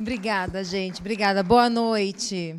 Obrigada, 0.00 0.64
gente. 0.64 1.00
Obrigada. 1.00 1.42
Boa 1.42 1.68
noite. 1.68 2.56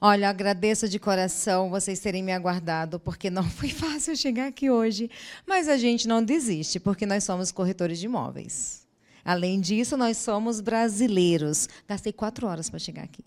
Olha, 0.00 0.28
agradeço 0.28 0.88
de 0.88 0.98
coração 0.98 1.70
vocês 1.70 2.00
terem 2.00 2.22
me 2.22 2.32
aguardado, 2.32 3.00
porque 3.00 3.30
não 3.30 3.44
foi 3.48 3.70
fácil 3.70 4.16
chegar 4.16 4.46
aqui 4.46 4.68
hoje. 4.68 5.10
Mas 5.46 5.68
a 5.68 5.76
gente 5.76 6.06
não 6.06 6.22
desiste, 6.22 6.78
porque 6.78 7.06
nós 7.06 7.24
somos 7.24 7.50
corretores 7.50 7.98
de 7.98 8.06
imóveis. 8.06 8.86
Além 9.24 9.60
disso, 9.60 9.96
nós 9.96 10.18
somos 10.18 10.60
brasileiros. 10.60 11.68
Gastei 11.88 12.12
quatro 12.12 12.46
horas 12.46 12.68
para 12.68 12.78
chegar 12.78 13.04
aqui. 13.04 13.24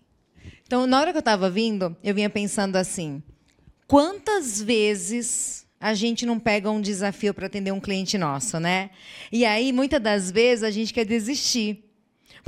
Então, 0.66 0.86
na 0.86 1.00
hora 1.00 1.11
que 1.11 1.18
eu 1.18 1.21
estava 1.21 1.50
vindo, 1.50 1.95
eu 2.04 2.13
vinha 2.13 2.29
pensando 2.29 2.75
assim: 2.75 3.23
quantas 3.88 4.61
vezes 4.61 5.66
a 5.79 5.93
gente 5.93 6.25
não 6.25 6.38
pega 6.38 6.70
um 6.70 6.79
desafio 6.79 7.34
para 7.34 7.47
atender 7.47 7.71
um 7.71 7.79
cliente 7.79 8.18
nosso, 8.18 8.59
né? 8.59 8.91
E 9.31 9.45
aí, 9.45 9.73
muitas 9.73 10.02
das 10.02 10.29
vezes, 10.29 10.64
a 10.64 10.71
gente 10.71 10.93
quer 10.93 11.06
desistir. 11.06 11.89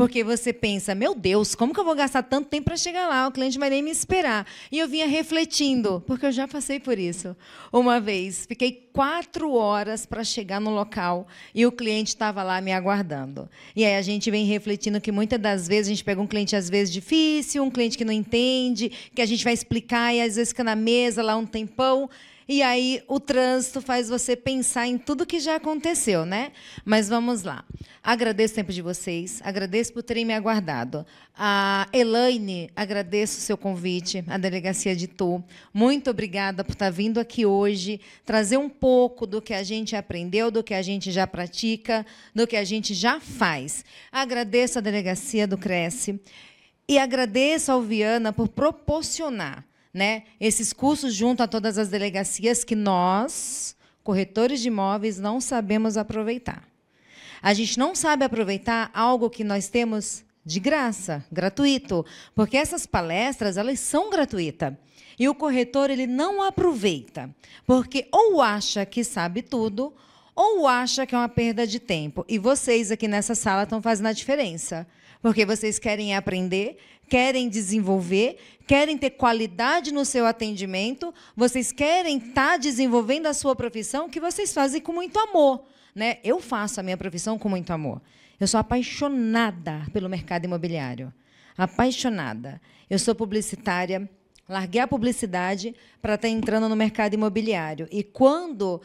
Porque 0.01 0.23
você 0.23 0.51
pensa, 0.51 0.95
meu 0.95 1.13
Deus, 1.13 1.53
como 1.53 1.75
que 1.75 1.79
eu 1.79 1.85
vou 1.85 1.93
gastar 1.93 2.23
tanto 2.23 2.49
tempo 2.49 2.65
para 2.65 2.75
chegar 2.75 3.07
lá? 3.07 3.27
O 3.27 3.31
cliente 3.31 3.59
vai 3.59 3.69
nem 3.69 3.83
me 3.83 3.91
esperar. 3.91 4.47
E 4.71 4.79
eu 4.79 4.87
vinha 4.87 5.05
refletindo, 5.05 6.03
porque 6.07 6.25
eu 6.25 6.31
já 6.31 6.47
passei 6.47 6.79
por 6.79 6.97
isso. 6.97 7.37
Uma 7.71 7.99
vez, 7.99 8.47
fiquei 8.47 8.89
quatro 8.91 9.53
horas 9.53 10.03
para 10.07 10.23
chegar 10.23 10.59
no 10.59 10.71
local 10.71 11.27
e 11.53 11.67
o 11.67 11.71
cliente 11.71 12.09
estava 12.09 12.41
lá 12.41 12.59
me 12.61 12.73
aguardando. 12.73 13.47
E 13.75 13.85
aí 13.85 13.95
a 13.95 14.01
gente 14.01 14.31
vem 14.31 14.43
refletindo 14.43 14.99
que 14.99 15.11
muitas 15.11 15.39
das 15.39 15.67
vezes 15.67 15.85
a 15.85 15.91
gente 15.91 16.03
pega 16.03 16.19
um 16.19 16.25
cliente 16.25 16.55
às 16.55 16.67
vezes 16.67 16.91
difícil, 16.91 17.63
um 17.63 17.69
cliente 17.69 17.95
que 17.95 18.03
não 18.03 18.11
entende, 18.11 18.91
que 19.13 19.21
a 19.21 19.25
gente 19.27 19.43
vai 19.43 19.53
explicar 19.53 20.15
e 20.15 20.19
às 20.19 20.35
vezes 20.35 20.49
fica 20.49 20.63
na 20.63 20.75
mesa 20.75 21.21
lá 21.21 21.37
um 21.37 21.45
tempão. 21.45 22.09
E 22.53 22.61
aí 22.61 23.01
o 23.07 23.17
trânsito 23.17 23.79
faz 23.79 24.09
você 24.09 24.35
pensar 24.35 24.85
em 24.85 24.97
tudo 24.97 25.25
que 25.25 25.39
já 25.39 25.55
aconteceu, 25.55 26.25
né? 26.25 26.51
Mas 26.83 27.07
vamos 27.07 27.43
lá. 27.43 27.63
Agradeço 28.03 28.51
o 28.51 28.55
tempo 28.57 28.73
de 28.73 28.81
vocês, 28.81 29.39
agradeço 29.41 29.93
por 29.93 30.03
terem 30.03 30.25
me 30.25 30.33
aguardado. 30.33 31.05
A 31.33 31.87
Elaine, 31.93 32.69
agradeço 32.75 33.37
o 33.37 33.41
seu 33.41 33.57
convite, 33.57 34.21
a 34.27 34.37
delegacia 34.37 34.93
de 34.93 35.07
Tu. 35.07 35.41
Muito 35.73 36.09
obrigada 36.09 36.61
por 36.61 36.73
estar 36.73 36.89
vindo 36.89 37.21
aqui 37.21 37.45
hoje, 37.45 38.01
trazer 38.25 38.57
um 38.57 38.67
pouco 38.67 39.25
do 39.25 39.41
que 39.41 39.53
a 39.53 39.63
gente 39.63 39.95
aprendeu, 39.95 40.51
do 40.51 40.61
que 40.61 40.73
a 40.73 40.81
gente 40.81 41.09
já 41.09 41.25
pratica, 41.25 42.05
do 42.35 42.45
que 42.45 42.57
a 42.57 42.65
gente 42.65 42.93
já 42.93 43.21
faz. 43.21 43.85
Agradeço 44.11 44.77
a 44.77 44.81
delegacia 44.81 45.47
do 45.47 45.57
Cresce 45.57 46.19
e 46.85 46.97
agradeço 46.97 47.71
ao 47.71 47.81
Viana 47.81 48.33
por 48.33 48.49
proporcionar 48.49 49.70
né, 49.93 50.23
esses 50.39 50.71
cursos 50.73 51.13
junto 51.13 51.43
a 51.43 51.47
todas 51.47 51.77
as 51.77 51.89
delegacias 51.89 52.63
que 52.63 52.75
nós, 52.75 53.75
corretores 54.03 54.61
de 54.61 54.67
imóveis, 54.67 55.19
não 55.19 55.41
sabemos 55.41 55.97
aproveitar. 55.97 56.63
A 57.41 57.53
gente 57.53 57.77
não 57.77 57.95
sabe 57.95 58.23
aproveitar 58.23 58.91
algo 58.93 59.29
que 59.29 59.43
nós 59.43 59.67
temos 59.67 60.23
de 60.45 60.59
graça, 60.59 61.23
gratuito, 61.31 62.05
porque 62.35 62.57
essas 62.57 62.85
palestras 62.85 63.57
elas 63.57 63.79
são 63.79 64.09
gratuitas. 64.09 64.73
E 65.19 65.27
o 65.27 65.35
corretor 65.35 65.89
ele 65.89 66.07
não 66.07 66.41
aproveita, 66.41 67.29
porque 67.65 68.07
ou 68.11 68.41
acha 68.41 68.85
que 68.85 69.03
sabe 69.03 69.41
tudo, 69.41 69.93
ou 70.35 70.67
acha 70.67 71.05
que 71.05 71.13
é 71.13 71.17
uma 71.17 71.29
perda 71.29 71.67
de 71.67 71.79
tempo. 71.79 72.25
E 72.27 72.39
vocês 72.39 72.91
aqui 72.91 73.07
nessa 73.07 73.35
sala 73.35 73.63
estão 73.63 73.81
fazendo 73.81 74.07
a 74.07 74.13
diferença, 74.13 74.87
porque 75.21 75.45
vocês 75.45 75.77
querem 75.77 76.15
aprender, 76.15 76.77
querem 77.11 77.49
desenvolver, 77.49 78.37
querem 78.65 78.97
ter 78.97 79.09
qualidade 79.09 79.91
no 79.91 80.05
seu 80.05 80.25
atendimento, 80.25 81.13
vocês 81.35 81.69
querem 81.69 82.19
estar 82.19 82.51
tá 82.51 82.57
desenvolvendo 82.57 83.25
a 83.25 83.33
sua 83.33 83.53
profissão 83.53 84.07
que 84.07 84.17
vocês 84.17 84.53
fazem 84.53 84.79
com 84.79 84.93
muito 84.93 85.19
amor. 85.19 85.61
Né? 85.93 86.19
Eu 86.23 86.39
faço 86.39 86.79
a 86.79 86.83
minha 86.83 86.95
profissão 86.95 87.37
com 87.37 87.49
muito 87.49 87.73
amor. 87.73 88.01
Eu 88.39 88.47
sou 88.47 88.61
apaixonada 88.61 89.85
pelo 89.91 90.07
mercado 90.07 90.45
imobiliário. 90.45 91.13
Apaixonada. 91.57 92.61
Eu 92.89 92.97
sou 92.97 93.13
publicitária, 93.13 94.09
larguei 94.47 94.79
a 94.79 94.87
publicidade 94.87 95.75
para 96.01 96.15
estar 96.15 96.29
tá 96.29 96.33
entrando 96.33 96.69
no 96.69 96.77
mercado 96.77 97.13
imobiliário. 97.13 97.89
E 97.91 98.03
quando 98.03 98.81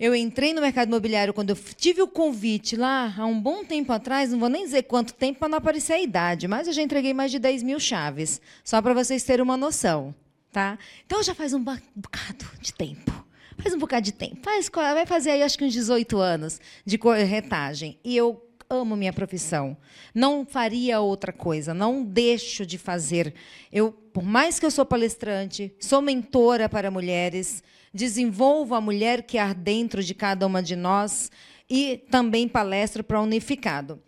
eu 0.00 0.14
entrei 0.14 0.54
no 0.54 0.62
mercado 0.62 0.88
imobiliário 0.88 1.34
quando 1.34 1.50
eu 1.50 1.56
tive 1.76 2.00
o 2.00 2.08
convite 2.08 2.74
lá 2.74 3.14
há 3.18 3.26
um 3.26 3.38
bom 3.38 3.62
tempo 3.62 3.92
atrás, 3.92 4.32
não 4.32 4.40
vou 4.40 4.48
nem 4.48 4.64
dizer 4.64 4.84
quanto 4.84 5.12
tempo 5.12 5.38
para 5.38 5.48
não 5.50 5.58
aparecer 5.58 5.92
a 5.92 6.00
idade, 6.00 6.48
mas 6.48 6.66
eu 6.66 6.72
já 6.72 6.80
entreguei 6.80 7.12
mais 7.12 7.30
de 7.30 7.38
10 7.38 7.62
mil 7.62 7.78
chaves, 7.78 8.40
só 8.64 8.80
para 8.80 8.94
vocês 8.94 9.22
terem 9.22 9.42
uma 9.42 9.58
noção. 9.58 10.14
Tá? 10.50 10.78
Então 11.04 11.22
já 11.22 11.34
faz 11.34 11.52
um 11.52 11.62
bocado 11.62 12.46
de 12.60 12.72
tempo. 12.72 13.12
Faz 13.58 13.74
um 13.74 13.78
bocado 13.78 14.06
de 14.06 14.12
tempo. 14.12 14.38
Faz, 14.42 14.70
vai 14.70 15.04
fazer 15.04 15.32
aí 15.32 15.42
acho 15.42 15.58
que 15.58 15.64
uns 15.64 15.72
18 15.74 16.18
anos 16.18 16.58
de 16.84 16.96
corretagem. 16.96 17.98
E 18.02 18.16
eu 18.16 18.42
amo 18.70 18.96
minha 18.96 19.12
profissão. 19.12 19.76
Não 20.14 20.46
faria 20.46 21.00
outra 21.00 21.32
coisa, 21.32 21.74
não 21.74 22.02
deixo 22.02 22.64
de 22.64 22.78
fazer. 22.78 23.34
Eu, 23.70 23.92
por 23.92 24.24
mais 24.24 24.58
que 24.58 24.64
eu 24.64 24.70
sou 24.70 24.86
palestrante, 24.86 25.72
sou 25.78 26.00
mentora 26.00 26.68
para 26.68 26.90
mulheres, 26.90 27.62
desenvolvo 27.92 28.74
a 28.74 28.80
mulher 28.80 29.22
que 29.22 29.38
há 29.38 29.52
dentro 29.52 30.02
de 30.02 30.14
cada 30.14 30.46
uma 30.46 30.62
de 30.62 30.76
nós 30.76 31.30
e 31.68 31.98
também 32.10 32.48
palestro 32.48 33.02
para 33.02 33.20
Unificado. 33.20 34.00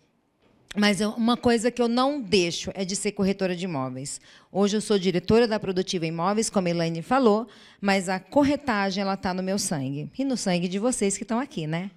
Mas 0.75 1.01
uma 1.01 1.37
coisa 1.37 1.69
que 1.69 1.81
eu 1.81 1.87
não 1.87 2.19
deixo 2.19 2.71
é 2.73 2.83
de 2.83 2.95
ser 2.95 3.11
corretora 3.11 3.55
de 3.55 3.65
imóveis. 3.65 4.19
Hoje 4.51 4.75
eu 4.77 4.81
sou 4.81 4.97
diretora 4.97 5.47
da 5.47 5.59
Produtiva 5.59 6.07
Imóveis, 6.07 6.49
como 6.49 6.67
a 6.67 6.71
Elaine 6.71 7.03
falou, 7.03 7.47
mas 7.79 8.09
a 8.09 8.19
corretagem 8.19 9.03
ela 9.03 9.13
está 9.13 9.35
no 9.35 9.43
meu 9.43 9.59
sangue. 9.59 10.09
E 10.17 10.25
no 10.25 10.35
sangue 10.35 10.67
de 10.67 10.79
vocês 10.79 11.15
que 11.15 11.23
estão 11.23 11.39
aqui, 11.39 11.67
né? 11.67 11.91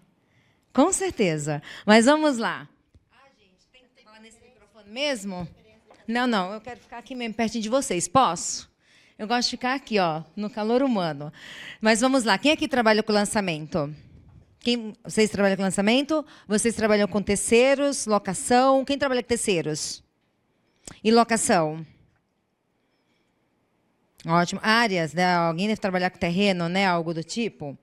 Com 0.74 0.92
certeza. 0.92 1.62
Mas 1.86 2.04
vamos 2.04 2.36
lá. 2.36 2.68
Ah, 3.10 3.28
gente, 3.38 3.66
tem 3.72 3.82
que 3.96 4.04
falar 4.04 4.20
nesse 4.20 4.42
microfone 4.42 4.90
mesmo? 4.90 5.48
Não, 6.06 6.26
não, 6.26 6.52
eu 6.52 6.60
quero 6.60 6.78
ficar 6.78 6.98
aqui 6.98 7.14
mesmo, 7.14 7.34
pertinho 7.34 7.62
de 7.62 7.70
vocês. 7.70 8.06
Posso? 8.06 8.70
Eu 9.18 9.26
gosto 9.26 9.48
de 9.48 9.50
ficar 9.52 9.74
aqui, 9.74 9.98
ó, 9.98 10.22
no 10.36 10.50
calor 10.50 10.82
humano. 10.82 11.32
Mas 11.80 12.02
vamos 12.02 12.24
lá. 12.24 12.36
Quem 12.36 12.52
aqui 12.52 12.68
trabalha 12.68 13.02
com 13.02 13.12
lançamento? 13.12 13.94
Quem, 14.60 14.94
vocês 15.02 15.30
trabalham 15.30 15.56
com 15.56 15.62
lançamento? 15.62 16.24
Vocês 16.46 16.74
trabalham 16.74 17.08
com 17.08 17.22
terceiros, 17.22 18.04
locação? 18.04 18.84
Quem 18.84 18.98
trabalha 18.98 19.22
com 19.22 19.28
terceiros? 19.28 20.04
E 21.02 21.10
locação? 21.10 21.86
Ótimo. 24.26 24.60
Áreas, 24.62 25.14
né? 25.14 25.34
Alguém 25.34 25.68
deve 25.68 25.80
trabalhar 25.80 26.10
com 26.10 26.18
terreno, 26.18 26.68
né? 26.68 26.84
Algo 26.84 27.14
do 27.14 27.24
tipo? 27.24 27.78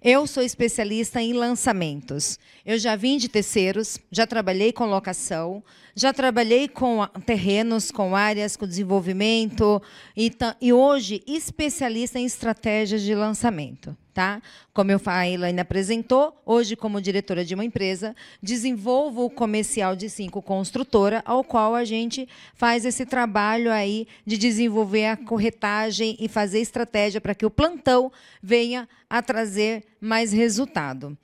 Eu 0.00 0.28
sou 0.28 0.44
especialista 0.44 1.20
em 1.20 1.32
lançamentos. 1.32 2.38
Eu 2.64 2.78
já 2.78 2.94
vim 2.94 3.18
de 3.18 3.28
terceiros, 3.28 3.98
já 4.12 4.28
trabalhei 4.28 4.72
com 4.72 4.86
locação, 4.86 5.60
já 5.92 6.12
trabalhei 6.12 6.68
com 6.68 7.04
terrenos, 7.26 7.90
com 7.90 8.14
áreas, 8.14 8.56
com 8.56 8.64
desenvolvimento 8.64 9.82
e, 10.16 10.30
e 10.60 10.72
hoje 10.72 11.20
especialista 11.26 12.16
em 12.16 12.24
estratégias 12.24 13.02
de 13.02 13.12
lançamento. 13.12 13.96
Tá? 14.18 14.42
Como 14.74 14.90
eu, 14.90 15.00
a 15.06 15.28
Elaine 15.28 15.60
apresentou, 15.60 16.36
hoje, 16.44 16.74
como 16.74 17.00
diretora 17.00 17.44
de 17.44 17.54
uma 17.54 17.64
empresa, 17.64 18.16
desenvolvo 18.42 19.24
o 19.24 19.30
comercial 19.30 19.94
de 19.94 20.10
cinco 20.10 20.42
construtora, 20.42 21.22
ao 21.24 21.44
qual 21.44 21.72
a 21.72 21.84
gente 21.84 22.28
faz 22.52 22.84
esse 22.84 23.06
trabalho 23.06 23.70
aí 23.70 24.08
de 24.26 24.36
desenvolver 24.36 25.06
a 25.06 25.16
corretagem 25.16 26.16
e 26.18 26.26
fazer 26.26 26.58
estratégia 26.58 27.20
para 27.20 27.32
que 27.32 27.46
o 27.46 27.50
plantão 27.50 28.10
venha 28.42 28.88
a 29.08 29.22
trazer 29.22 29.84
mais 30.00 30.32
resultado. 30.32 31.16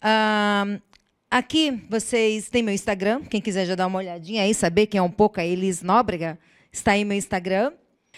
Ah, 0.00 0.78
Aqui 1.30 1.84
vocês 1.90 2.48
têm 2.48 2.62
meu 2.62 2.72
Instagram, 2.72 3.24
quem 3.24 3.42
quiser 3.42 3.66
já 3.66 3.74
dar 3.74 3.86
uma 3.86 3.98
olhadinha 3.98 4.44
aí, 4.44 4.54
saber 4.54 4.86
quem 4.86 4.98
é 4.98 5.02
um 5.02 5.10
pouco 5.10 5.38
a 5.38 5.44
Elis 5.44 5.82
Nóbrega, 5.82 6.38
está 6.72 6.92
aí 6.92 7.04
meu 7.04 7.18
Instagram. 7.18 7.74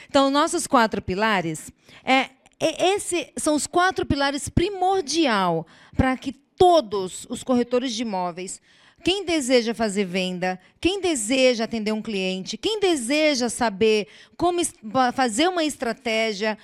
Então, 0.09 0.31
nossos 0.31 0.69
quatro 0.69 1.03
pilares, 1.03 1.73
é, 2.05 2.31
é 2.61 2.91
esse 2.95 3.33
são 3.37 3.55
os 3.55 3.67
quatro 3.67 4.05
pilares 4.05 4.49
primordial 4.49 5.67
para 5.97 6.17
que 6.17 6.33
todos 6.33 7.27
os 7.31 7.43
corretores 7.43 7.95
de 7.95 8.03
imóveis, 8.03 8.61
quem 9.03 9.25
deseja 9.25 9.75
fazer 9.75 10.05
venda, 10.05 10.61
quem 10.79 11.01
deseja 11.01 11.65
atender 11.65 11.93
um 11.93 12.03
cliente, 12.03 12.59
quem 12.59 12.79
deseja 12.79 13.49
saber 13.49 14.09
como 14.37 14.61
fazer 15.15 15.49
uma 15.49 15.65
estratégia, 15.65 16.59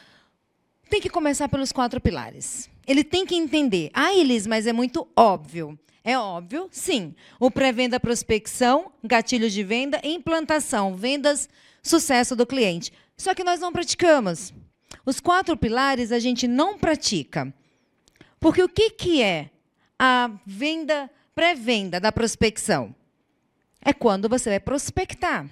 tem 0.91 1.01
que 1.01 1.09
começar 1.09 1.49
pelos 1.49 1.73
quatro 1.73 1.99
pilares. 1.99 2.69
Ele 2.87 3.03
tem 3.03 3.25
que 3.25 3.35
entender. 3.35 3.91
Ah, 3.95 4.15
Elis, 4.15 4.47
mas 4.47 4.67
é 4.67 4.73
muito 4.73 5.09
óbvio. 5.17 5.79
É 6.05 6.17
óbvio, 6.17 6.69
sim. 6.71 7.15
O 7.41 7.51
pré-venda, 7.51 7.99
prospecção, 7.99 8.93
gatilhos 9.03 9.53
de 9.53 9.65
venda, 9.65 10.01
implantação, 10.05 10.95
vendas, 10.95 11.49
sucesso 11.83 12.37
do 12.37 12.47
cliente. 12.47 12.93
Só 13.17 13.35
que 13.35 13.43
nós 13.43 13.59
não 13.59 13.73
praticamos. 13.73 14.53
Os 15.07 15.21
quatro 15.21 15.57
pilares 15.57 16.11
a 16.11 16.19
gente 16.19 16.49
não 16.49 16.77
pratica. 16.77 17.55
Porque 18.41 18.61
o 18.61 18.69
que, 18.69 18.91
que 18.91 19.23
é 19.23 19.51
a 19.97 20.31
venda, 20.45 21.09
pré-venda 21.33 22.01
da 22.01 22.11
prospecção? 22.11 22.93
É 23.81 23.93
quando 23.93 24.29
você 24.29 24.51
vai 24.51 24.61
prospectar. 24.61 25.49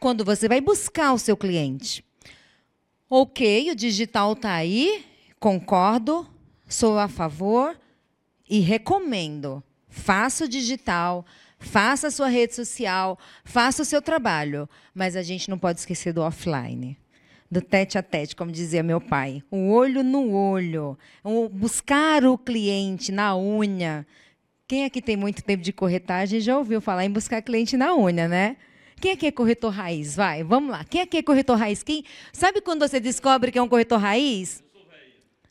Quando 0.00 0.24
você 0.24 0.48
vai 0.48 0.60
buscar 0.60 1.12
o 1.12 1.18
seu 1.18 1.36
cliente. 1.36 2.04
Ok, 3.08 3.70
o 3.70 3.76
digital 3.76 4.32
está 4.32 4.54
aí, 4.54 5.04
concordo, 5.38 6.28
sou 6.68 6.98
a 6.98 7.06
favor, 7.06 7.78
e 8.48 8.58
recomendo. 8.58 9.62
Faça 9.88 10.46
o 10.46 10.48
digital, 10.48 11.24
faça 11.58 12.08
a 12.08 12.10
sua 12.10 12.28
rede 12.28 12.54
social, 12.54 13.16
faça 13.44 13.82
o 13.82 13.84
seu 13.84 14.02
trabalho, 14.02 14.68
mas 14.92 15.14
a 15.14 15.22
gente 15.22 15.48
não 15.48 15.58
pode 15.58 15.78
esquecer 15.78 16.12
do 16.12 16.22
offline. 16.22 16.98
Do 17.50 17.60
tete 17.60 17.98
a 17.98 18.02
tete, 18.02 18.34
como 18.34 18.50
dizia 18.50 18.82
meu 18.82 19.00
pai. 19.00 19.42
O 19.50 19.70
olho 19.70 20.02
no 20.02 20.32
olho. 20.32 20.98
O 21.22 21.48
buscar 21.48 22.24
o 22.24 22.36
cliente 22.36 23.12
na 23.12 23.36
unha. 23.36 24.06
Quem 24.66 24.84
aqui 24.84 25.02
tem 25.02 25.16
muito 25.16 25.42
tempo 25.42 25.62
de 25.62 25.72
corretagem 25.72 26.40
já 26.40 26.56
ouviu 26.56 26.80
falar 26.80 27.04
em 27.04 27.10
buscar 27.10 27.42
cliente 27.42 27.76
na 27.76 27.94
unha, 27.94 28.26
né? 28.26 28.56
Quem 29.00 29.12
aqui 29.12 29.26
é 29.26 29.32
corretor 29.32 29.70
raiz? 29.70 30.16
Vai, 30.16 30.42
vamos 30.42 30.70
lá. 30.70 30.84
Quem 30.84 31.02
aqui 31.02 31.18
é 31.18 31.22
corretor 31.22 31.58
raiz? 31.58 31.82
Quem... 31.82 32.04
Sabe 32.32 32.60
quando 32.60 32.80
você 32.80 32.98
descobre 32.98 33.52
que 33.52 33.58
é 33.58 33.62
um 33.62 33.68
corretor 33.68 33.98
raiz? 33.98 34.62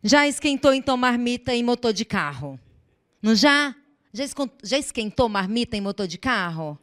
Já 0.01 0.27
esquentou 0.27 0.73
então 0.73 0.97
marmita 0.97 1.53
em 1.53 1.63
motor 1.63 1.93
de 1.93 2.03
carro? 2.03 2.59
Não 3.21 3.35
já? 3.35 3.75
Já 4.11 4.77
esquentou 4.77 5.29
marmita 5.29 5.77
em 5.77 5.81
motor 5.81 6.07
de 6.07 6.17
carro? 6.17 6.77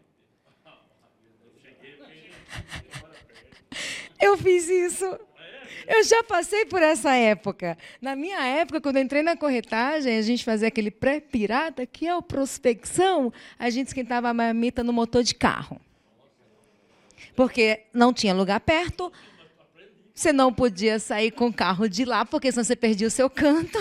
Eu 1.83 3.01
fiz 4.37 4.69
isso. 4.69 5.19
Eu 5.87 6.05
já 6.05 6.23
passei 6.23 6.65
por 6.67 6.81
essa 6.83 7.17
época. 7.17 7.77
Na 8.01 8.15
minha 8.15 8.41
época, 8.47 8.81
quando 8.81 8.97
eu 8.97 9.03
entrei 9.03 9.23
na 9.23 9.37
corretagem, 9.37 10.17
a 10.17 10.23
gente 10.23 10.45
fazia 10.45 10.69
aquele 10.69 10.91
pré-pirata, 10.91 11.85
que 11.85 12.07
é 12.07 12.13
a 12.13 12.23
prospecção, 12.23 13.33
a 13.59 13.69
gente 13.71 13.89
esquentava 13.89 14.29
a 14.29 14.35
marmita 14.35 14.85
no 14.85 14.93
motor 14.93 15.25
de 15.25 15.35
carro. 15.35 15.81
Porque 17.35 17.81
não 17.93 18.13
tinha 18.13 18.33
lugar 18.33 18.61
perto, 18.61 19.13
você 20.15 20.33
não 20.33 20.53
podia 20.53 20.99
sair 20.99 21.31
com 21.31 21.47
o 21.47 21.53
carro 21.53 21.89
de 21.89 22.05
lá, 22.05 22.25
porque 22.25 22.53
senão 22.53 22.63
você 22.63 22.77
perdia 22.77 23.09
o 23.09 23.11
seu 23.11 23.31
canto. 23.31 23.79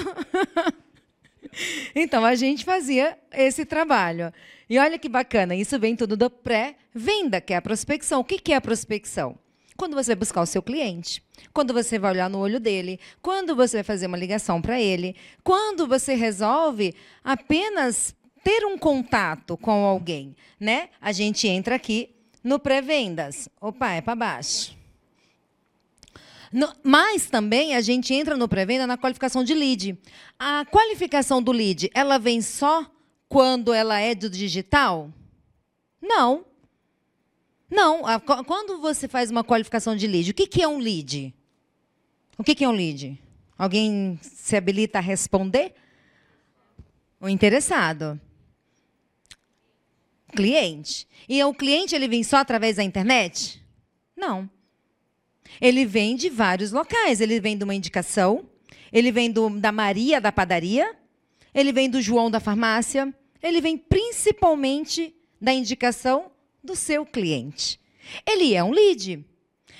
então, 1.94 2.26
a 2.26 2.34
gente 2.34 2.64
fazia 2.66 3.18
esse 3.32 3.66
trabalho. 3.66 4.34
E 4.70 4.80
olha 4.80 4.98
que 4.98 5.10
bacana, 5.10 5.56
isso 5.56 5.78
vem 5.78 5.96
tudo 5.96 6.16
da 6.16 6.30
pré-venda, 6.30 7.42
que 7.42 7.54
é 7.54 7.58
a 7.58 7.62
prospecção. 7.62 8.22
O 8.22 8.24
que 8.24 8.54
é 8.54 8.56
a 8.56 8.62
prospecção? 8.62 9.38
Quando 9.80 9.96
você 9.96 10.08
vai 10.08 10.18
buscar 10.18 10.42
o 10.42 10.46
seu 10.46 10.62
cliente, 10.62 11.24
quando 11.54 11.74
você 11.74 11.98
vai 11.98 12.12
olhar 12.12 12.30
no 12.30 12.38
olho 12.40 12.60
dele, 12.60 13.00
quando 13.22 13.56
você 13.56 13.78
vai 13.78 13.84
fazer 13.86 14.08
uma 14.08 14.18
ligação 14.18 14.62
para 14.62 14.78
ele, 14.82 15.16
quando 15.42 15.88
você 15.88 16.16
resolve 16.16 16.94
apenas 17.24 18.14
ter 18.44 18.66
um 18.66 18.78
contato 18.78 19.56
com 19.56 19.86
alguém, 19.86 20.36
né? 20.60 20.90
A 21.00 21.14
gente 21.14 21.48
entra 21.48 21.76
aqui 21.76 22.14
no 22.44 22.60
pré-vendas. 22.60 23.48
Opa, 23.62 23.92
é 23.94 24.02
para 24.02 24.18
baixo. 24.18 24.78
No, 26.52 26.68
mas 26.84 27.28
também 27.28 27.74
a 27.74 27.80
gente 27.80 28.14
entra 28.14 28.36
no 28.36 28.50
pré-venda 28.50 28.86
na 28.86 28.98
qualificação 28.98 29.46
de 29.46 29.54
lead. 29.54 29.98
A 30.38 30.66
qualificação 30.66 31.42
do 31.42 31.54
lead, 31.54 31.90
ela 31.94 32.18
vem 32.18 32.42
só 32.42 32.86
quando 33.30 33.72
ela 33.72 33.98
é 33.98 34.14
do 34.14 34.30
digital? 34.30 35.10
Não. 36.02 36.44
Não. 37.70 38.06
A, 38.06 38.20
quando 38.20 38.80
você 38.80 39.08
faz 39.08 39.30
uma 39.30 39.44
qualificação 39.44 39.96
de 39.96 40.08
lead, 40.08 40.32
o 40.32 40.34
que, 40.34 40.48
que 40.48 40.62
é 40.62 40.68
um 40.68 40.80
lead? 40.80 41.34
O 42.38 42.44
que, 42.44 42.56
que 42.56 42.64
é 42.64 42.70
um 42.70 42.74
lead? 42.74 43.22
Alguém 43.58 44.20
se 44.22 44.56
habilita 44.56 44.98
a 45.00 45.02
responder? 45.02 45.74
O 47.20 47.28
interessado. 47.28 48.20
Cliente. 50.36 51.08
E 51.28 51.44
o 51.44 51.54
cliente 51.54 51.94
ele 51.94 52.08
vem 52.08 52.24
só 52.24 52.38
através 52.38 52.78
da 52.78 52.84
internet? 52.84 53.62
Não. 54.16 54.50
Ele 55.60 55.86
vem 55.86 56.16
de 56.16 56.30
vários 56.30 56.72
locais. 56.72 57.20
Ele 57.20 57.40
vem 57.40 57.58
de 57.58 57.64
uma 57.64 57.76
indicação, 57.76 58.48
ele 58.92 59.12
vem 59.12 59.32
do, 59.32 59.50
da 59.50 59.72
Maria 59.72 60.22
da 60.22 60.32
padaria, 60.32 60.96
ele 61.54 61.72
vem 61.72 61.90
do 61.90 62.02
João 62.02 62.32
da 62.32 62.40
farmácia, 62.40 63.14
ele 63.42 63.60
vem 63.60 63.78
principalmente 63.78 65.16
da 65.42 65.54
indicação 65.54 66.32
do 66.64 66.76
seu 66.76 67.06
cliente. 67.06 67.80
Ele 68.26 68.54
é 68.54 68.64
um 68.64 68.72
lead. 68.72 69.26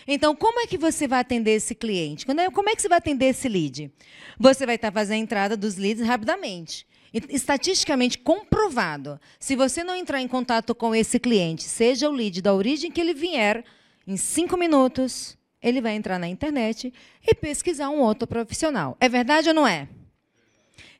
Então, 0.08 0.36
como 0.36 0.60
é 0.60 0.68
que 0.68 0.78
você 0.78 1.08
vai 1.08 1.20
atender 1.20 1.52
esse 1.52 1.76
cliente? 1.76 2.26
É, 2.30 2.50
como 2.50 2.70
é 2.70 2.76
que 2.76 2.82
você 2.82 2.90
vai 2.90 2.98
atender 2.98 3.28
esse 3.28 3.48
lead? 3.48 3.92
Você 4.40 4.66
vai 4.66 4.76
estar 4.76 4.92
fazendo 4.92 5.16
a 5.16 5.24
entrada 5.24 5.58
dos 5.58 5.78
leads 5.78 6.06
rapidamente. 6.06 6.88
Estatisticamente 7.30 8.18
comprovado. 8.18 9.20
Se 9.40 9.56
você 9.56 9.84
não 9.84 9.96
entrar 9.96 10.22
em 10.22 10.28
contato 10.28 10.74
com 10.74 10.94
esse 10.96 11.20
cliente, 11.20 11.64
seja 11.64 12.10
o 12.10 12.14
lead 12.14 12.42
da 12.42 12.54
origem 12.54 12.92
que 12.92 13.02
ele 13.02 13.14
vier, 13.14 13.64
em 14.08 14.18
cinco 14.18 14.58
minutos, 14.58 15.38
ele 15.62 15.82
vai 15.82 15.96
entrar 15.96 16.18
na 16.18 16.28
internet 16.28 16.94
e 17.28 17.36
pesquisar 17.36 17.90
um 17.90 18.00
outro 18.00 18.28
profissional. 18.28 18.96
É 19.00 19.10
verdade 19.10 19.50
ou 19.50 19.56
não 19.56 19.68
é? 19.68 19.88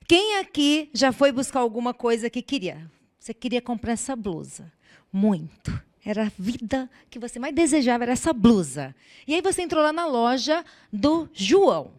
Quem 0.08 0.38
aqui 0.38 0.90
já 0.94 1.12
foi 1.12 1.32
buscar 1.32 1.60
alguma 1.60 1.94
coisa 1.94 2.30
que 2.30 2.42
queria? 2.42 2.90
Você 3.20 3.34
queria 3.34 3.62
comprar 3.62 3.94
essa 3.94 4.16
blusa. 4.16 4.72
Muito. 5.12 5.90
Era 6.04 6.28
a 6.28 6.32
vida 6.38 6.90
que 7.10 7.20
você 7.20 7.40
mais 7.40 7.54
desejava, 7.54 8.04
era 8.04 8.14
essa 8.14 8.34
blusa. 8.34 8.96
E 9.28 9.36
aí 9.36 9.42
você 9.42 9.62
entrou 9.62 9.84
lá 9.84 9.92
na 9.92 10.06
loja 10.06 10.64
do 10.92 11.30
João. 11.34 11.94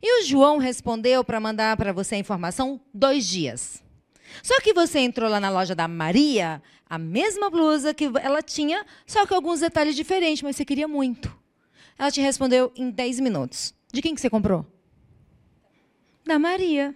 E 0.00 0.20
o 0.20 0.24
João 0.24 0.58
respondeu 0.58 1.22
para 1.24 1.40
mandar 1.40 1.76
para 1.76 1.92
você 1.92 2.14
a 2.14 2.18
informação 2.18 2.80
dois 2.92 3.26
dias. 3.26 3.82
Só 4.42 4.60
que 4.60 4.72
você 4.72 5.00
entrou 5.00 5.28
lá 5.28 5.38
na 5.38 5.50
loja 5.50 5.74
da 5.74 5.86
Maria, 5.86 6.62
a 6.88 6.98
mesma 6.98 7.50
blusa 7.50 7.92
que 7.92 8.10
ela 8.22 8.42
tinha, 8.42 8.84
só 9.06 9.26
que 9.26 9.34
alguns 9.34 9.60
detalhes 9.60 9.94
diferentes, 9.94 10.42
mas 10.42 10.56
você 10.56 10.64
queria 10.64 10.88
muito. 10.88 11.34
Ela 11.98 12.10
te 12.10 12.20
respondeu 12.20 12.72
em 12.74 12.90
10 12.90 13.20
minutos. 13.20 13.74
De 13.92 14.00
quem 14.00 14.14
que 14.14 14.20
você 14.20 14.30
comprou? 14.30 14.66
Da 16.24 16.38
Maria. 16.38 16.94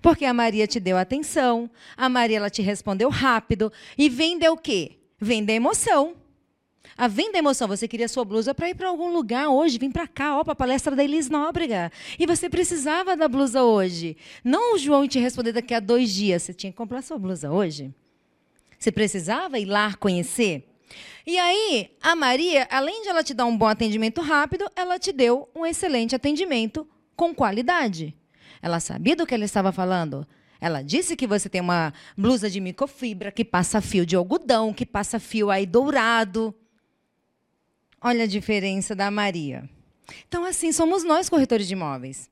Porque 0.00 0.24
a 0.24 0.34
Maria 0.34 0.66
te 0.66 0.78
deu 0.78 0.96
atenção, 0.96 1.70
a 1.96 2.08
Maria 2.08 2.36
ela 2.36 2.50
te 2.50 2.62
respondeu 2.62 3.08
rápido 3.08 3.72
e 3.96 4.08
vende 4.08 4.48
o 4.48 4.56
quê? 4.56 4.98
Vende 5.18 5.52
a 5.52 5.54
emoção. 5.54 6.14
A 6.96 7.08
venda 7.08 7.38
emoção, 7.38 7.66
você 7.66 7.88
queria 7.88 8.06
sua 8.06 8.24
blusa 8.24 8.54
para 8.54 8.68
ir 8.68 8.74
para 8.74 8.88
algum 8.88 9.12
lugar 9.12 9.48
hoje, 9.48 9.78
vim 9.78 9.90
para 9.90 10.06
cá, 10.06 10.38
ó, 10.38 10.44
para 10.44 10.52
a 10.52 10.56
palestra 10.56 10.94
da 10.94 11.02
Elis 11.02 11.28
Nóbrega. 11.28 11.90
E 12.18 12.24
você 12.24 12.48
precisava 12.48 13.16
da 13.16 13.26
blusa 13.26 13.64
hoje. 13.64 14.16
Não 14.44 14.74
o 14.74 14.78
João 14.78 15.08
te 15.08 15.18
responder 15.18 15.52
daqui 15.52 15.74
a 15.74 15.80
dois 15.80 16.12
dias. 16.12 16.42
Você 16.42 16.54
tinha 16.54 16.70
que 16.70 16.76
comprar 16.76 17.02
sua 17.02 17.18
blusa 17.18 17.50
hoje. 17.50 17.92
Você 18.78 18.92
precisava 18.92 19.58
ir 19.58 19.64
lá 19.64 19.94
conhecer. 19.94 20.68
E 21.26 21.38
aí, 21.38 21.90
a 22.00 22.14
Maria, 22.14 22.68
além 22.70 23.02
de 23.02 23.08
ela 23.08 23.24
te 23.24 23.34
dar 23.34 23.46
um 23.46 23.56
bom 23.56 23.66
atendimento 23.66 24.20
rápido, 24.20 24.70
ela 24.76 24.98
te 24.98 25.10
deu 25.10 25.48
um 25.54 25.66
excelente 25.66 26.14
atendimento 26.14 26.86
com 27.16 27.34
qualidade. 27.34 28.14
Ela 28.64 28.80
sabia 28.80 29.14
do 29.14 29.26
que 29.26 29.34
ela 29.34 29.44
estava 29.44 29.70
falando. 29.72 30.26
Ela 30.58 30.80
disse 30.80 31.14
que 31.14 31.26
você 31.26 31.50
tem 31.50 31.60
uma 31.60 31.92
blusa 32.16 32.48
de 32.48 32.60
microfibra 32.60 33.30
que 33.30 33.44
passa 33.44 33.78
fio 33.78 34.06
de 34.06 34.16
algodão, 34.16 34.72
que 34.72 34.86
passa 34.86 35.20
fio 35.20 35.50
aí 35.50 35.66
dourado. 35.66 36.54
Olha 38.00 38.24
a 38.24 38.26
diferença 38.26 38.94
da 38.94 39.10
Maria. 39.10 39.68
Então, 40.26 40.46
assim, 40.46 40.72
somos 40.72 41.04
nós, 41.04 41.28
corretores 41.28 41.68
de 41.68 41.74
imóveis. 41.74 42.30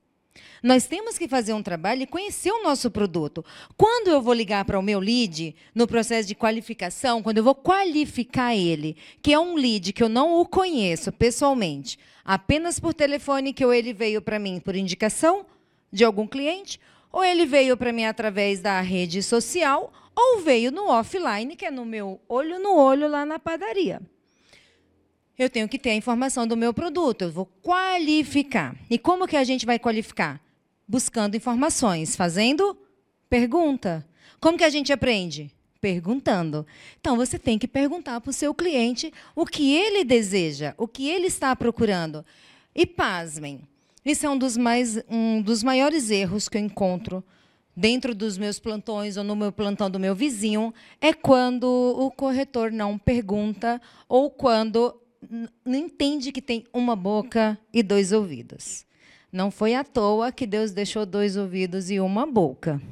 Nós 0.63 0.87
temos 0.87 1.19
que 1.19 1.29
fazer 1.29 1.53
um 1.53 1.63
trabalho 1.63 2.05
e 2.05 2.07
conhecer 2.07 2.51
o 2.51 2.63
nosso 2.63 2.91
produto. 2.91 3.45
Quando 3.77 4.09
eu 4.09 4.23
vou 4.23 4.33
ligar 4.33 4.65
para 4.65 4.79
o 4.79 4.83
meu 4.83 5.01
lead, 5.01 5.55
no 5.75 5.87
processo 5.87 6.27
de 6.27 6.35
qualificação, 6.35 7.23
quando 7.23 7.37
eu 7.37 7.45
vou 7.45 7.55
qualificar 7.55 8.57
ele, 8.57 8.97
que 9.21 9.35
é 9.35 9.39
um 9.39 9.55
lead 9.55 9.93
que 9.93 10.03
eu 10.03 10.09
não 10.09 10.41
o 10.41 10.47
conheço 10.47 11.13
pessoalmente, 11.13 11.99
apenas 12.25 12.81
por 12.81 12.95
telefone 12.95 13.53
que 13.53 13.63
ele 13.63 13.93
veio 13.93 14.23
para 14.23 14.39
mim 14.39 14.59
por 14.59 14.75
indicação, 14.75 15.45
de 15.93 16.05
algum 16.05 16.27
cliente, 16.27 16.81
ou 17.13 17.23
ele 17.23 17.45
veio 17.45 17.77
para 17.77 17.93
mim 17.93 18.05
através 18.05 18.61
da 18.61 18.81
rede 18.81 19.23
social, 19.23 19.93
ou 20.15 20.41
veio 20.41 20.71
no 20.71 20.89
offline, 20.89 21.55
que 21.55 21.67
é 21.67 21.71
no 21.71 21.85
meu 21.85 22.21
olho 22.29 22.59
no 22.59 22.75
olho 22.75 23.09
lá 23.09 23.27
na 23.27 23.39
padaria. 23.39 24.01
Eu 25.39 25.51
tenho 25.51 25.69
que 25.69 25.79
ter 25.79 25.91
a 25.91 25.95
informação 25.95 26.47
do 26.47 26.57
meu 26.57 26.73
produto, 26.73 27.23
eu 27.23 27.31
vou 27.31 27.47
qualificar. 27.63 28.77
E 28.89 28.99
como 28.99 29.27
que 29.27 29.37
a 29.37 29.45
gente 29.45 29.67
vai 29.67 29.79
qualificar? 29.79 30.41
Buscando 30.87 31.37
informações, 31.37 32.15
fazendo 32.15 32.77
pergunta. 33.29 34.07
Como 34.41 34.59
que 34.59 34.65
a 34.65 34.71
gente 34.71 34.93
aprende? 34.93 35.51
Perguntando. 35.81 36.67
Então, 37.01 37.17
você 37.17 37.39
tem 37.39 37.59
que 37.59 37.67
perguntar 37.67 38.21
para 38.21 38.31
o 38.31 38.33
seu 38.33 38.55
cliente 38.55 39.13
o 39.35 39.47
que 39.47 39.75
ele 39.75 40.05
deseja, 40.05 40.75
o 40.77 40.87
que 40.87 41.09
ele 41.09 41.27
está 41.27 41.57
procurando. 41.57 42.25
E 42.75 42.87
pasmem, 42.87 43.63
isso 44.05 44.27
é 44.27 44.31
um 44.31 44.37
dos, 44.37 44.57
mais, 44.57 45.03
um 45.09 45.41
dos 45.41 45.63
maiores 45.63 46.11
erros 46.11 46.49
que 46.49 46.59
eu 46.59 46.63
encontro 46.63 47.25
dentro 47.75 48.15
dos 48.15 48.37
meus 48.37 48.59
plantões 48.59 49.17
ou 49.17 49.25
no 49.25 49.35
meu 49.35 49.51
plantão 49.51 49.91
do 49.91 49.99
meu 49.99 50.15
vizinho, 50.15 50.75
é 51.01 51.13
quando 51.13 51.65
o 51.65 52.11
corretor 52.11 52.71
não 52.71 52.99
pergunta 52.99 53.81
ou 54.09 54.31
quando 54.31 54.95
não 55.65 55.79
entende 55.79 56.33
que 56.33 56.43
tem 56.43 56.65
uma 56.73 56.97
boca 56.97 57.59
e 57.73 57.83
dois 57.83 58.13
ouvidos. 58.13 58.85
Não 59.33 59.51
foi 59.51 59.75
à 59.75 59.85
toa 59.85 60.31
que 60.33 60.47
Deus 60.47 60.73
deixou 60.73 61.07
dois 61.07 61.37
ouvidos 61.37 61.91
e 61.91 61.99
uma 62.01 62.27
boca. 62.27 62.83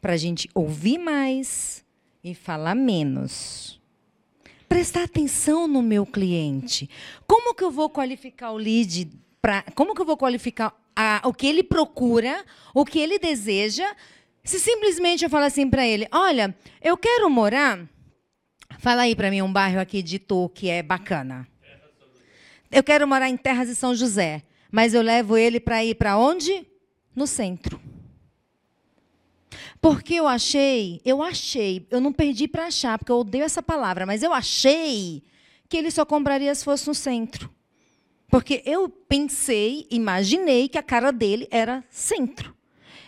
Para 0.00 0.14
a 0.14 0.16
gente 0.16 0.48
ouvir 0.54 0.98
mais 0.98 1.84
e 2.22 2.34
falar 2.34 2.74
menos. 2.74 3.78
Prestar 4.68 5.04
atenção 5.04 5.66
no 5.66 5.82
meu 5.82 6.06
cliente. 6.06 6.88
Como 7.26 7.54
que 7.54 7.64
eu 7.64 7.70
vou 7.70 7.90
qualificar 7.90 8.52
o 8.52 8.56
lead 8.56 9.10
Como 9.74 9.94
que 9.94 10.00
eu 10.00 10.06
vou 10.06 10.16
qualificar 10.16 10.74
a, 10.94 11.22
o 11.24 11.32
que 11.32 11.46
ele 11.46 11.62
procura, 11.62 12.44
o 12.74 12.84
que 12.84 12.98
ele 12.98 13.18
deseja, 13.18 13.86
se 14.42 14.58
simplesmente 14.58 15.24
eu 15.24 15.30
falar 15.30 15.46
assim 15.46 15.68
para 15.68 15.86
ele: 15.86 16.08
olha, 16.12 16.54
eu 16.82 16.96
quero 16.96 17.28
morar 17.30 17.88
Fala 18.76 19.02
aí 19.02 19.16
para 19.16 19.30
mim 19.30 19.42
um 19.42 19.52
bairro 19.52 19.80
aqui 19.80 20.02
de 20.02 20.18
Tu 20.18 20.48
que 20.50 20.68
é 20.68 20.82
bacana. 20.82 21.48
Eu 22.70 22.82
quero 22.82 23.08
morar 23.08 23.28
em 23.28 23.36
Terras 23.36 23.68
de 23.68 23.74
São 23.74 23.94
José, 23.94 24.42
mas 24.70 24.92
eu 24.92 25.00
levo 25.00 25.36
ele 25.36 25.58
para 25.58 25.82
ir 25.82 25.94
para 25.94 26.18
onde? 26.18 26.66
No 27.14 27.26
centro. 27.26 27.80
Porque 29.80 30.14
eu 30.14 30.28
achei, 30.28 31.00
eu 31.04 31.22
achei, 31.22 31.86
eu 31.90 32.00
não 32.00 32.12
perdi 32.12 32.46
para 32.46 32.66
achar, 32.66 32.98
porque 32.98 33.10
eu 33.10 33.20
odeio 33.20 33.44
essa 33.44 33.62
palavra, 33.62 34.04
mas 34.04 34.22
eu 34.22 34.32
achei 34.32 35.22
que 35.68 35.76
ele 35.76 35.90
só 35.90 36.04
compraria 36.04 36.54
se 36.54 36.64
fosse 36.64 36.86
no 36.86 36.94
centro. 36.94 37.50
Porque 38.28 38.62
eu 38.66 38.88
pensei, 38.88 39.86
imaginei 39.90 40.68
que 40.68 40.78
a 40.78 40.82
cara 40.82 41.10
dele 41.10 41.48
era 41.50 41.82
centro. 41.88 42.54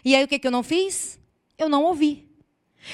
E 0.04 0.14
aí 0.14 0.24
o 0.24 0.28
que, 0.28 0.38
que 0.38 0.46
eu 0.46 0.50
não 0.50 0.62
fiz? 0.62 1.18
Eu 1.58 1.68
não 1.68 1.84
ouvi. 1.84 2.26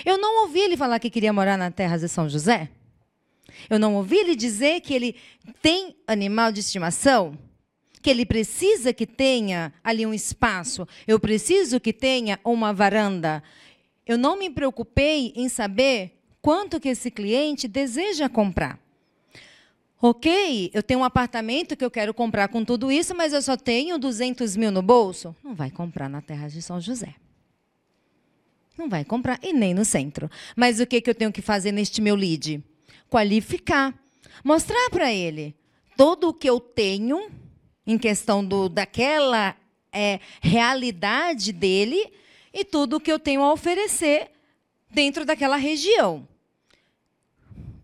Eu 0.05 0.19
não 0.19 0.43
ouvi 0.43 0.59
ele 0.59 0.77
falar 0.77 0.99
que 0.99 1.09
queria 1.09 1.33
morar 1.33 1.57
na 1.57 1.71
terra 1.71 1.97
de 1.97 2.09
São 2.09 2.29
José. 2.29 2.69
Eu 3.71 3.79
não 3.79 3.95
ouvi 3.95 4.17
ele 4.17 4.35
dizer 4.35 4.81
que 4.81 4.93
ele 4.93 5.17
tem 5.63 5.97
animal 6.07 6.51
de 6.51 6.61
estimação, 6.61 7.39
que 8.03 8.11
ele 8.11 8.27
precisa 8.27 8.93
que 8.93 9.07
tenha 9.07 9.73
ali 9.83 10.05
um 10.05 10.13
espaço, 10.13 10.87
eu 11.07 11.19
preciso 11.19 11.81
que 11.81 11.93
tenha 11.93 12.39
uma 12.45 12.73
varanda. 12.73 13.43
Eu 14.07 14.19
não 14.19 14.39
me 14.39 14.51
preocupei 14.51 15.33
em 15.35 15.49
saber 15.49 16.19
quanto 16.43 16.79
que 16.79 16.89
esse 16.89 17.11
cliente 17.11 17.67
deseja 17.67 18.29
comprar. 18.29 18.79
Ok, 20.09 20.71
eu 20.73 20.85
tenho 20.85 21.01
um 21.01 21.05
apartamento 21.05 21.77
que 21.77 21.85
eu 21.85 21.91
quero 21.91 22.15
comprar 22.15 22.47
com 22.47 22.65
tudo 22.65 22.93
isso, 22.93 23.13
mas 23.13 23.33
eu 23.33 23.43
só 23.43 23.57
tenho 23.57 23.99
200 23.99 24.55
mil 24.55 24.71
no 24.71 24.81
bolso. 24.81 25.35
Não 25.43 25.53
vai 25.53 25.69
comprar 25.69 26.09
na 26.09 26.23
terra 26.23 26.47
de 26.47 26.63
São 26.63 26.81
José. 26.81 27.13
Não 28.79 28.89
vai 28.89 29.05
comprar, 29.05 29.41
e 29.43 29.53
nem 29.53 29.75
no 29.75 29.85
centro. 29.85 30.31
Mas 30.55 30.79
o 30.79 30.87
que, 30.87 31.01
que 31.01 31.11
eu 31.11 31.15
tenho 31.15 31.33
que 31.33 31.43
fazer 31.43 31.73
neste 31.73 32.01
meu 32.01 32.15
lead? 32.15 32.63
Qualificar. 33.11 33.93
Mostrar 34.45 34.91
para 34.91 35.13
ele 35.13 35.57
todo 35.97 36.29
o 36.29 36.35
que 36.35 36.49
eu 36.49 36.61
tenho 36.61 37.29
em 37.85 37.99
questão 37.99 38.45
do, 38.45 38.69
daquela 38.69 39.57
é, 39.93 40.21
realidade 40.41 41.53
dele 41.53 42.13
e 42.55 42.65
tudo 42.65 42.99
o 42.99 43.01
que 43.01 43.11
eu 43.11 43.19
tenho 43.19 43.43
a 43.43 43.53
oferecer 43.53 44.31
dentro 44.89 45.25
daquela 45.25 45.57
região. 45.57 46.29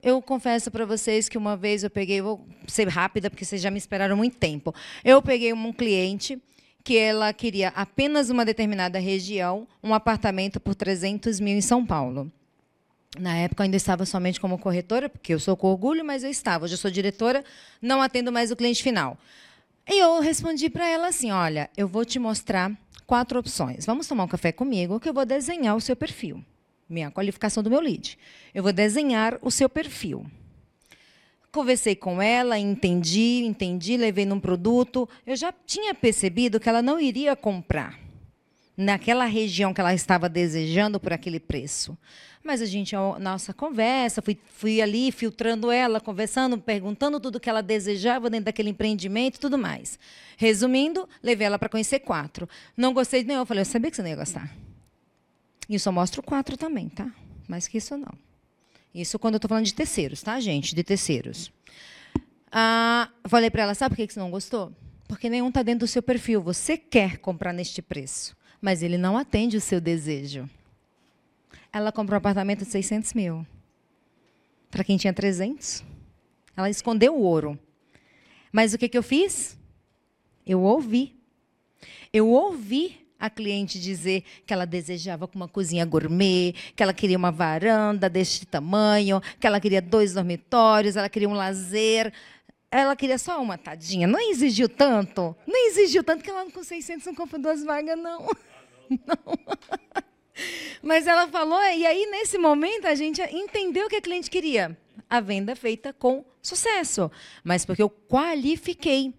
Eu 0.02 0.21
confesso 0.21 0.68
para 0.68 0.85
vocês 0.85 1.28
que 1.28 1.38
uma 1.38 1.56
vez 1.56 1.85
eu 1.85 1.90
peguei, 1.90 2.21
vou 2.21 2.44
ser 2.66 2.88
rápida 2.88 3.30
porque 3.30 3.44
vocês 3.44 3.62
já 3.62 3.71
me 3.71 3.78
esperaram 3.78 4.16
muito 4.16 4.37
tempo. 4.37 4.75
Eu 5.04 5.23
peguei 5.23 5.52
um 5.52 5.73
cliente 5.73 6.42
que 6.82 6.99
ela 6.99 7.32
queria 7.32 7.68
apenas 7.68 8.28
uma 8.28 8.44
determinada 8.44 8.99
região, 8.99 9.64
um 9.80 9.94
apartamento 9.94 10.59
por 10.59 10.75
300 10.75 11.38
mil 11.38 11.56
em 11.56 11.61
São 11.61 11.87
Paulo. 11.87 12.32
Na 13.16 13.37
época 13.37 13.62
eu 13.62 13.64
ainda 13.64 13.76
estava 13.76 14.04
somente 14.04 14.40
como 14.40 14.59
corretora, 14.59 15.09
porque 15.09 15.35
eu 15.35 15.38
sou 15.38 15.56
com 15.56 15.68
orgulho, 15.68 16.04
mas 16.04 16.25
eu 16.25 16.30
estava. 16.30 16.64
Hoje 16.64 16.75
eu 16.75 16.78
sou 16.78 16.90
diretora, 16.90 17.44
não 17.80 18.02
atendo 18.02 18.32
mais 18.32 18.50
o 18.50 18.56
cliente 18.56 18.82
final. 18.82 19.16
E 19.88 20.00
eu 20.00 20.21
respondi 20.21 20.68
para 20.68 20.88
ela 20.88 21.09
assim: 21.09 21.30
olha, 21.30 21.71
eu 21.76 21.87
vou 21.87 22.04
te 22.04 22.18
mostrar 22.18 22.73
quatro 23.06 23.38
opções. 23.38 23.87
Vamos 23.87 24.09
tomar 24.09 24.25
um 24.25 24.28
café 24.28 24.50
comigo, 24.50 24.99
que 24.99 25.09
eu 25.09 25.14
vou 25.14 25.25
desenhar 25.25 25.76
o 25.76 25.80
seu 25.80 25.94
perfil, 25.94 26.44
minha 26.92 27.11
qualificação 27.11 27.62
do 27.62 27.70
meu 27.70 27.80
lead. 27.80 28.18
Eu 28.54 28.62
vou 28.62 28.72
desenhar 28.72 29.38
o 29.42 29.50
seu 29.50 29.68
perfil. 29.68 30.26
Conversei 31.50 31.94
com 31.94 32.22
ela, 32.22 32.58
entendi, 32.58 33.44
entendi, 33.44 33.96
levei 33.96 34.25
num 34.25 34.40
produto. 34.40 35.08
Eu 35.26 35.37
já 35.37 35.52
tinha 35.52 35.94
percebido 35.94 36.58
que 36.58 36.68
ela 36.68 36.80
não 36.80 36.99
iria 36.99 37.37
comprar 37.37 37.99
naquela 38.76 39.26
região 39.26 39.75
que 39.75 39.80
ela 39.80 39.94
estava 39.94 40.28
desejando 40.28 40.99
por 40.99 41.12
aquele 41.12 41.38
preço. 41.38 41.96
Mas 42.42 42.61
a 42.61 42.66
gente, 42.66 42.96
a 42.96 43.18
nossa 43.18 43.54
conversa, 43.54 44.20
fui, 44.20 44.37
fui 44.54 44.82
ali 44.82 45.12
filtrando 45.12 45.70
ela, 45.70 46.00
conversando, 46.00 46.58
perguntando 46.58 47.20
tudo 47.20 47.38
que 47.38 47.49
ela 47.49 47.62
desejava 47.62 48.28
dentro 48.28 48.46
daquele 48.46 48.70
empreendimento 48.70 49.37
e 49.37 49.40
tudo 49.40 49.56
mais. 49.56 49.99
Resumindo, 50.37 51.08
levei 51.22 51.46
ela 51.46 51.58
para 51.58 51.68
conhecer 51.68 52.00
quatro. 52.00 52.49
Não 52.76 52.92
gostei 52.92 53.22
de 53.22 53.28
nenhum. 53.28 53.40
Eu 53.40 53.46
falei, 53.46 53.61
eu 53.61 53.66
sabia 53.66 53.90
que 53.90 53.96
você 53.96 54.02
não 54.02 54.08
ia 54.08 54.16
gostar. 54.16 54.52
E 55.69 55.75
eu 55.75 55.81
só 55.81 55.92
mostro 55.92 56.23
quatro 56.23 56.57
também, 56.57 56.88
tá? 56.88 57.11
Mais 57.49 57.69
que 57.69 57.78
isso, 57.78 57.97
não. 57.97 58.12
Isso 58.95 59.19
quando 59.19 59.35
eu 59.35 59.38
estou 59.38 59.49
falando 59.49 59.64
de 59.64 59.75
terceiros, 59.75 60.23
tá, 60.23 60.38
gente? 60.40 60.75
De 60.75 60.83
terceiros. 60.83 61.52
Ah, 62.50 63.11
falei 63.26 63.50
para 63.50 63.62
ela, 63.62 63.75
sabe 63.75 63.95
por 63.95 64.07
que 64.07 64.12
você 64.12 64.21
não 64.21 64.31
gostou? 64.31 64.73
Porque 65.09 65.31
nenhum 65.31 65.49
está 65.49 65.62
dentro 65.62 65.87
do 65.87 65.88
seu 65.88 66.02
perfil. 66.02 66.42
Você 66.42 66.76
quer 66.76 67.19
comprar 67.19 67.52
neste 67.52 67.81
preço, 67.81 68.37
mas 68.61 68.83
ele 68.83 68.99
não 68.99 69.16
atende 69.16 69.57
o 69.57 69.61
seu 69.61 69.81
desejo. 69.81 70.49
Ela 71.73 71.90
comprou 71.90 72.16
um 72.16 72.19
apartamento 72.19 72.64
de 72.64 72.71
600 72.71 73.14
mil. 73.14 73.47
Para 74.71 74.85
quem 74.85 74.99
tinha 74.99 75.12
300. 75.12 75.83
Ela 76.54 76.69
escondeu 76.69 77.14
o 77.16 77.23
ouro. 77.23 77.59
Mas 78.52 78.75
o 78.75 78.78
que, 78.78 78.88
que 78.88 78.99
eu 78.99 79.02
fiz? 79.02 79.59
Eu 80.47 80.61
ouvi. 80.61 81.19
Eu 82.12 82.28
ouvi 82.28 83.01
a 83.22 83.30
cliente 83.30 83.78
dizer 83.80 84.24
que 84.44 84.52
ela 84.52 84.66
desejava 84.66 85.30
uma 85.32 85.46
cozinha 85.46 85.84
gourmet, 85.84 86.54
que 86.74 86.82
ela 86.82 86.92
queria 86.92 87.16
uma 87.16 87.30
varanda 87.30 88.10
deste 88.10 88.44
tamanho, 88.44 89.20
que 89.38 89.46
ela 89.46 89.60
queria 89.60 89.80
dois 89.80 90.12
dormitórios, 90.12 90.96
ela 90.96 91.08
queria 91.08 91.28
um 91.28 91.32
lazer. 91.32 92.12
Ela 92.68 92.96
queria 92.96 93.16
só 93.18 93.40
uma 93.40 93.56
tadinha. 93.56 94.08
Não 94.08 94.18
exigiu 94.18 94.68
tanto. 94.68 95.36
Não 95.46 95.68
exigiu 95.68 96.02
tanto 96.02 96.24
que 96.24 96.30
ela 96.30 96.50
com 96.50 96.64
600 96.64 97.06
não 97.06 97.14
compra 97.14 97.38
duas 97.38 97.62
vagas, 97.62 97.96
não. 97.96 98.26
Não. 98.90 99.38
Mas 100.82 101.06
ela 101.06 101.26
falou, 101.28 101.58
e 101.62 101.86
aí 101.86 102.04
nesse 102.10 102.36
momento 102.36 102.86
a 102.86 102.94
gente 102.94 103.22
entendeu 103.22 103.86
o 103.86 103.88
que 103.88 103.96
a 103.96 104.02
cliente 104.02 104.28
queria. 104.28 104.76
A 105.08 105.18
venda 105.18 105.56
feita 105.56 105.94
com 105.94 106.24
sucesso. 106.42 107.10
Mas 107.42 107.64
porque 107.64 107.82
eu 107.82 107.88
qualifiquei. 107.88 109.14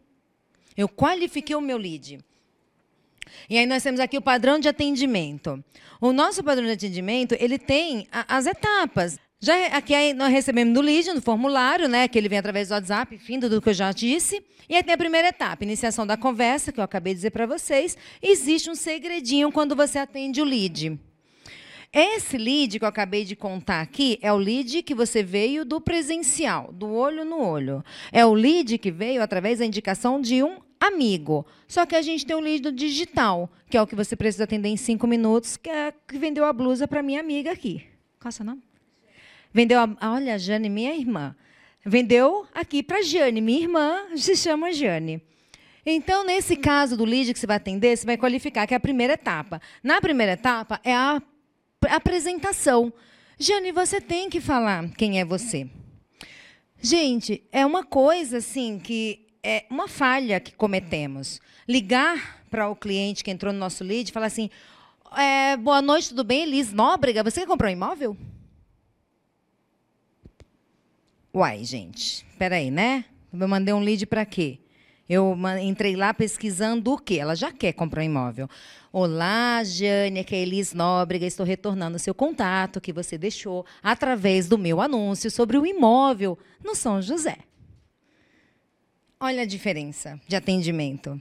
Eu 0.77 0.87
qualifiquei 0.89 1.55
o 1.55 1.61
meu 1.61 1.77
lead. 1.77 2.19
E 3.49 3.57
aí 3.57 3.65
nós 3.65 3.83
temos 3.83 3.99
aqui 3.99 4.17
o 4.17 4.21
padrão 4.21 4.59
de 4.59 4.67
atendimento. 4.67 5.63
O 5.99 6.11
nosso 6.11 6.43
padrão 6.43 6.65
de 6.65 6.71
atendimento, 6.71 7.35
ele 7.39 7.57
tem 7.57 8.07
a, 8.11 8.37
as 8.37 8.45
etapas. 8.45 9.19
Já 9.39 9.67
aqui 9.67 10.13
nós 10.13 10.31
recebemos 10.31 10.73
do 10.73 10.79
lead, 10.79 11.11
no 11.13 11.21
formulário, 11.21 11.89
né, 11.89 12.07
que 12.07 12.17
ele 12.17 12.29
vem 12.29 12.39
através 12.39 12.69
do 12.69 12.75
WhatsApp, 12.75 13.17
fim 13.17 13.37
do 13.37 13.61
que 13.61 13.69
eu 13.69 13.73
já 13.73 13.91
disse. 13.91 14.41
E 14.69 14.75
aí 14.75 14.83
tem 14.83 14.93
a 14.93 14.97
primeira 14.97 15.27
etapa, 15.27 15.63
iniciação 15.63 16.07
da 16.07 16.15
conversa, 16.15 16.71
que 16.71 16.79
eu 16.79 16.83
acabei 16.83 17.13
de 17.13 17.17
dizer 17.17 17.31
para 17.31 17.45
vocês. 17.45 17.97
Existe 18.21 18.69
um 18.69 18.75
segredinho 18.75 19.51
quando 19.51 19.75
você 19.75 19.99
atende 19.99 20.41
o 20.41 20.45
lead. 20.45 20.97
Esse 21.91 22.39
lead 22.39 22.79
que 22.79 22.85
eu 22.85 22.89
acabei 22.89 23.23
de 23.23 23.35
contar 23.35 23.81
aqui 23.81 24.17
é 24.21 24.33
o 24.33 24.37
lead 24.37 24.81
que 24.81 24.95
você 24.95 25.21
veio 25.21 25.63
do 25.63 25.79
presencial, 25.79 26.71
do 26.73 26.91
olho 26.91 27.23
no 27.23 27.39
olho. 27.39 27.83
É 28.11 28.25
o 28.25 28.33
lead 28.33 28.79
que 28.79 28.89
veio 28.89 29.21
através 29.21 29.59
da 29.59 29.65
indicação 29.65 30.19
de 30.19 30.41
um 30.41 30.57
amigo. 30.85 31.45
Só 31.67 31.85
que 31.85 31.95
a 31.95 32.01
gente 32.01 32.25
tem 32.25 32.35
o 32.35 32.39
lead 32.39 32.71
digital, 32.71 33.49
que 33.69 33.77
é 33.77 33.81
o 33.81 33.87
que 33.87 33.95
você 33.95 34.15
precisa 34.15 34.43
atender 34.43 34.69
em 34.69 34.77
cinco 34.77 35.07
minutos, 35.07 35.57
que 35.57 35.69
é 35.69 35.93
que 36.07 36.17
vendeu 36.17 36.45
a 36.45 36.53
blusa 36.53 36.87
para 36.87 37.01
minha 37.01 37.19
amiga 37.19 37.51
aqui. 37.51 37.85
Qual 38.19 38.29
é 38.29 38.31
seu 38.31 38.45
nome? 38.45 38.61
Vendeu 39.53 39.79
a. 39.79 40.13
Olha, 40.13 40.37
Jane, 40.37 40.69
minha 40.69 40.95
irmã. 40.95 41.35
Vendeu 41.85 42.45
aqui 42.53 42.81
para 42.81 43.01
Jane. 43.01 43.41
Minha 43.41 43.61
irmã 43.61 44.05
se 44.15 44.35
chama 44.35 44.71
Jane. 44.71 45.21
Então, 45.85 46.25
nesse 46.25 46.55
caso 46.55 46.95
do 46.95 47.03
lead 47.03 47.33
que 47.33 47.39
você 47.39 47.45
vai 47.45 47.57
atender, 47.57 47.97
você 47.97 48.05
vai 48.05 48.17
qualificar, 48.17 48.65
que 48.65 48.73
é 48.73 48.77
a 48.77 48.79
primeira 48.79 49.13
etapa. 49.13 49.61
Na 49.83 49.99
primeira 49.99 50.33
etapa, 50.33 50.79
é 50.83 50.95
a 50.95 51.21
apresentação. 51.89 52.91
Jane, 53.37 53.71
você 53.71 53.99
tem 53.99 54.29
que 54.29 54.39
falar 54.39 54.89
quem 54.91 55.19
é 55.19 55.25
você. 55.25 55.67
Gente, 56.81 57.43
é 57.51 57.65
uma 57.65 57.83
coisa 57.83 58.37
assim 58.37 58.79
que 58.79 59.22
é 59.43 59.65
uma 59.69 59.87
falha 59.87 60.39
que 60.39 60.53
cometemos. 60.53 61.41
Ligar 61.67 62.45
para 62.49 62.69
o 62.69 62.75
cliente 62.75 63.23
que 63.23 63.31
entrou 63.31 63.51
no 63.51 63.59
nosso 63.59 63.83
lead 63.83 64.09
e 64.09 64.13
falar 64.13 64.27
assim: 64.27 64.49
é, 65.17 65.57
boa 65.57 65.81
noite, 65.81 66.09
tudo 66.09 66.23
bem? 66.23 66.43
Elis 66.43 66.71
Nóbrega, 66.71 67.23
você 67.23 67.45
comprou 67.45 67.69
um 67.69 67.73
imóvel? 67.73 68.17
Uai, 71.35 71.63
gente, 71.63 72.25
peraí, 72.37 72.71
né? 72.71 73.05
Eu 73.33 73.47
mandei 73.47 73.73
um 73.73 73.79
lead 73.79 74.05
para 74.05 74.25
quê? 74.25 74.59
Eu 75.09 75.37
entrei 75.61 75.95
lá 75.95 76.13
pesquisando 76.13 76.93
o 76.93 76.97
quê? 76.97 77.15
Ela 77.15 77.35
já 77.35 77.51
quer 77.51 77.73
comprar 77.73 78.01
um 78.01 78.05
imóvel. 78.05 78.47
Olá, 78.91 79.61
Jane, 79.63 80.19
aqui 80.19 80.35
é 80.35 80.39
Elis 80.39 80.73
Nóbrega. 80.73 81.25
Estou 81.25 81.45
retornando 81.45 81.97
o 81.97 81.99
seu 81.99 82.13
contato 82.13 82.79
que 82.79 82.93
você 82.93 83.17
deixou 83.17 83.65
através 83.81 84.47
do 84.47 84.57
meu 84.57 84.79
anúncio 84.79 85.29
sobre 85.29 85.57
o 85.57 85.65
imóvel 85.65 86.37
no 86.63 86.73
São 86.73 87.01
José. 87.01 87.37
Olha 89.25 89.43
a 89.43 89.45
diferença 89.45 90.19
de 90.27 90.35
atendimento. 90.35 91.17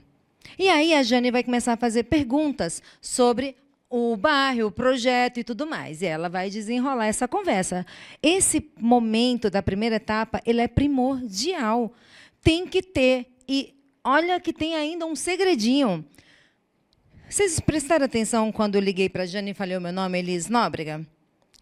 E 0.59 0.67
aí 0.67 0.93
a 0.93 1.01
Jane 1.01 1.31
vai 1.31 1.41
começar 1.41 1.71
a 1.71 1.77
fazer 1.77 2.03
perguntas 2.03 2.83
sobre 2.99 3.55
o 3.89 4.17
bairro, 4.17 4.67
o 4.67 4.71
projeto 4.71 5.39
e 5.39 5.43
tudo 5.43 5.65
mais. 5.65 6.01
E 6.01 6.07
ela 6.07 6.27
vai 6.27 6.49
desenrolar 6.49 7.05
essa 7.05 7.29
conversa. 7.29 7.85
Esse 8.21 8.69
momento 8.77 9.49
da 9.49 9.63
primeira 9.63 9.95
etapa, 9.95 10.41
ele 10.45 10.59
é 10.59 10.67
primordial. 10.67 11.93
Tem 12.41 12.67
que 12.67 12.81
ter. 12.81 13.25
E 13.47 13.73
olha 14.03 14.37
que 14.37 14.51
tem 14.51 14.75
ainda 14.75 15.05
um 15.05 15.15
segredinho. 15.15 16.03
Vocês 17.29 17.57
prestaram 17.61 18.03
atenção 18.03 18.51
quando 18.51 18.75
eu 18.75 18.81
liguei 18.81 19.07
para 19.07 19.23
a 19.23 19.25
Jane 19.25 19.51
e 19.51 19.53
falei 19.53 19.77
o 19.77 19.81
meu 19.81 19.93
nome, 19.93 20.19
Elis 20.19 20.49
Nóbrega? 20.49 21.07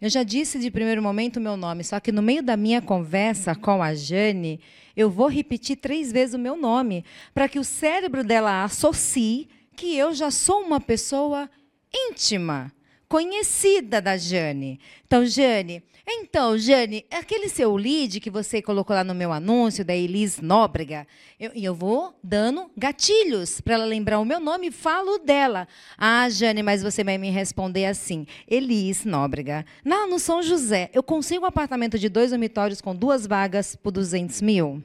Eu 0.00 0.10
já 0.10 0.24
disse 0.24 0.58
de 0.58 0.72
primeiro 0.72 1.00
momento 1.00 1.36
o 1.36 1.40
meu 1.40 1.56
nome, 1.56 1.84
só 1.84 2.00
que 2.00 2.10
no 2.10 2.20
meio 2.20 2.42
da 2.42 2.56
minha 2.56 2.82
conversa 2.82 3.54
com 3.54 3.80
a 3.80 3.94
Jane, 3.94 4.58
eu 4.96 5.10
vou 5.10 5.28
repetir 5.28 5.76
três 5.76 6.12
vezes 6.12 6.34
o 6.34 6.38
meu 6.38 6.56
nome, 6.56 7.04
para 7.34 7.48
que 7.48 7.58
o 7.58 7.64
cérebro 7.64 8.22
dela 8.22 8.64
associe 8.64 9.48
que 9.76 9.96
eu 9.96 10.14
já 10.14 10.30
sou 10.30 10.60
uma 10.60 10.80
pessoa 10.80 11.48
íntima, 11.94 12.72
conhecida 13.12 14.00
da 14.00 14.16
Jane. 14.16 14.80
Então, 15.06 15.26
Jane, 15.26 15.82
então, 16.08 16.56
Jane, 16.56 17.04
aquele 17.10 17.50
seu 17.50 17.76
lead 17.76 18.18
que 18.20 18.30
você 18.30 18.62
colocou 18.62 18.96
lá 18.96 19.04
no 19.04 19.14
meu 19.14 19.30
anúncio 19.30 19.84
da 19.84 19.94
Elis 19.94 20.40
Nóbrega, 20.40 21.06
eu, 21.38 21.50
eu 21.54 21.74
vou 21.74 22.18
dando 22.24 22.70
gatilhos 22.74 23.60
para 23.60 23.74
ela 23.74 23.84
lembrar 23.84 24.18
o 24.18 24.24
meu 24.24 24.40
nome 24.40 24.68
e 24.68 24.70
falo 24.70 25.18
dela. 25.18 25.68
Ah, 25.98 26.26
Jane, 26.30 26.62
mas 26.62 26.82
você 26.82 27.04
vai 27.04 27.18
me 27.18 27.28
responder 27.28 27.84
assim: 27.84 28.26
Elis 28.48 29.04
Nóbrega. 29.04 29.66
Não, 29.84 30.08
no 30.08 30.18
São 30.18 30.42
José, 30.42 30.88
eu 30.94 31.02
consigo 31.02 31.44
um 31.44 31.48
apartamento 31.48 31.98
de 31.98 32.08
dois 32.08 32.30
dormitórios 32.30 32.80
com 32.80 32.96
duas 32.96 33.26
vagas 33.26 33.76
por 33.76 33.90
200 33.90 34.40
mil? 34.40 34.82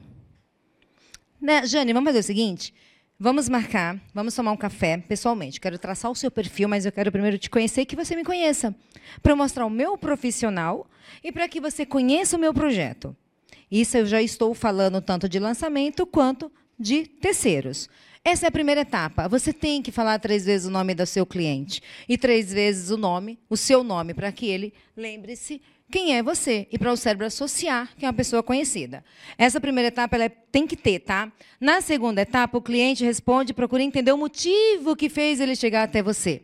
Né, 1.40 1.64
Jane, 1.64 1.94
vamos 1.94 2.08
fazer 2.08 2.18
o 2.18 2.24
seguinte? 2.24 2.74
Vamos 3.20 3.48
marcar, 3.48 4.00
vamos 4.14 4.32
tomar 4.32 4.52
um 4.52 4.56
café 4.56 4.96
pessoalmente. 4.96 5.60
Quero 5.60 5.76
traçar 5.76 6.08
o 6.08 6.14
seu 6.14 6.30
perfil, 6.30 6.68
mas 6.68 6.86
eu 6.86 6.92
quero 6.92 7.10
primeiro 7.10 7.36
te 7.36 7.50
conhecer 7.50 7.80
e 7.80 7.86
que 7.86 7.96
você 7.96 8.14
me 8.14 8.22
conheça. 8.22 8.72
Para 9.20 9.34
mostrar 9.34 9.66
o 9.66 9.70
meu 9.70 9.98
profissional 9.98 10.88
e 11.24 11.32
para 11.32 11.48
que 11.48 11.60
você 11.60 11.84
conheça 11.84 12.36
o 12.36 12.38
meu 12.38 12.54
projeto. 12.54 13.16
Isso 13.68 13.96
eu 13.96 14.06
já 14.06 14.22
estou 14.22 14.54
falando 14.54 15.02
tanto 15.02 15.28
de 15.28 15.40
lançamento 15.40 16.06
quanto 16.06 16.48
de 16.78 17.08
terceiros. 17.08 17.90
Essa 18.24 18.46
é 18.46 18.48
a 18.48 18.52
primeira 18.52 18.82
etapa. 18.82 19.26
Você 19.26 19.52
tem 19.52 19.82
que 19.82 19.90
falar 19.90 20.20
três 20.20 20.44
vezes 20.44 20.68
o 20.68 20.70
nome 20.70 20.94
do 20.94 21.04
seu 21.04 21.26
cliente 21.26 21.82
e 22.08 22.16
três 22.16 22.52
vezes 22.52 22.90
o 22.90 22.96
nome, 22.96 23.36
o 23.50 23.56
seu 23.56 23.82
nome, 23.82 24.14
para 24.14 24.30
que 24.30 24.46
ele 24.46 24.72
lembre-se 24.96 25.60
quem 25.90 26.16
é 26.16 26.22
você 26.22 26.68
e 26.70 26.78
para 26.78 26.92
o 26.92 26.96
cérebro 26.96 27.26
associar 27.26 27.90
que 27.96 28.04
é 28.04 28.08
uma 28.08 28.14
pessoa 28.14 28.42
conhecida. 28.42 29.02
Essa 29.38 29.60
primeira 29.60 29.88
etapa 29.88 30.16
ela 30.16 30.24
é, 30.24 30.28
tem 30.28 30.66
que 30.66 30.76
ter, 30.76 31.00
tá? 31.00 31.32
Na 31.58 31.80
segunda 31.80 32.20
etapa, 32.20 32.58
o 32.58 32.62
cliente 32.62 33.04
responde 33.04 33.52
e 33.52 33.54
procura 33.54 33.82
entender 33.82 34.12
o 34.12 34.18
motivo 34.18 34.94
que 34.94 35.08
fez 35.08 35.40
ele 35.40 35.56
chegar 35.56 35.84
até 35.84 36.02
você. 36.02 36.42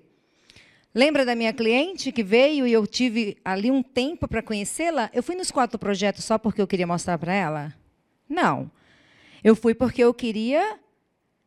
Lembra 0.94 1.24
da 1.24 1.34
minha 1.34 1.52
cliente 1.52 2.12
que 2.12 2.22
veio 2.22 2.66
e 2.66 2.72
eu 2.72 2.86
tive 2.86 3.36
ali 3.44 3.70
um 3.70 3.82
tempo 3.82 4.26
para 4.28 4.40
conhecê-la? 4.40 5.10
Eu 5.12 5.22
fui 5.22 5.34
nos 5.34 5.50
quatro 5.50 5.78
projetos 5.78 6.24
só 6.24 6.38
porque 6.38 6.62
eu 6.62 6.66
queria 6.66 6.86
mostrar 6.86 7.18
para 7.18 7.34
ela? 7.34 7.74
Não. 8.28 8.70
Eu 9.42 9.54
fui 9.54 9.74
porque 9.74 10.02
eu 10.02 10.14
queria 10.14 10.78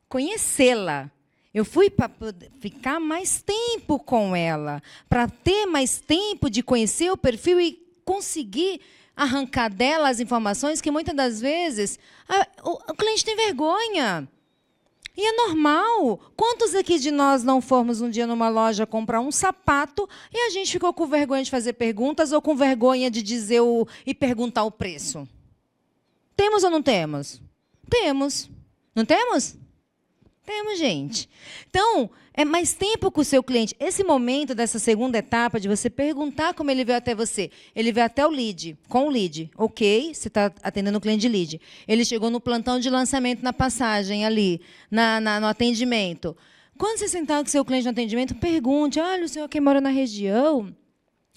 conhecê-la. 0.10 1.10
Eu 1.54 1.66
fui 1.66 1.90
para 1.90 2.12
ficar 2.60 3.00
mais 3.00 3.42
tempo 3.42 3.98
com 3.98 4.36
ela, 4.36 4.84
para 5.10 5.28
ter 5.28 5.66
mais 5.66 6.00
tempo 6.00 6.50
de 6.50 6.62
conhecer 6.62 7.10
o 7.10 7.18
perfil 7.18 7.60
e 7.60 7.87
conseguir 8.08 8.80
arrancar 9.14 9.70
dela 9.70 10.08
as 10.08 10.22
informações 10.22 10.80
que 10.80 10.90
muitas 10.90 11.14
das 11.14 11.42
vezes 11.42 12.00
a, 12.30 12.48
o, 12.64 12.92
o 12.92 12.96
cliente 12.96 13.26
tem 13.26 13.36
vergonha. 13.36 14.30
E 15.18 15.28
é 15.28 15.32
normal. 15.34 16.20
Quantos 16.36 16.74
aqui 16.74 16.98
de 17.00 17.12
nós 17.12 17.44
não 17.44 17.60
formos 17.60 18.00
um 18.00 18.10
dia 18.10 18.26
numa 18.26 18.48
loja 18.48 18.86
comprar 18.86 19.20
um 19.20 19.32
sapato 19.32 20.08
e 20.32 20.38
a 20.48 20.50
gente 20.52 20.72
ficou 20.72 20.94
com 20.94 21.06
vergonha 21.06 21.44
de 21.44 21.52
fazer 21.52 21.74
perguntas 21.74 22.32
ou 22.32 22.42
com 22.42 22.56
vergonha 22.56 23.12
de 23.12 23.22
dizer 23.22 23.60
o, 23.60 23.86
e 24.06 24.14
perguntar 24.14 24.64
o 24.64 24.72
preço? 24.72 25.28
Temos 26.36 26.64
ou 26.64 26.70
não 26.70 26.82
temos? 26.82 27.42
Temos. 27.90 28.50
Não 28.96 29.04
temos? 29.04 29.58
Temos, 30.46 30.78
gente. 30.78 31.28
Então, 31.68 32.10
é 32.38 32.46
mais 32.46 32.76
tempo 32.76 33.10
com 33.10 33.22
o 33.22 33.26
seu 33.26 33.42
cliente. 33.42 33.76
Esse 33.80 34.04
momento 34.04 34.54
dessa 34.54 34.78
segunda 34.78 35.18
etapa 35.18 35.60
de 35.60 35.68
você 35.68 35.90
perguntar 35.90 36.54
como 36.54 36.70
ele 36.70 36.86
veio 36.86 37.00
até 37.00 37.16
você. 37.16 37.50
Ele 37.76 37.92
veio 37.92 38.06
até 38.06 38.26
o 38.26 38.30
lead, 38.30 38.78
com 38.88 39.08
o 39.08 39.10
lead. 39.10 39.50
Ok, 39.58 40.14
você 40.14 40.28
está 40.28 40.52
atendendo 40.62 41.00
o 41.00 41.02
cliente 41.02 41.22
de 41.22 41.28
lead. 41.28 41.60
Ele 41.88 42.06
chegou 42.06 42.30
no 42.30 42.40
plantão 42.40 42.80
de 42.80 42.92
lançamento 42.92 43.42
na 43.42 43.52
passagem 43.52 44.24
ali, 44.24 44.62
na, 44.92 45.20
na 45.20 45.40
no 45.40 45.48
atendimento. 45.48 46.38
Quando 46.78 47.00
você 47.00 47.08
sentar 47.08 47.42
com 47.42 47.48
o 47.48 47.50
seu 47.50 47.66
cliente 47.66 47.86
no 47.86 47.92
atendimento, 47.92 48.36
pergunte: 48.36 49.00
olha, 49.00 49.26
o 49.26 49.28
senhor 49.28 49.46
aqui 49.46 49.60
mora 49.60 49.82
na 49.82 49.90
região 49.90 50.72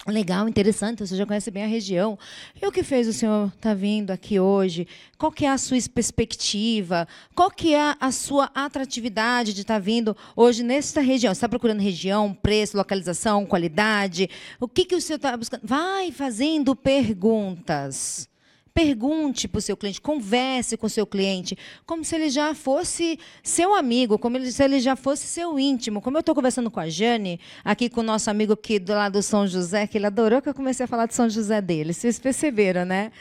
Legal, 0.07 0.49
interessante, 0.49 1.05
você 1.05 1.15
já 1.15 1.27
conhece 1.27 1.51
bem 1.51 1.63
a 1.63 1.67
região. 1.67 2.17
E 2.59 2.65
o 2.65 2.71
que 2.71 2.81
fez 2.81 3.07
o 3.07 3.13
senhor 3.13 3.49
estar 3.49 3.69
tá 3.69 3.73
vindo 3.75 4.09
aqui 4.09 4.39
hoje? 4.39 4.87
Qual 5.15 5.31
que 5.31 5.45
é 5.45 5.49
a 5.49 5.59
sua 5.59 5.77
perspectiva? 5.93 7.07
Qual 7.35 7.51
que 7.51 7.75
é 7.75 7.95
a 7.99 8.11
sua 8.11 8.49
atratividade 8.55 9.53
de 9.53 9.61
estar 9.61 9.75
tá 9.75 9.79
vindo 9.79 10.17
hoje 10.35 10.63
nesta 10.63 11.01
região? 11.01 11.31
Você 11.31 11.37
está 11.37 11.49
procurando 11.49 11.81
região, 11.81 12.33
preço, 12.33 12.77
localização, 12.77 13.45
qualidade? 13.45 14.27
O 14.59 14.67
que, 14.67 14.85
que 14.85 14.95
o 14.95 15.01
senhor 15.01 15.17
está 15.17 15.37
buscando? 15.37 15.61
Vai 15.63 16.11
fazendo 16.11 16.75
perguntas. 16.75 18.30
Pergunte 18.73 19.49
para 19.49 19.59
o 19.59 19.61
seu 19.61 19.75
cliente, 19.75 19.99
converse 19.99 20.77
com 20.77 20.87
o 20.87 20.89
seu 20.89 21.05
cliente, 21.05 21.57
como 21.85 22.05
se 22.05 22.15
ele 22.15 22.29
já 22.29 22.55
fosse 22.55 23.19
seu 23.43 23.75
amigo, 23.75 24.17
como 24.17 24.39
se 24.45 24.63
ele 24.63 24.79
já 24.79 24.95
fosse 24.95 25.27
seu 25.27 25.59
íntimo. 25.59 26.01
Como 26.01 26.15
eu 26.15 26.21
estou 26.21 26.33
conversando 26.33 26.71
com 26.71 26.79
a 26.79 26.87
Jane, 26.87 27.39
aqui 27.65 27.89
com 27.89 27.99
o 27.99 28.03
nosso 28.03 28.29
amigo 28.29 28.53
aqui 28.53 28.79
do 28.79 28.93
lado 28.93 29.13
do 29.13 29.21
São 29.21 29.45
José, 29.45 29.85
que 29.87 29.97
ele 29.97 30.05
adorou 30.05 30.41
que 30.41 30.47
eu 30.47 30.53
comecei 30.53 30.85
a 30.85 30.87
falar 30.87 31.05
de 31.05 31.13
São 31.13 31.29
José 31.29 31.61
dele. 31.61 31.93
Vocês 31.93 32.17
perceberam, 32.17 32.85
né? 32.85 33.11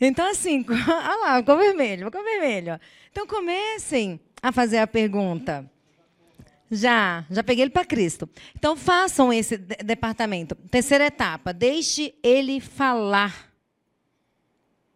Então, 0.00 0.30
assim, 0.30 0.64
olha 0.68 1.16
lá, 1.20 1.38
ficou 1.38 1.58
vermelho, 1.58 2.06
ficou 2.06 2.24
vermelho. 2.24 2.80
Então, 3.10 3.26
comecem 3.26 4.18
a 4.42 4.50
fazer 4.52 4.78
a 4.78 4.86
pergunta. 4.86 5.70
Já, 6.70 7.24
já 7.30 7.44
peguei 7.44 7.64
ele 7.64 7.70
para 7.70 7.84
Cristo. 7.84 8.28
Então, 8.56 8.74
façam 8.74 9.32
esse 9.32 9.56
departamento. 9.58 10.54
Terceira 10.70 11.06
etapa, 11.06 11.52
deixe 11.52 12.14
ele 12.22 12.58
falar. 12.58 13.53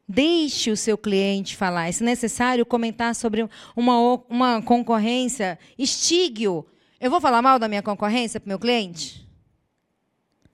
Deixe 0.09 0.71
o 0.71 0.77
seu 0.77 0.97
cliente 0.97 1.55
falar. 1.55 1.93
Se 1.93 2.03
necessário, 2.03 2.65
comentar 2.65 3.15
sobre 3.15 3.47
uma, 3.77 4.23
uma 4.29 4.63
concorrência, 4.63 5.59
estigue-o. 5.77 6.65
Eu 6.99 7.11
vou 7.11 7.21
falar 7.21 7.43
mal 7.43 7.59
da 7.59 7.69
minha 7.69 7.83
concorrência 7.83 8.41
para 8.41 8.47
o 8.47 8.49
meu 8.49 8.59
cliente? 8.59 9.29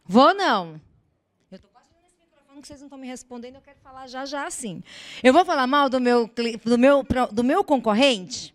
Vou 0.04 0.34
não. 0.34 0.80
Eu 1.50 1.56
estou 1.56 1.70
quase 1.70 1.88
nesse 2.02 2.16
microfone 2.20 2.60
que 2.60 2.66
vocês 2.66 2.80
não 2.80 2.86
estão 2.86 2.98
me 2.98 3.06
respondendo, 3.06 3.54
eu 3.54 3.60
quero 3.60 3.78
falar 3.78 4.08
já 4.08 4.26
já 4.26 4.44
assim. 4.44 4.82
Eu 5.22 5.32
vou 5.32 5.44
falar 5.44 5.68
mal 5.68 5.88
do 5.88 6.00
meu, 6.00 6.28
do 6.64 6.76
meu, 6.76 7.06
do 7.30 7.44
meu 7.44 7.62
concorrente? 7.62 8.52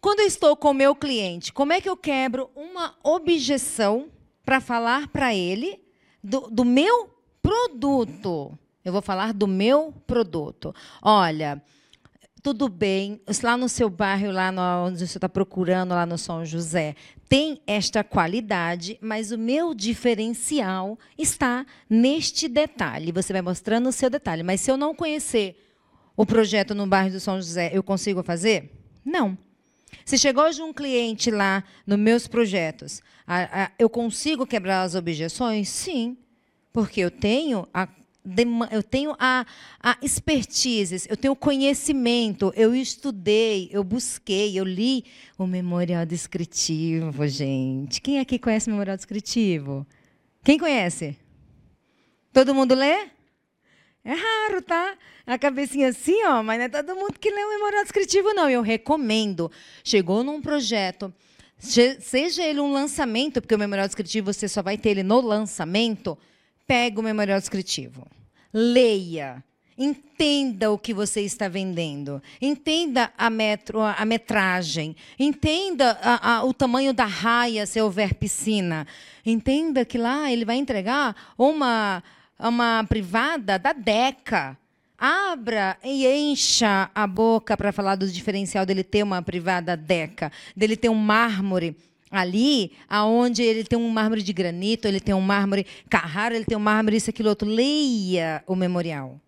Quando 0.00 0.20
eu 0.20 0.26
estou 0.26 0.56
com 0.56 0.70
o 0.70 0.74
meu 0.74 0.96
cliente, 0.96 1.52
como 1.52 1.72
é 1.72 1.80
que 1.80 1.88
eu 1.88 1.96
quebro 1.96 2.50
uma 2.56 2.96
objeção 3.04 4.10
para 4.44 4.60
falar 4.60 5.08
para 5.08 5.34
ele 5.34 5.80
do, 6.24 6.50
do 6.50 6.64
meu 6.64 7.14
produto? 7.40 8.58
Eu 8.84 8.92
vou 8.92 9.02
falar 9.02 9.32
do 9.34 9.46
meu 9.46 9.92
produto. 10.06 10.74
Olha, 11.02 11.62
tudo 12.42 12.68
bem, 12.68 13.20
lá 13.42 13.56
no 13.56 13.68
seu 13.68 13.90
bairro, 13.90 14.32
lá 14.32 14.50
onde 14.82 15.06
você 15.06 15.18
está 15.18 15.28
procurando, 15.28 15.90
lá 15.90 16.06
no 16.06 16.16
São 16.16 16.44
José, 16.44 16.96
tem 17.28 17.60
esta 17.66 18.02
qualidade, 18.02 18.98
mas 19.00 19.30
o 19.30 19.38
meu 19.38 19.74
diferencial 19.74 20.98
está 21.18 21.66
neste 21.88 22.48
detalhe. 22.48 23.12
Você 23.12 23.32
vai 23.32 23.42
mostrando 23.42 23.88
o 23.90 23.92
seu 23.92 24.08
detalhe. 24.08 24.42
Mas 24.42 24.62
se 24.62 24.70
eu 24.70 24.76
não 24.76 24.94
conhecer 24.94 25.62
o 26.16 26.24
projeto 26.24 26.74
no 26.74 26.86
bairro 26.86 27.12
do 27.12 27.20
São 27.20 27.36
José, 27.36 27.70
eu 27.72 27.82
consigo 27.82 28.22
fazer? 28.22 28.72
Não. 29.04 29.36
Se 30.04 30.16
chegou 30.16 30.44
hoje 30.44 30.62
um 30.62 30.72
cliente 30.72 31.30
lá 31.30 31.62
nos 31.86 31.98
meus 31.98 32.26
projetos, 32.26 33.02
eu 33.78 33.90
consigo 33.90 34.46
quebrar 34.46 34.82
as 34.82 34.94
objeções? 34.94 35.68
Sim, 35.68 36.16
porque 36.72 37.00
eu 37.00 37.10
tenho 37.10 37.68
a 37.72 37.86
eu 38.70 38.82
tenho 38.82 39.14
a, 39.18 39.46
a 39.82 39.96
expertise, 40.02 41.06
eu 41.08 41.16
tenho 41.16 41.34
conhecimento, 41.34 42.52
eu 42.56 42.74
estudei, 42.74 43.68
eu 43.72 43.82
busquei, 43.82 44.58
eu 44.58 44.64
li 44.64 45.04
o 45.38 45.46
memorial 45.46 46.06
descritivo, 46.06 47.26
gente. 47.26 48.00
Quem 48.00 48.18
aqui 48.18 48.38
conhece 48.38 48.68
o 48.68 48.72
memorial 48.72 48.96
descritivo? 48.96 49.86
Quem 50.44 50.58
conhece? 50.58 51.16
Todo 52.32 52.54
mundo 52.54 52.74
lê? 52.74 53.08
É 54.04 54.14
raro, 54.14 54.62
tá? 54.62 54.96
A 55.26 55.38
cabecinha 55.38 55.88
assim, 55.88 56.24
ó, 56.24 56.42
mas 56.42 56.58
não 56.58 56.64
é 56.64 56.68
todo 56.68 56.96
mundo 56.96 57.18
que 57.18 57.30
lê 57.30 57.44
o 57.44 57.50
memorial 57.50 57.82
descritivo, 57.82 58.32
não. 58.32 58.48
Eu 58.48 58.62
recomendo. 58.62 59.50
Chegou 59.84 60.24
num 60.24 60.40
projeto, 60.40 61.12
seja 61.58 62.42
ele 62.42 62.60
um 62.60 62.72
lançamento, 62.72 63.40
porque 63.40 63.54
o 63.54 63.58
memorial 63.58 63.86
descritivo 63.86 64.32
você 64.32 64.48
só 64.48 64.62
vai 64.62 64.78
ter 64.78 64.90
ele 64.90 65.02
no 65.02 65.20
lançamento 65.20 66.16
pega 66.70 67.00
o 67.00 67.02
memorial 67.02 67.40
descritivo, 67.40 68.06
leia, 68.52 69.42
entenda 69.76 70.70
o 70.70 70.78
que 70.78 70.92
você 70.92 71.22
está 71.22 71.48
vendendo, 71.48 72.22
entenda 72.40 73.10
a, 73.16 73.30
metro, 73.30 73.80
a 73.80 74.04
metragem, 74.04 74.94
entenda 75.18 75.98
a, 76.02 76.36
a, 76.36 76.44
o 76.44 76.52
tamanho 76.52 76.92
da 76.92 77.06
raia 77.06 77.64
se 77.64 77.80
houver 77.80 78.14
piscina, 78.14 78.86
entenda 79.24 79.84
que 79.84 79.96
lá 79.96 80.30
ele 80.30 80.44
vai 80.44 80.56
entregar 80.56 81.16
uma, 81.38 82.02
uma 82.38 82.84
privada 82.88 83.58
da 83.58 83.72
DECA. 83.72 84.58
Abra 85.02 85.78
e 85.82 86.06
encha 86.06 86.90
a 86.94 87.06
boca 87.06 87.56
para 87.56 87.72
falar 87.72 87.94
do 87.94 88.06
diferencial 88.06 88.66
dele 88.66 88.84
ter 88.84 89.02
uma 89.02 89.22
privada 89.22 89.74
DECA, 89.74 90.30
dele 90.54 90.76
ter 90.76 90.90
um 90.90 90.94
mármore 90.94 91.74
ali, 92.10 92.72
aonde 92.88 93.42
ele 93.42 93.62
tem 93.62 93.78
um 93.78 93.88
mármore 93.88 94.22
de 94.22 94.32
granito, 94.32 94.88
ele 94.88 95.00
tem 95.00 95.14
um 95.14 95.20
mármore 95.20 95.66
Carrara, 95.88 96.34
ele 96.34 96.44
tem 96.44 96.56
um 96.56 96.60
mármore 96.60 96.96
isso, 96.96 97.10
aquilo, 97.10 97.28
outro. 97.28 97.48
Leia 97.48 98.42
o 98.46 98.56
memorial. 98.56 99.20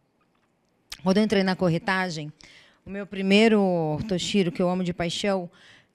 Quando 1.03 1.19
eu 1.19 1.23
entrei 1.23 1.43
na 1.43 1.55
corretagem, 1.55 2.33
o 2.85 2.91
meu 2.91 3.07
primeiro 3.07 3.99
Toshiro, 4.09 4.51
que 4.51 4.61
eu 4.61 4.69
amo 4.69 4.83
de 4.83 4.93
paixão, 4.93 5.49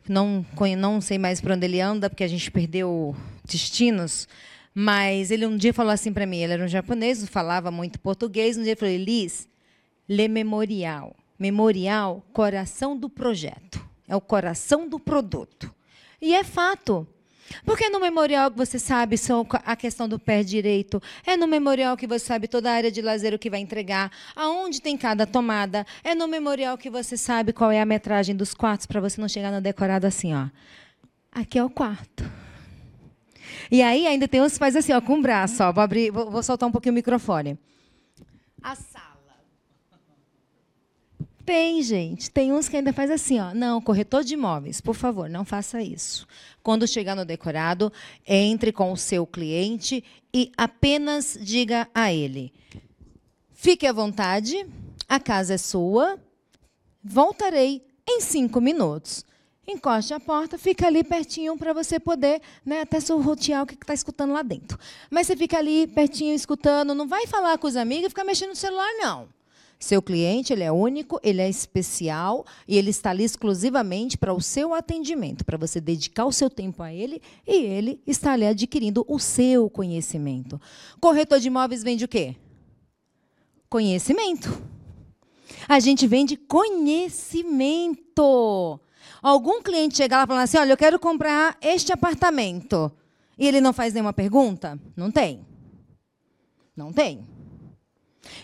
não, 0.08 0.46
não 0.78 1.02
sei 1.02 1.18
mais 1.18 1.42
para 1.42 1.54
onde 1.54 1.66
ele 1.66 1.82
anda, 1.82 2.10
porque 2.10 2.24
a 2.24 2.28
gente 2.28 2.50
perdeu 2.50 3.16
destinos, 3.44 4.28
mas 4.74 5.32
ele 5.32 5.46
um 5.46 5.58
dia 5.58 5.74
falou 5.74 5.92
assim 5.92 6.14
para 6.14 6.26
mim, 6.26 6.38
ele 6.38 6.54
era 6.54 6.64
um 6.64 6.68
japonês, 6.68 7.28
falava 7.28 7.72
muito 7.72 8.00
português, 8.00 8.58
um 8.58 8.64
dia 8.64 8.72
ele 8.72 8.80
falou, 8.80 8.96
Liz, 8.96 9.48
lê 10.08 10.28
memorial. 10.28 11.16
Memorial, 11.38 12.26
coração 12.34 12.98
do 12.98 13.10
projeto. 13.10 13.86
É 14.08 14.16
o 14.16 14.22
coração 14.22 14.88
do 14.88 15.00
produto. 15.00 15.74
E 16.22 16.34
é 16.34 16.44
fato. 16.44 17.08
Porque 17.64 17.90
no 17.90 18.00
memorial 18.00 18.52
que 18.52 18.58
você 18.58 18.78
sabe 18.78 19.16
a 19.66 19.76
questão 19.76 20.08
do 20.08 20.20
pé 20.20 20.44
direito, 20.44 21.02
é 21.26 21.38
no 21.38 21.48
memorial 21.48 21.96
que 21.96 22.08
você 22.08 22.26
sabe 22.26 22.48
toda 22.48 22.70
a 22.70 22.74
área 22.74 22.92
de 22.92 23.02
lazer 23.02 23.34
o 23.34 23.40
que 23.40 23.50
vai 23.50 23.60
entregar, 23.60 24.12
aonde 24.36 24.82
tem 24.82 24.98
cada 24.98 25.26
tomada, 25.26 25.86
é 26.04 26.14
no 26.14 26.28
memorial 26.28 26.78
que 26.78 26.90
você 26.90 27.16
sabe 27.16 27.54
qual 27.54 27.72
é 27.72 27.80
a 27.82 27.86
metragem 27.86 28.36
dos 28.36 28.54
quartos 28.54 28.86
para 28.86 29.00
você 29.00 29.20
não 29.22 29.30
chegar 29.30 29.52
no 29.52 29.62
decorado 29.62 30.06
assim, 30.06 30.34
ó. 30.34 30.48
Aqui 31.32 31.58
é 31.58 31.64
o 31.64 31.70
quarto. 31.70 32.30
E 33.72 33.82
aí 33.82 34.08
ainda 34.08 34.28
tem 34.28 34.42
uns 34.42 34.54
que 34.54 34.60
faz 34.60 34.76
assim, 34.76 34.92
ó, 34.94 35.00
com 35.00 35.20
o 35.20 35.22
braço, 35.22 35.64
ó, 35.64 35.72
vou 35.72 35.84
abrir, 35.84 36.12
vou, 36.12 36.30
vou 36.30 36.44
soltar 36.44 36.68
um 36.68 36.72
pouquinho 36.72 36.94
o 36.94 36.96
microfone. 36.96 37.58
A. 38.62 38.76
Tem, 41.48 41.82
gente. 41.82 42.30
Tem 42.30 42.52
uns 42.52 42.68
que 42.68 42.76
ainda 42.76 42.92
faz 42.92 43.10
assim, 43.10 43.40
ó. 43.40 43.54
Não, 43.54 43.82
corretor 43.82 44.22
de 44.22 44.34
imóveis, 44.34 44.82
por 44.82 44.94
favor, 44.94 45.30
não 45.30 45.46
faça 45.46 45.82
isso. 45.82 46.28
Quando 46.62 46.86
chegar 46.86 47.16
no 47.16 47.24
decorado, 47.24 47.90
entre 48.28 48.74
com 48.74 48.92
o 48.92 48.98
seu 48.98 49.26
cliente 49.26 50.04
e 50.34 50.52
apenas 50.58 51.38
diga 51.40 51.88
a 51.96 52.12
ele: 52.12 52.52
fique 53.54 53.88
à 53.88 53.94
vontade, 53.94 54.68
a 55.08 55.22
casa 55.22 55.54
é 55.54 55.58
sua, 55.58 56.20
voltarei 57.02 57.82
em 58.06 58.20
cinco 58.20 58.60
minutos. 58.60 59.24
Encoste 59.66 60.14
a 60.14 60.20
porta, 60.20 60.58
fica 60.58 60.88
ali 60.88 61.02
pertinho 61.02 61.58
para 61.58 61.72
você 61.72 61.98
poder 61.98 62.42
né, 62.66 62.82
até 62.82 63.00
sorrotear 63.00 63.64
o 63.64 63.66
que 63.66 63.76
está 63.76 63.94
escutando 63.94 64.34
lá 64.34 64.42
dentro. 64.42 64.78
Mas 65.10 65.28
você 65.28 65.38
fica 65.38 65.58
ali 65.58 65.88
pertinho 65.88 66.36
escutando, 66.36 66.94
não 66.94 67.08
vai 67.08 67.26
falar 67.26 67.58
com 67.58 67.68
os 67.68 67.78
amigos 67.78 68.08
e 68.08 68.10
ficar 68.10 68.26
mexendo 68.26 68.50
no 68.50 68.56
celular, 68.56 68.90
não. 68.98 69.37
Seu 69.80 70.02
cliente 70.02 70.52
ele 70.52 70.64
é 70.64 70.72
único, 70.72 71.20
ele 71.24 71.40
é 71.40 71.48
especial 71.48 72.46
e 72.68 72.78
ele 72.78 72.90
está 72.90 73.12
ali 73.12 73.24
exclusivamente 73.24 74.18
para 74.18 74.34
o 74.34 74.42
seu 74.42 74.74
atendimento, 74.74 75.46
para 75.46 75.58
você 75.58 75.80
dedicar 75.80 76.26
o 76.26 76.32
seu 76.32 76.50
tempo 76.50 76.82
a 76.82 76.92
ele 76.92 77.22
e 77.46 77.54
ele 77.54 78.02
está 78.08 78.34
ali 78.34 78.46
adquirindo 78.46 79.06
o 79.08 79.20
seu 79.20 79.70
conhecimento. 79.70 80.60
Corretor 81.00 81.40
de 81.40 81.48
imóveis 81.48 81.84
vende 81.84 82.06
o 82.06 82.08
quê? 82.08 82.36
Conhecimento. 83.70 84.60
A 85.68 85.80
gente 85.80 86.08
vende 86.08 86.36
conhecimento. 86.36 88.80
Algum 89.22 89.62
cliente 89.62 89.98
chega 89.98 90.18
lá 90.18 90.24
e 90.24 90.28
fala 90.28 90.42
assim: 90.42 90.58
olha, 90.58 90.74
eu 90.74 90.78
quero 90.78 91.00
comprar 91.00 91.56
este 91.62 91.92
apartamento. 91.92 92.92
E 93.38 93.48
ele 93.48 93.62
não 93.62 93.74
faz 93.74 93.94
nenhuma 93.94 94.14
pergunta? 94.14 94.80
Não 94.96 95.12
tem. 95.12 95.46
Não 96.76 96.92
tem. 96.92 97.37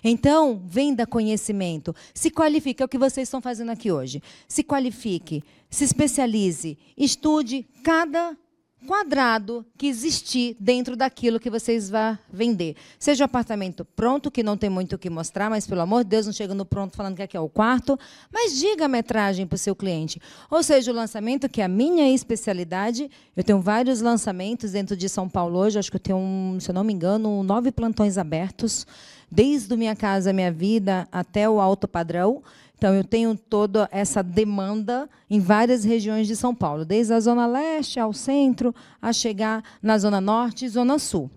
Então, 0.03 0.61
venda 0.65 1.05
conhecimento, 1.05 1.95
se 2.13 2.29
qualifique, 2.29 2.81
é 2.81 2.85
o 2.85 2.89
que 2.89 2.97
vocês 2.97 3.27
estão 3.27 3.41
fazendo 3.41 3.71
aqui 3.71 3.91
hoje. 3.91 4.21
Se 4.47 4.63
qualifique, 4.63 5.43
se 5.69 5.83
especialize, 5.83 6.77
estude 6.97 7.65
cada 7.83 8.37
quadrado 8.85 9.65
que 9.77 9.87
existir 9.87 10.55
dentro 10.59 10.95
daquilo 10.95 11.39
que 11.39 11.49
vocês 11.49 11.89
vão 11.89 12.17
vender. 12.31 12.75
Seja 12.99 13.23
o 13.23 13.25
apartamento 13.25 13.85
pronto, 13.85 14.29
que 14.29 14.43
não 14.43 14.57
tem 14.57 14.69
muito 14.69 14.93
o 14.93 14.97
que 14.97 15.09
mostrar, 15.09 15.49
mas 15.49 15.65
pelo 15.65 15.81
amor 15.81 16.03
de 16.03 16.11
Deus, 16.11 16.25
não 16.25 16.33
chega 16.33 16.53
no 16.53 16.65
pronto 16.65 16.95
falando 16.95 17.15
que 17.15 17.23
aqui 17.23 17.37
é 17.37 17.39
o 17.39 17.49
quarto, 17.49 17.97
mas 18.31 18.57
diga 18.57 18.85
a 18.85 18.87
metragem 18.87 19.47
para 19.47 19.55
o 19.55 19.59
seu 19.59 19.75
cliente. 19.75 20.21
Ou 20.49 20.61
seja, 20.61 20.91
o 20.91 20.95
lançamento, 20.95 21.49
que 21.49 21.61
é 21.61 21.65
a 21.65 21.67
minha 21.67 22.13
especialidade, 22.13 23.09
eu 23.35 23.43
tenho 23.43 23.61
vários 23.61 24.01
lançamentos 24.01 24.71
dentro 24.71 24.95
de 24.95 25.07
São 25.09 25.27
Paulo 25.29 25.59
hoje, 25.59 25.79
acho 25.79 25.89
que 25.89 25.97
eu 25.97 26.01
tenho, 26.01 26.57
se 26.59 26.69
eu 26.69 26.73
não 26.73 26.83
me 26.83 26.93
engano, 26.93 27.43
nove 27.43 27.71
plantões 27.71 28.17
abertos 28.17 28.85
desde 29.33 29.75
Minha 29.75 29.95
Casa 29.95 30.31
Minha 30.31 30.51
Vida 30.51 31.07
até 31.11 31.49
o 31.49 31.59
Alto 31.59 31.87
Padrão. 31.87 32.43
Então, 32.83 32.93
eu 32.93 33.03
tenho 33.05 33.33
toda 33.37 33.87
essa 33.93 34.21
demanda 34.21 35.09
em 35.29 35.39
várias 35.39 35.85
regiões 35.85 36.27
de 36.27 36.35
São 36.35 36.53
Paulo, 36.53 36.83
desde 36.83 37.13
a 37.13 37.19
Zona 37.21 37.47
Leste 37.47 37.97
ao 37.97 38.11
centro, 38.11 38.75
a 39.01 39.13
chegar 39.13 39.63
na 39.81 39.97
Zona 39.97 40.19
Norte 40.19 40.65
e 40.65 40.67
Zona 40.67 40.99
Sul. 40.99 41.31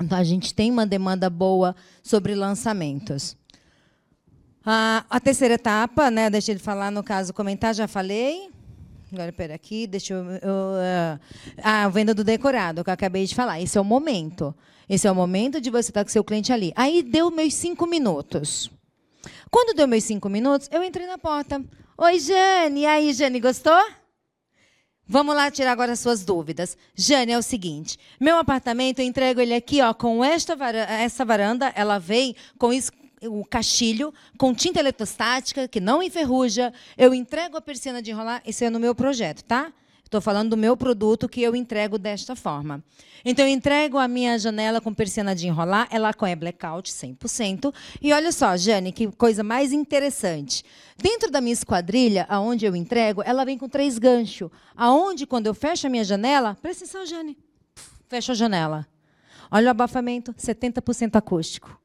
Então, 0.00 0.16
a 0.16 0.24
gente 0.24 0.54
tem 0.54 0.70
uma 0.70 0.86
demanda 0.86 1.28
boa 1.28 1.76
sobre 2.02 2.34
lançamentos. 2.34 3.36
A, 4.64 5.04
a 5.10 5.20
terceira 5.20 5.56
etapa, 5.56 6.10
né, 6.10 6.30
deixei 6.30 6.54
de 6.54 6.62
falar, 6.62 6.90
no 6.90 7.02
caso, 7.02 7.34
comentar, 7.34 7.74
já 7.74 7.86
falei. 7.86 8.48
Agora, 9.12 9.28
espera 9.28 9.54
aqui, 9.54 9.86
deixa 9.86 10.14
eu. 10.14 10.24
eu 10.24 10.54
uh, 10.54 11.20
a 11.62 11.86
venda 11.90 12.14
do 12.14 12.24
decorado, 12.24 12.82
que 12.82 12.88
eu 12.88 12.94
acabei 12.94 13.26
de 13.26 13.34
falar. 13.34 13.60
Esse 13.60 13.76
é 13.76 13.80
o 13.82 13.84
momento. 13.84 14.54
Esse 14.88 15.06
é 15.06 15.12
o 15.12 15.14
momento 15.14 15.60
de 15.60 15.68
você 15.68 15.90
estar 15.90 16.02
com 16.02 16.08
seu 16.08 16.24
cliente 16.24 16.50
ali. 16.50 16.72
Aí 16.74 17.02
deu 17.02 17.30
meus 17.30 17.52
cinco 17.52 17.86
minutos. 17.86 18.70
Quando 19.52 19.76
deu 19.76 19.86
meus 19.86 20.04
cinco 20.04 20.30
minutos, 20.30 20.66
eu 20.72 20.82
entrei 20.82 21.06
na 21.06 21.18
porta. 21.18 21.62
Oi, 21.98 22.18
Jane. 22.18 22.80
E 22.80 22.86
aí, 22.86 23.12
Jane, 23.12 23.38
gostou? 23.38 23.78
Vamos 25.06 25.36
lá 25.36 25.50
tirar 25.50 25.72
agora 25.72 25.92
as 25.92 26.00
suas 26.00 26.24
dúvidas. 26.24 26.74
Jane, 26.94 27.32
é 27.32 27.38
o 27.38 27.42
seguinte: 27.42 27.98
meu 28.18 28.38
apartamento, 28.38 29.00
eu 29.00 29.04
entrego 29.04 29.42
ele 29.42 29.52
aqui 29.52 29.82
ó, 29.82 29.92
com 29.92 30.24
esta 30.24 30.56
varanda, 30.56 30.90
essa 30.90 31.22
varanda, 31.22 31.70
ela 31.76 31.98
vem 31.98 32.34
com 32.56 32.70
o 33.24 33.44
caixilho, 33.44 34.14
com 34.38 34.54
tinta 34.54 34.80
eletrostática, 34.80 35.68
que 35.68 35.80
não 35.80 36.02
enferruja. 36.02 36.72
Eu 36.96 37.12
entrego 37.12 37.58
a 37.58 37.60
persiana 37.60 38.00
de 38.00 38.10
enrolar, 38.10 38.42
isso 38.46 38.64
é 38.64 38.70
no 38.70 38.80
meu 38.80 38.94
projeto, 38.94 39.44
tá? 39.44 39.70
Estou 40.12 40.20
falando 40.20 40.50
do 40.50 40.58
meu 40.58 40.76
produto 40.76 41.26
que 41.26 41.40
eu 41.40 41.56
entrego 41.56 41.96
desta 41.96 42.36
forma. 42.36 42.84
Então, 43.24 43.46
eu 43.46 43.50
entrego 43.50 43.96
a 43.96 44.06
minha 44.06 44.38
janela 44.38 44.78
com 44.78 44.92
persiana 44.92 45.34
de 45.34 45.46
enrolar, 45.46 45.88
ela 45.90 46.10
é 46.28 46.36
blackout 46.36 46.92
100%. 46.92 47.74
E 48.02 48.12
olha 48.12 48.30
só, 48.30 48.54
Jane, 48.54 48.92
que 48.92 49.10
coisa 49.12 49.42
mais 49.42 49.72
interessante. 49.72 50.62
Dentro 50.98 51.30
da 51.30 51.40
minha 51.40 51.54
esquadrilha, 51.54 52.26
aonde 52.28 52.66
eu 52.66 52.76
entrego, 52.76 53.22
ela 53.24 53.42
vem 53.42 53.56
com 53.56 53.66
três 53.70 53.96
ganchos. 53.96 54.50
Aonde, 54.76 55.26
quando 55.26 55.46
eu 55.46 55.54
fecho 55.54 55.86
a 55.86 55.90
minha 55.90 56.04
janela, 56.04 56.58
presta 56.60 56.84
atenção, 56.84 57.06
Jane, 57.06 57.34
fecho 58.06 58.32
a 58.32 58.34
janela. 58.34 58.86
Olha 59.50 59.68
o 59.68 59.70
abafamento, 59.70 60.34
70% 60.34 61.16
acústico. 61.16 61.81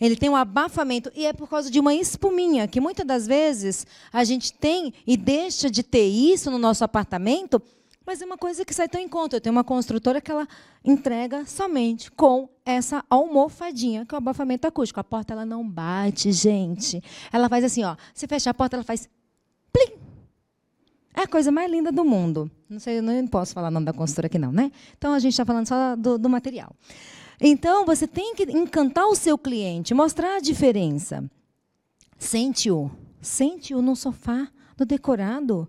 Ele 0.00 0.16
tem 0.16 0.28
um 0.28 0.36
abafamento 0.36 1.10
e 1.14 1.26
é 1.26 1.32
por 1.32 1.48
causa 1.48 1.70
de 1.70 1.80
uma 1.80 1.94
espuminha 1.94 2.68
que 2.68 2.80
muitas 2.80 3.06
das 3.06 3.26
vezes 3.26 3.86
a 4.12 4.22
gente 4.22 4.52
tem 4.52 4.92
e 5.06 5.16
deixa 5.16 5.70
de 5.70 5.82
ter 5.82 6.06
isso 6.06 6.50
no 6.50 6.58
nosso 6.58 6.84
apartamento, 6.84 7.60
mas 8.06 8.22
é 8.22 8.24
uma 8.24 8.38
coisa 8.38 8.64
que 8.64 8.72
sai 8.72 8.88
tão 8.88 9.00
em 9.00 9.08
conta. 9.08 9.36
Eu 9.36 9.40
tenho 9.40 9.54
uma 9.54 9.64
construtora 9.64 10.18
que 10.18 10.30
ela 10.30 10.48
entrega 10.82 11.44
somente 11.44 12.10
com 12.10 12.48
essa 12.64 13.04
almofadinha, 13.10 14.06
que 14.06 14.14
é 14.14 14.16
o 14.16 14.18
abafamento 14.18 14.66
acústico. 14.66 14.98
A 14.98 15.04
porta 15.04 15.34
ela 15.34 15.44
não 15.44 15.68
bate, 15.68 16.32
gente. 16.32 17.02
Ela 17.30 17.50
faz 17.50 17.64
assim, 17.64 17.84
ó. 17.84 17.96
Você 18.14 18.26
fecha 18.26 18.48
a 18.48 18.54
porta, 18.54 18.76
ela 18.76 18.82
faz 18.82 19.10
plim. 19.70 19.98
É 21.14 21.22
a 21.22 21.26
coisa 21.26 21.52
mais 21.52 21.70
linda 21.70 21.92
do 21.92 22.02
mundo. 22.02 22.50
Não 22.66 22.78
sei, 22.78 22.98
eu 22.98 23.02
não 23.02 23.26
posso 23.26 23.52
falar 23.52 23.68
o 23.68 23.70
nome 23.72 23.84
da 23.84 23.92
construtora 23.92 24.28
aqui 24.28 24.38
não, 24.38 24.52
né? 24.52 24.72
Então 24.96 25.12
a 25.12 25.18
gente 25.18 25.32
está 25.32 25.44
falando 25.44 25.66
só 25.66 25.94
do, 25.94 26.16
do 26.16 26.28
material. 26.30 26.74
Então, 27.40 27.84
você 27.84 28.06
tem 28.06 28.34
que 28.34 28.44
encantar 28.44 29.06
o 29.06 29.14
seu 29.14 29.38
cliente, 29.38 29.94
mostrar 29.94 30.36
a 30.36 30.40
diferença. 30.40 31.28
Sente-o. 32.18 32.90
Sente-o 33.20 33.82
no 33.82 33.94
sofá, 33.94 34.48
no 34.78 34.84
decorado. 34.84 35.68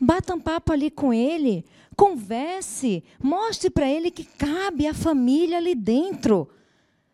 Bata 0.00 0.34
um 0.34 0.40
papo 0.40 0.72
ali 0.72 0.90
com 0.90 1.12
ele. 1.12 1.64
Converse. 1.96 3.04
Mostre 3.22 3.68
para 3.68 3.88
ele 3.88 4.10
que 4.10 4.24
cabe 4.24 4.86
a 4.86 4.94
família 4.94 5.58
ali 5.58 5.74
dentro. 5.74 6.48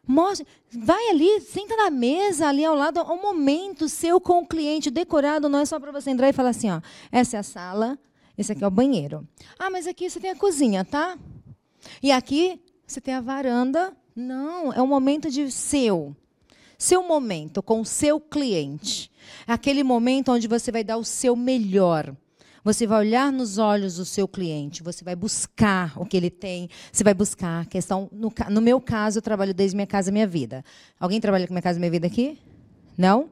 Mostre, 0.06 0.46
vai 0.70 1.08
ali, 1.08 1.40
senta 1.40 1.74
na 1.76 1.90
mesa 1.90 2.46
ali 2.46 2.64
ao 2.64 2.76
lado, 2.76 3.02
um 3.02 3.20
momento 3.20 3.88
seu 3.88 4.20
com 4.20 4.38
o 4.38 4.46
cliente. 4.46 4.88
decorado 4.88 5.48
não 5.48 5.58
é 5.58 5.64
só 5.64 5.80
para 5.80 5.90
você 5.90 6.10
entrar 6.10 6.28
e 6.28 6.32
falar 6.32 6.50
assim: 6.50 6.70
ó, 6.70 6.80
essa 7.10 7.36
é 7.36 7.40
a 7.40 7.42
sala, 7.42 7.98
esse 8.38 8.52
aqui 8.52 8.62
é 8.62 8.66
o 8.66 8.70
banheiro. 8.70 9.26
Ah, 9.58 9.68
mas 9.68 9.86
aqui 9.88 10.08
você 10.08 10.20
tem 10.20 10.30
a 10.30 10.36
cozinha, 10.36 10.84
tá? 10.84 11.18
E 12.00 12.12
aqui 12.12 12.60
você 12.86 13.00
tem 13.00 13.14
a 13.14 13.20
varanda. 13.20 13.92
Não, 14.14 14.72
é 14.72 14.80
um 14.80 14.86
momento 14.86 15.30
de 15.30 15.50
seu. 15.50 16.14
Seu 16.78 17.02
momento 17.02 17.62
com 17.62 17.80
o 17.80 17.84
seu 17.84 18.20
cliente. 18.20 19.10
Aquele 19.46 19.82
momento 19.82 20.32
onde 20.32 20.46
você 20.46 20.70
vai 20.70 20.84
dar 20.84 20.96
o 20.96 21.04
seu 21.04 21.34
melhor. 21.34 22.14
Você 22.62 22.86
vai 22.86 22.98
olhar 22.98 23.30
nos 23.30 23.58
olhos 23.58 23.94
do 23.94 24.04
seu 24.04 24.26
cliente, 24.26 24.82
você 24.82 25.04
vai 25.04 25.14
buscar 25.14 25.92
o 25.96 26.04
que 26.04 26.16
ele 26.16 26.30
tem, 26.30 26.68
você 26.90 27.04
vai 27.04 27.14
buscar 27.14 27.62
a 27.62 27.64
questão. 27.64 28.08
No, 28.10 28.32
no 28.50 28.60
meu 28.60 28.80
caso, 28.80 29.18
eu 29.18 29.22
trabalho 29.22 29.54
desde 29.54 29.76
minha 29.76 29.86
casa, 29.86 30.10
minha 30.10 30.26
vida. 30.26 30.64
Alguém 30.98 31.20
trabalha 31.20 31.46
com 31.46 31.54
minha 31.54 31.62
casa, 31.62 31.78
minha 31.78 31.90
vida 31.92 32.08
aqui? 32.08 32.40
Não? 32.98 33.30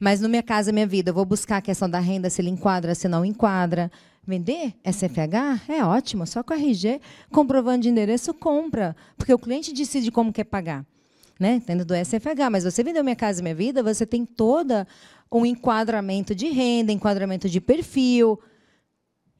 Mas 0.00 0.20
no 0.20 0.28
minha 0.28 0.42
casa, 0.42 0.72
minha 0.72 0.86
vida, 0.86 1.10
eu 1.10 1.14
vou 1.14 1.24
buscar 1.24 1.58
a 1.58 1.62
questão 1.62 1.88
da 1.88 2.00
renda, 2.00 2.28
se 2.28 2.42
ele 2.42 2.50
enquadra, 2.50 2.92
se 2.92 3.06
não 3.06 3.24
enquadra. 3.24 3.88
Vender 4.24 4.74
SFH 4.84 5.68
é 5.68 5.84
ótimo, 5.84 6.26
só 6.26 6.42
com 6.42 6.54
RG, 6.54 7.00
comprovando 7.30 7.82
de 7.82 7.88
endereço, 7.88 8.32
compra, 8.32 8.94
porque 9.16 9.34
o 9.34 9.38
cliente 9.38 9.72
decide 9.72 10.12
como 10.12 10.32
quer 10.32 10.44
pagar. 10.44 10.86
Né? 11.40 11.60
Tendo 11.66 11.84
do 11.84 11.92
SFH, 11.92 12.48
mas 12.50 12.62
você 12.62 12.84
vendeu 12.84 13.02
Minha 13.02 13.16
Casa 13.16 13.42
Minha 13.42 13.54
Vida, 13.54 13.82
você 13.82 14.06
tem 14.06 14.24
toda 14.24 14.86
um 15.30 15.44
enquadramento 15.44 16.34
de 16.36 16.48
renda, 16.48 16.92
enquadramento 16.92 17.48
de 17.48 17.60
perfil, 17.60 18.38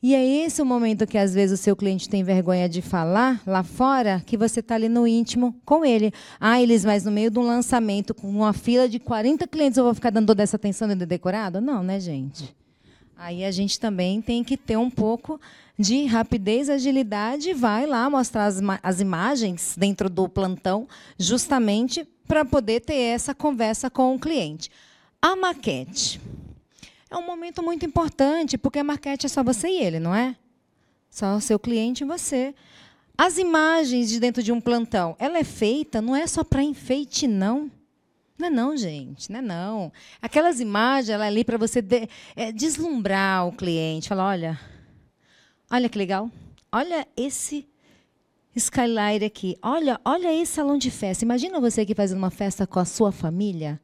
e 0.02 0.16
é 0.16 0.44
esse 0.44 0.60
o 0.60 0.66
momento 0.66 1.06
que 1.06 1.16
às 1.16 1.32
vezes 1.32 1.60
o 1.60 1.62
seu 1.62 1.76
cliente 1.76 2.08
tem 2.08 2.24
vergonha 2.24 2.68
de 2.68 2.82
falar 2.82 3.40
lá 3.46 3.62
fora, 3.62 4.20
que 4.26 4.36
você 4.36 4.58
está 4.58 4.74
ali 4.74 4.88
no 4.88 5.06
íntimo 5.06 5.54
com 5.64 5.84
ele. 5.84 6.12
Ah, 6.40 6.60
eles, 6.60 6.84
mas 6.84 7.04
no 7.04 7.12
meio 7.12 7.30
de 7.30 7.38
um 7.38 7.46
lançamento 7.46 8.12
com 8.12 8.28
uma 8.28 8.52
fila 8.52 8.88
de 8.88 8.98
40 8.98 9.46
clientes, 9.46 9.78
eu 9.78 9.84
vou 9.84 9.94
ficar 9.94 10.10
dando 10.10 10.26
toda 10.26 10.42
essa 10.42 10.56
atenção 10.56 10.88
de 10.88 11.06
decorado? 11.06 11.60
Não, 11.60 11.84
né, 11.84 12.00
gente? 12.00 12.52
Aí 13.16 13.44
a 13.44 13.50
gente 13.50 13.78
também 13.78 14.20
tem 14.20 14.42
que 14.42 14.56
ter 14.56 14.76
um 14.76 14.90
pouco 14.90 15.40
de 15.78 16.04
rapidez, 16.06 16.68
agilidade, 16.68 17.54
vai 17.54 17.86
lá 17.86 18.08
mostrar 18.10 18.46
as, 18.46 18.60
as 18.82 19.00
imagens 19.00 19.74
dentro 19.76 20.10
do 20.10 20.28
plantão, 20.28 20.88
justamente 21.18 22.04
para 22.26 22.44
poder 22.44 22.80
ter 22.80 22.94
essa 22.94 23.34
conversa 23.34 23.90
com 23.90 24.14
o 24.14 24.18
cliente. 24.18 24.70
A 25.20 25.36
maquete 25.36 26.20
é 27.10 27.16
um 27.16 27.26
momento 27.26 27.62
muito 27.62 27.84
importante, 27.84 28.56
porque 28.56 28.78
a 28.78 28.84
marketing 28.84 29.26
é 29.26 29.28
só 29.28 29.42
você 29.42 29.68
e 29.68 29.82
ele, 29.82 30.00
não 30.00 30.14
é? 30.14 30.34
Só 31.10 31.36
o 31.36 31.40
seu 31.40 31.58
cliente 31.58 32.04
e 32.04 32.06
você. 32.06 32.54
As 33.16 33.36
imagens 33.36 34.08
de 34.08 34.18
dentro 34.18 34.42
de 34.42 34.50
um 34.50 34.60
plantão, 34.60 35.14
ela 35.18 35.38
é 35.38 35.44
feita 35.44 36.00
não 36.00 36.16
é 36.16 36.26
só 36.26 36.42
para 36.42 36.62
enfeite, 36.62 37.28
não. 37.28 37.70
Não 38.42 38.48
é 38.48 38.50
não, 38.50 38.76
gente, 38.76 39.30
não 39.30 39.38
é 39.38 39.42
não. 39.42 39.92
Aquelas 40.20 40.58
imagens, 40.58 41.10
ela 41.10 41.26
é 41.26 41.28
ali 41.28 41.44
para 41.44 41.56
você 41.56 41.80
de, 41.80 42.08
é, 42.34 42.50
deslumbrar 42.50 43.46
o 43.46 43.52
cliente. 43.52 44.08
Falar, 44.08 44.26
olha, 44.26 44.60
olha 45.70 45.88
que 45.88 45.96
legal. 45.96 46.28
Olha 46.72 47.06
esse 47.16 47.68
skylight 48.56 49.24
aqui. 49.24 49.56
Olha, 49.62 50.00
olha 50.04 50.34
esse 50.34 50.54
salão 50.54 50.76
de 50.76 50.90
festa. 50.90 51.24
Imagina 51.24 51.60
você 51.60 51.82
aqui 51.82 51.94
fazendo 51.94 52.18
uma 52.18 52.32
festa 52.32 52.66
com 52.66 52.80
a 52.80 52.84
sua 52.84 53.12
família. 53.12 53.80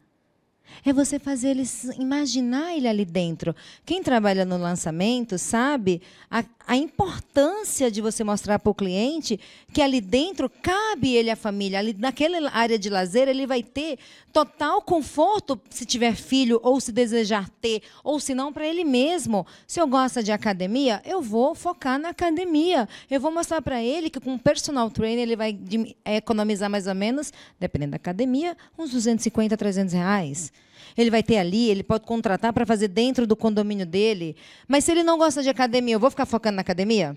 É 0.85 0.93
você 0.93 1.19
fazer 1.19 1.51
eles 1.51 1.85
imaginar 1.99 2.77
ele 2.77 2.89
ali 2.89 3.05
dentro. 3.05 3.55
Quem 3.85 4.03
trabalha 4.03 4.45
no 4.45 4.57
lançamento 4.57 5.39
sabe 5.39 6.01
a, 6.31 6.45
a 6.67 6.77
importância 6.77 7.91
de 7.91 8.01
você 8.01 8.23
mostrar 8.23 8.59
para 8.59 8.71
o 8.71 8.75
cliente 8.75 9.39
que 9.73 9.83
ali 9.83 10.01
dentro 10.01 10.51
cabe 10.63 11.15
ele 11.15 11.31
a 11.31 11.37
família. 11.37 11.79
Ali 11.79 11.95
naquela 11.99 12.51
área 12.51 12.79
de 12.79 12.89
lazer 12.89 13.29
ele 13.29 13.47
vai 13.47 13.63
ter 13.63 13.99
total 14.33 14.81
conforto 14.83 15.61
se 15.71 15.85
tiver 15.85 16.15
filho 16.15 16.61
ou 16.63 16.81
se 16.81 16.93
desejar 16.93 17.49
ter, 17.61 17.83
ou 18.05 18.21
se 18.21 18.35
não 18.35 18.53
para 18.53 18.67
ele 18.67 18.85
mesmo. 18.85 19.47
Se 19.67 19.81
eu 19.81 19.87
gosto 19.87 20.23
de 20.23 20.31
academia, 20.31 21.03
eu 21.05 21.21
vou 21.21 21.55
focar 21.55 21.99
na 21.99 22.11
academia. 22.11 22.89
Eu 23.11 23.21
vou 23.21 23.33
mostrar 23.33 23.61
para 23.63 23.83
ele 23.83 24.11
que 24.11 24.21
com 24.21 24.33
um 24.33 24.39
personal 24.39 24.91
trainer 24.91 25.23
ele 25.23 25.37
vai 25.37 25.59
economizar 26.05 26.71
mais 26.71 26.87
ou 26.87 26.95
menos, 26.95 27.33
dependendo 27.59 27.93
da 27.93 27.97
academia, 27.97 28.57
uns 28.79 28.91
250, 28.91 29.57
300 29.57 29.95
reais. 29.95 30.53
Ele 30.99 31.11
vai 31.11 31.23
ter 31.23 31.39
ali, 31.39 31.71
ele 31.71 31.85
pode 31.85 32.05
contratar 32.05 32.53
para 32.53 32.67
fazer 32.67 32.89
dentro 32.89 33.25
do 33.25 33.37
condomínio 33.37 33.87
dele. 33.87 34.37
Mas 34.67 34.83
se 34.83 34.91
ele 34.91 35.05
não 35.05 35.17
gosta 35.17 35.45
de 35.45 35.49
academia, 35.49 35.95
eu 35.95 36.01
vou 36.01 36.11
ficar 36.11 36.27
focando 36.27 36.57
na 36.57 36.63
academia? 36.63 37.17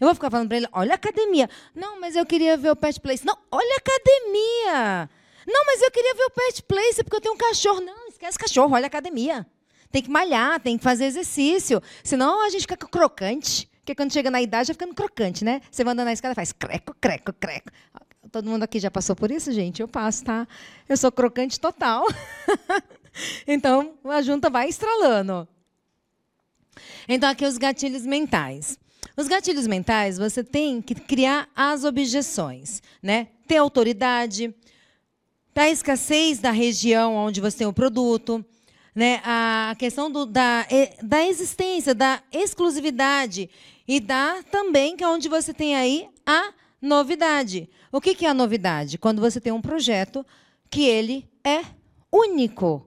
Eu 0.00 0.06
vou 0.06 0.14
ficar 0.14 0.30
falando 0.30 0.48
para 0.48 0.56
ele, 0.56 0.68
olha 0.72 0.92
a 0.92 0.94
academia. 0.94 1.48
Não, 1.74 2.00
mas 2.00 2.16
eu 2.16 2.24
queria 2.24 2.56
ver 2.56 2.70
o 2.70 2.76
pet 2.76 2.98
place. 2.98 3.24
Não, 3.26 3.36
olha 3.50 3.74
a 3.74 3.78
academia. 3.78 5.10
Não, 5.46 5.66
mas 5.66 5.82
eu 5.82 5.90
queria 5.90 6.14
ver 6.14 6.24
o 6.24 6.30
pet 6.30 6.62
place 6.62 7.04
porque 7.04 7.16
eu 7.16 7.20
tenho 7.20 7.34
um 7.34 7.38
cachorro. 7.38 7.82
Não, 7.82 8.08
esquece 8.08 8.38
cachorro, 8.38 8.74
olha 8.74 8.84
a 8.84 8.88
academia. 8.88 9.46
Tem 9.90 10.02
que 10.02 10.10
malhar, 10.10 10.58
tem 10.60 10.78
que 10.78 10.82
fazer 10.82 11.04
exercício. 11.04 11.82
Senão 12.02 12.42
a 12.46 12.48
gente 12.48 12.62
fica 12.62 12.76
crocante. 12.78 13.68
Porque 13.80 13.94
quando 13.94 14.10
chega 14.10 14.30
na 14.30 14.40
idade, 14.40 14.68
já 14.68 14.74
ficando 14.74 14.94
crocante, 14.94 15.44
né? 15.44 15.60
Você 15.70 15.84
vai 15.84 15.92
andando 15.92 16.06
na 16.06 16.12
escada 16.14 16.34
faz 16.34 16.50
creco, 16.50 16.96
creco, 16.98 17.32
creco. 17.34 17.70
Todo 18.30 18.48
mundo 18.48 18.62
aqui 18.62 18.78
já 18.80 18.90
passou 18.90 19.14
por 19.14 19.30
isso, 19.30 19.52
gente? 19.52 19.82
Eu 19.82 19.88
passo, 19.88 20.24
tá? 20.24 20.48
Eu 20.88 20.96
sou 20.96 21.12
crocante 21.12 21.60
total. 21.60 22.06
então, 23.46 23.94
a 24.04 24.22
junta 24.22 24.48
vai 24.50 24.68
estralando. 24.68 25.46
Então, 27.08 27.28
aqui 27.28 27.44
os 27.44 27.58
gatilhos 27.58 28.06
mentais. 28.06 28.78
Os 29.16 29.28
gatilhos 29.28 29.66
mentais, 29.66 30.16
você 30.16 30.42
tem 30.42 30.80
que 30.80 30.94
criar 30.94 31.48
as 31.54 31.84
objeções, 31.84 32.82
né? 33.02 33.28
Ter 33.46 33.56
autoridade, 33.58 34.54
da 35.54 35.68
escassez 35.68 36.38
da 36.38 36.50
região 36.50 37.14
onde 37.14 37.40
você 37.40 37.58
tem 37.58 37.66
o 37.66 37.72
produto, 37.72 38.44
né? 38.94 39.20
a 39.24 39.74
questão 39.78 40.10
do, 40.10 40.24
da, 40.24 40.66
da 41.02 41.26
existência, 41.26 41.94
da 41.94 42.22
exclusividade, 42.32 43.50
e 43.86 44.00
da 44.00 44.42
também 44.44 44.96
que 44.96 45.04
é 45.04 45.08
onde 45.08 45.28
você 45.28 45.52
tem 45.52 45.74
aí 45.76 46.08
a 46.24 46.52
novidade. 46.80 47.68
O 47.90 48.00
que, 48.00 48.14
que 48.14 48.24
é 48.24 48.28
a 48.28 48.34
novidade? 48.34 48.96
Quando 48.96 49.20
você 49.20 49.40
tem 49.40 49.52
um 49.52 49.60
projeto 49.60 50.24
que 50.70 50.86
ele 50.86 51.28
é 51.44 51.62
único. 52.10 52.86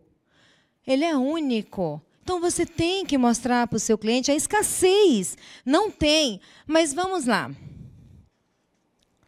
Ele 0.85 1.03
é 1.03 1.15
único. 1.15 2.01
Então 2.23 2.39
você 2.39 2.65
tem 2.65 3.05
que 3.05 3.17
mostrar 3.17 3.67
para 3.67 3.77
o 3.77 3.79
seu 3.79 3.97
cliente 3.97 4.31
a 4.31 4.35
escassez. 4.35 5.37
Não 5.65 5.91
tem. 5.91 6.41
Mas 6.65 6.93
vamos 6.93 7.25
lá. 7.25 7.51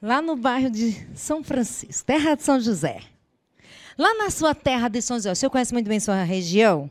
Lá 0.02 0.22
no 0.22 0.36
bairro 0.36 0.70
de 0.70 1.08
São 1.16 1.44
Francisco, 1.44 2.06
terra 2.06 2.36
de 2.36 2.44
São 2.44 2.60
José. 2.60 3.02
Lá 3.98 4.14
na 4.16 4.30
sua 4.30 4.54
terra 4.54 4.88
de 4.88 5.02
São 5.02 5.18
José, 5.18 5.34
você 5.34 5.50
conhece 5.50 5.74
muito 5.74 5.88
bem 5.88 6.00
sua 6.00 6.24
região? 6.24 6.90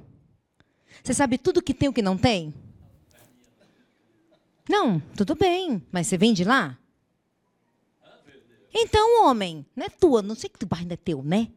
Você 1.03 1.15
sabe 1.15 1.39
tudo 1.39 1.63
que 1.63 1.73
tem 1.73 1.87
e 1.87 1.91
o 1.91 1.93
que 1.93 2.03
não 2.03 2.19
tem? 2.19 2.53
Não, 4.69 5.01
tudo 5.17 5.37
bem. 5.37 5.81
Mas 5.93 6.09
você 6.09 6.19
vem 6.19 6.33
de 6.33 6.43
lá? 6.43 6.77
Então, 8.75 9.25
homem, 9.25 9.65
não 9.75 9.87
é 9.87 9.89
tua, 9.89 10.21
não 10.21 10.35
sei 10.35 10.51
que 10.51 10.63
o 10.65 10.69
bairro 10.69 10.93
é 10.93 10.97
teu, 10.97 11.23
né? 11.23 11.49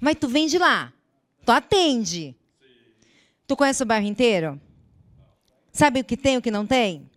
Mas 0.00 0.16
tu 0.20 0.28
vem 0.28 0.46
de 0.46 0.58
lá. 0.58 0.92
Tu 1.44 1.50
atende. 1.50 2.36
Tu 3.46 3.56
conhece 3.56 3.82
o 3.82 3.86
bairro 3.86 4.06
inteiro? 4.06 4.60
Sabe 5.72 6.00
o 6.00 6.04
que 6.04 6.16
tem 6.16 6.34
e 6.34 6.38
o 6.38 6.42
que 6.42 6.50
não 6.50 6.66
tem? 6.66 7.10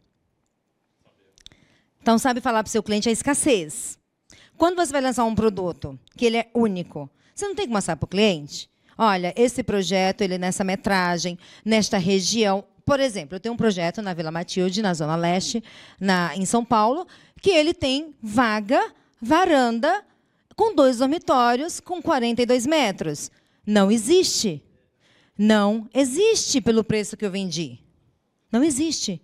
Então, 2.01 2.17
sabe 2.17 2.39
falar 2.39 2.63
para 2.63 2.69
o 2.69 2.71
seu 2.71 2.83
cliente 2.83 3.09
a 3.09 3.11
escassez. 3.11 3.97
Quando 4.57 4.75
você 4.75 4.91
vai 4.91 5.01
lançar 5.01 5.25
um 5.25 5.35
produto 5.35 5.99
que 6.15 6.25
ele 6.25 6.37
é 6.37 6.49
único, 6.53 7.09
você 7.33 7.47
não 7.47 7.55
tem 7.55 7.67
que 7.67 7.73
mostrar 7.73 7.97
para 7.97 8.05
o 8.05 8.07
cliente? 8.07 8.69
Olha, 8.97 9.33
esse 9.35 9.61
projeto, 9.61 10.21
ele 10.21 10.35
é 10.35 10.37
nessa 10.37 10.63
metragem, 10.63 11.37
nesta 11.65 11.97
região. 11.97 12.63
Por 12.85 12.99
exemplo, 12.99 13.35
eu 13.35 13.39
tenho 13.39 13.53
um 13.53 13.57
projeto 13.57 14.01
na 14.01 14.13
Vila 14.13 14.31
Matilde, 14.31 14.81
na 14.81 14.93
Zona 14.93 15.15
Leste, 15.15 15.63
na, 15.99 16.35
em 16.35 16.45
São 16.45 16.63
Paulo, 16.63 17.05
que 17.41 17.49
ele 17.49 17.73
tem 17.73 18.15
vaga, 18.21 18.93
varanda, 19.21 20.05
com 20.55 20.73
dois 20.73 20.99
dormitórios, 20.99 21.81
com 21.81 22.01
42 22.01 22.65
metros. 22.65 23.29
Não 23.65 23.91
existe 23.91 24.63
não 25.37 25.89
existe 25.93 26.61
pelo 26.61 26.83
preço 26.83 27.17
que 27.17 27.25
eu 27.25 27.31
vendi. 27.31 27.79
Não 28.51 28.63
existe. 28.63 29.21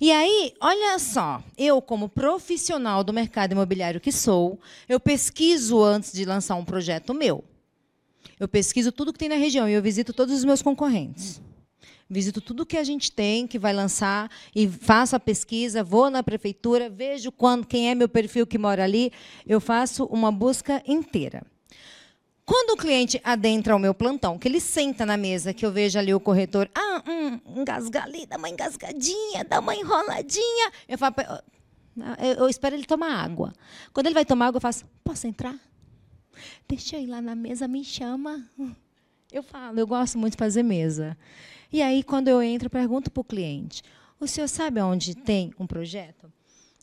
E 0.00 0.10
aí, 0.10 0.54
olha 0.60 0.98
só, 0.98 1.42
eu 1.56 1.80
como 1.80 2.08
profissional 2.08 3.04
do 3.04 3.12
mercado 3.12 3.52
imobiliário 3.52 4.00
que 4.00 4.10
sou, 4.10 4.58
eu 4.88 4.98
pesquiso 4.98 5.82
antes 5.82 6.12
de 6.12 6.24
lançar 6.24 6.56
um 6.56 6.64
projeto 6.64 7.14
meu. 7.14 7.44
Eu 8.40 8.48
pesquiso 8.48 8.90
tudo 8.90 9.12
que 9.12 9.18
tem 9.18 9.28
na 9.28 9.36
região 9.36 9.68
e 9.68 9.72
eu 9.72 9.82
visito 9.82 10.12
todos 10.12 10.34
os 10.34 10.44
meus 10.44 10.62
concorrentes. 10.62 11.40
Visito 12.10 12.40
tudo 12.40 12.66
que 12.66 12.76
a 12.76 12.84
gente 12.84 13.10
tem, 13.12 13.46
que 13.46 13.58
vai 13.58 13.72
lançar, 13.72 14.30
e 14.54 14.68
faço 14.68 15.16
a 15.16 15.20
pesquisa, 15.20 15.82
vou 15.82 16.10
na 16.10 16.22
prefeitura, 16.22 16.90
vejo 16.90 17.32
quando, 17.32 17.66
quem 17.66 17.90
é 17.90 17.94
meu 17.94 18.08
perfil 18.08 18.46
que 18.46 18.58
mora 18.58 18.84
ali, 18.84 19.12
eu 19.46 19.60
faço 19.60 20.04
uma 20.06 20.30
busca 20.30 20.82
inteira. 20.86 21.46
Quando 22.46 22.74
o 22.74 22.76
cliente 22.76 23.18
adentra 23.24 23.74
o 23.74 23.78
meu 23.78 23.94
plantão, 23.94 24.38
que 24.38 24.46
ele 24.46 24.60
senta 24.60 25.06
na 25.06 25.16
mesa, 25.16 25.54
que 25.54 25.64
eu 25.64 25.72
vejo 25.72 25.98
ali 25.98 26.12
o 26.12 26.20
corretor, 26.20 26.70
ah, 26.74 27.02
hum, 27.08 27.40
engasga 27.56 28.02
ali, 28.02 28.26
dá 28.26 28.36
uma 28.36 28.50
engasgadinha, 28.50 29.44
dá 29.48 29.60
uma 29.60 29.74
enroladinha. 29.74 30.70
Eu 30.86 30.98
falo, 30.98 31.14
eu, 32.18 32.34
eu 32.34 32.48
espero 32.48 32.74
ele 32.74 32.84
tomar 32.84 33.24
água. 33.24 33.52
Quando 33.94 34.06
ele 34.06 34.14
vai 34.14 34.26
tomar 34.26 34.48
água, 34.48 34.58
eu 34.58 34.60
faço, 34.60 34.84
posso 35.02 35.26
entrar? 35.26 35.58
Deixa 36.68 36.96
eu 36.96 37.02
ir 37.02 37.06
lá 37.06 37.22
na 37.22 37.34
mesa, 37.34 37.66
me 37.66 37.82
chama. 37.82 38.44
Eu 39.32 39.42
falo, 39.42 39.78
eu 39.78 39.86
gosto 39.86 40.18
muito 40.18 40.34
de 40.34 40.38
fazer 40.38 40.62
mesa. 40.62 41.16
E 41.72 41.80
aí, 41.80 42.02
quando 42.02 42.28
eu 42.28 42.42
entro, 42.42 42.66
eu 42.66 42.70
pergunto 42.70 43.10
para 43.10 43.20
o 43.22 43.24
cliente, 43.24 43.82
o 44.20 44.26
senhor 44.26 44.48
sabe 44.48 44.80
onde 44.80 45.14
tem 45.14 45.52
um 45.58 45.66
projeto? 45.66 46.30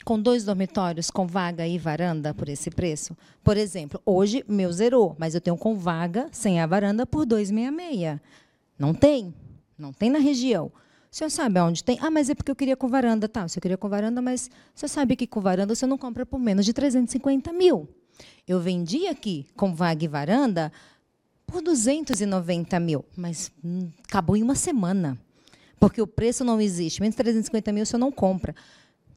Com 0.04 0.20
dois 0.20 0.44
dormitórios 0.44 1.10
com 1.12 1.28
vaga 1.28 1.68
e 1.68 1.78
varanda 1.78 2.34
por 2.34 2.50
esse 2.50 2.70
preço? 2.70 3.16
Por 3.44 3.58
exemplo, 3.58 4.02
hoje 4.06 4.44
meu 4.48 4.72
zerou, 4.72 5.16
mas 5.20 5.36
eu 5.36 5.42
tenho 5.42 5.58
com 5.58 5.76
vaga 5.76 6.28
sem 6.32 6.60
a 6.60 6.66
varanda 6.66 7.06
por 7.06 7.26
266. 7.26 8.20
Não 8.78 8.94
tem. 8.94 9.34
Não 9.78 9.92
tem 9.94 10.10
na 10.10 10.20
região. 10.20 10.72
O 11.12 11.16
senhor 11.16 11.30
sabe 11.30 11.60
aonde 11.60 11.84
tem? 11.84 11.98
Ah, 12.02 12.10
mas 12.10 12.30
é 12.30 12.36
porque 12.36 12.50
eu 12.52 12.56
queria 12.56 12.76
com 12.78 12.88
varanda. 12.88 13.28
Tá, 13.28 13.48
você 13.48 13.60
queria 13.60 13.78
com 13.78 13.90
varanda, 13.90 14.22
mas 14.22 14.50
você 14.74 14.88
sabe 14.88 15.16
que 15.16 15.28
com 15.28 15.42
varanda 15.42 15.76
você 15.76 15.86
não 15.86 15.98
compra 15.98 16.26
por 16.26 16.40
menos 16.40 16.66
de 16.66 16.72
350 16.72 17.52
mil. 17.52 17.90
Eu 18.48 18.60
vendi 18.60 19.08
aqui 19.08 19.46
com 19.56 19.74
vaga 19.76 20.06
e 20.06 20.08
varanda 20.08 20.72
por 21.46 21.62
290 21.62 22.80
mil, 22.80 23.04
mas 23.16 23.52
hum, 23.64 23.90
acabou 24.08 24.38
em 24.38 24.44
uma 24.44 24.56
semana. 24.56 25.18
porque 25.80 26.00
o 26.02 26.06
preço 26.06 26.44
não 26.44 26.62
existe. 26.62 27.02
Menos 27.02 27.16
350 27.16 27.72
mil 27.72 27.82
o 27.84 27.86
senhor 27.86 28.00
não 28.00 28.12
compra. 28.12 28.56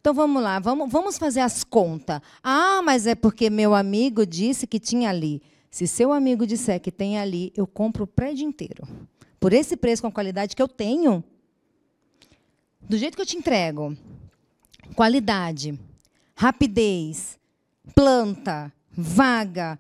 Então 0.04 0.12
vamos 0.12 0.42
lá, 0.42 0.58
vamos, 0.58 0.92
vamos 0.92 1.16
fazer 1.16 1.40
as 1.40 1.64
contas. 1.64 2.20
Ah, 2.42 2.82
mas 2.84 3.06
é 3.06 3.14
porque 3.14 3.48
meu 3.48 3.74
amigo 3.74 4.26
disse 4.26 4.66
que 4.66 4.78
tinha 4.78 5.08
ali. 5.08 5.40
Se 5.70 5.86
seu 5.86 6.12
amigo 6.12 6.46
disser 6.46 6.78
que 6.78 6.92
tem 6.92 7.18
ali, 7.18 7.50
eu 7.56 7.66
compro 7.66 8.04
o 8.04 8.06
prédio 8.06 8.46
inteiro. 8.46 8.86
Por 9.40 9.54
esse 9.54 9.78
preço, 9.78 10.02
com 10.02 10.08
a 10.08 10.12
qualidade 10.12 10.54
que 10.54 10.60
eu 10.60 10.68
tenho, 10.68 11.24
do 12.82 12.98
jeito 12.98 13.16
que 13.16 13.22
eu 13.22 13.26
te 13.26 13.38
entrego, 13.38 13.96
qualidade, 14.94 15.80
rapidez, 16.36 17.38
planta, 17.94 18.70
vaga 18.90 19.78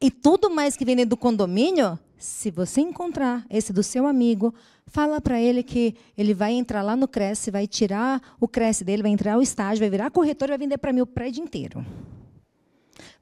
e 0.00 0.10
tudo 0.10 0.48
mais 0.48 0.78
que 0.78 0.84
vem 0.86 1.04
do 1.04 1.14
condomínio, 1.14 1.98
se 2.16 2.50
você 2.50 2.80
encontrar 2.80 3.44
esse 3.50 3.70
do 3.70 3.82
seu 3.82 4.06
amigo, 4.06 4.54
fala 4.88 5.20
para 5.20 5.40
ele 5.40 5.62
que 5.62 5.94
ele 6.16 6.34
vai 6.34 6.52
entrar 6.52 6.82
lá 6.82 6.96
no 6.96 7.06
Cresce, 7.06 7.50
vai 7.50 7.66
tirar 7.66 8.20
o 8.40 8.48
Cresce 8.48 8.84
dele, 8.84 9.02
vai 9.02 9.10
entrar 9.10 9.38
o 9.38 9.42
estágio, 9.42 9.80
vai 9.80 9.90
virar 9.90 10.10
corretor 10.10 10.48
e 10.48 10.52
vai 10.52 10.58
vender 10.58 10.78
para 10.78 10.92
mim 10.92 11.00
o 11.00 11.06
prédio 11.06 11.42
inteiro. 11.42 11.84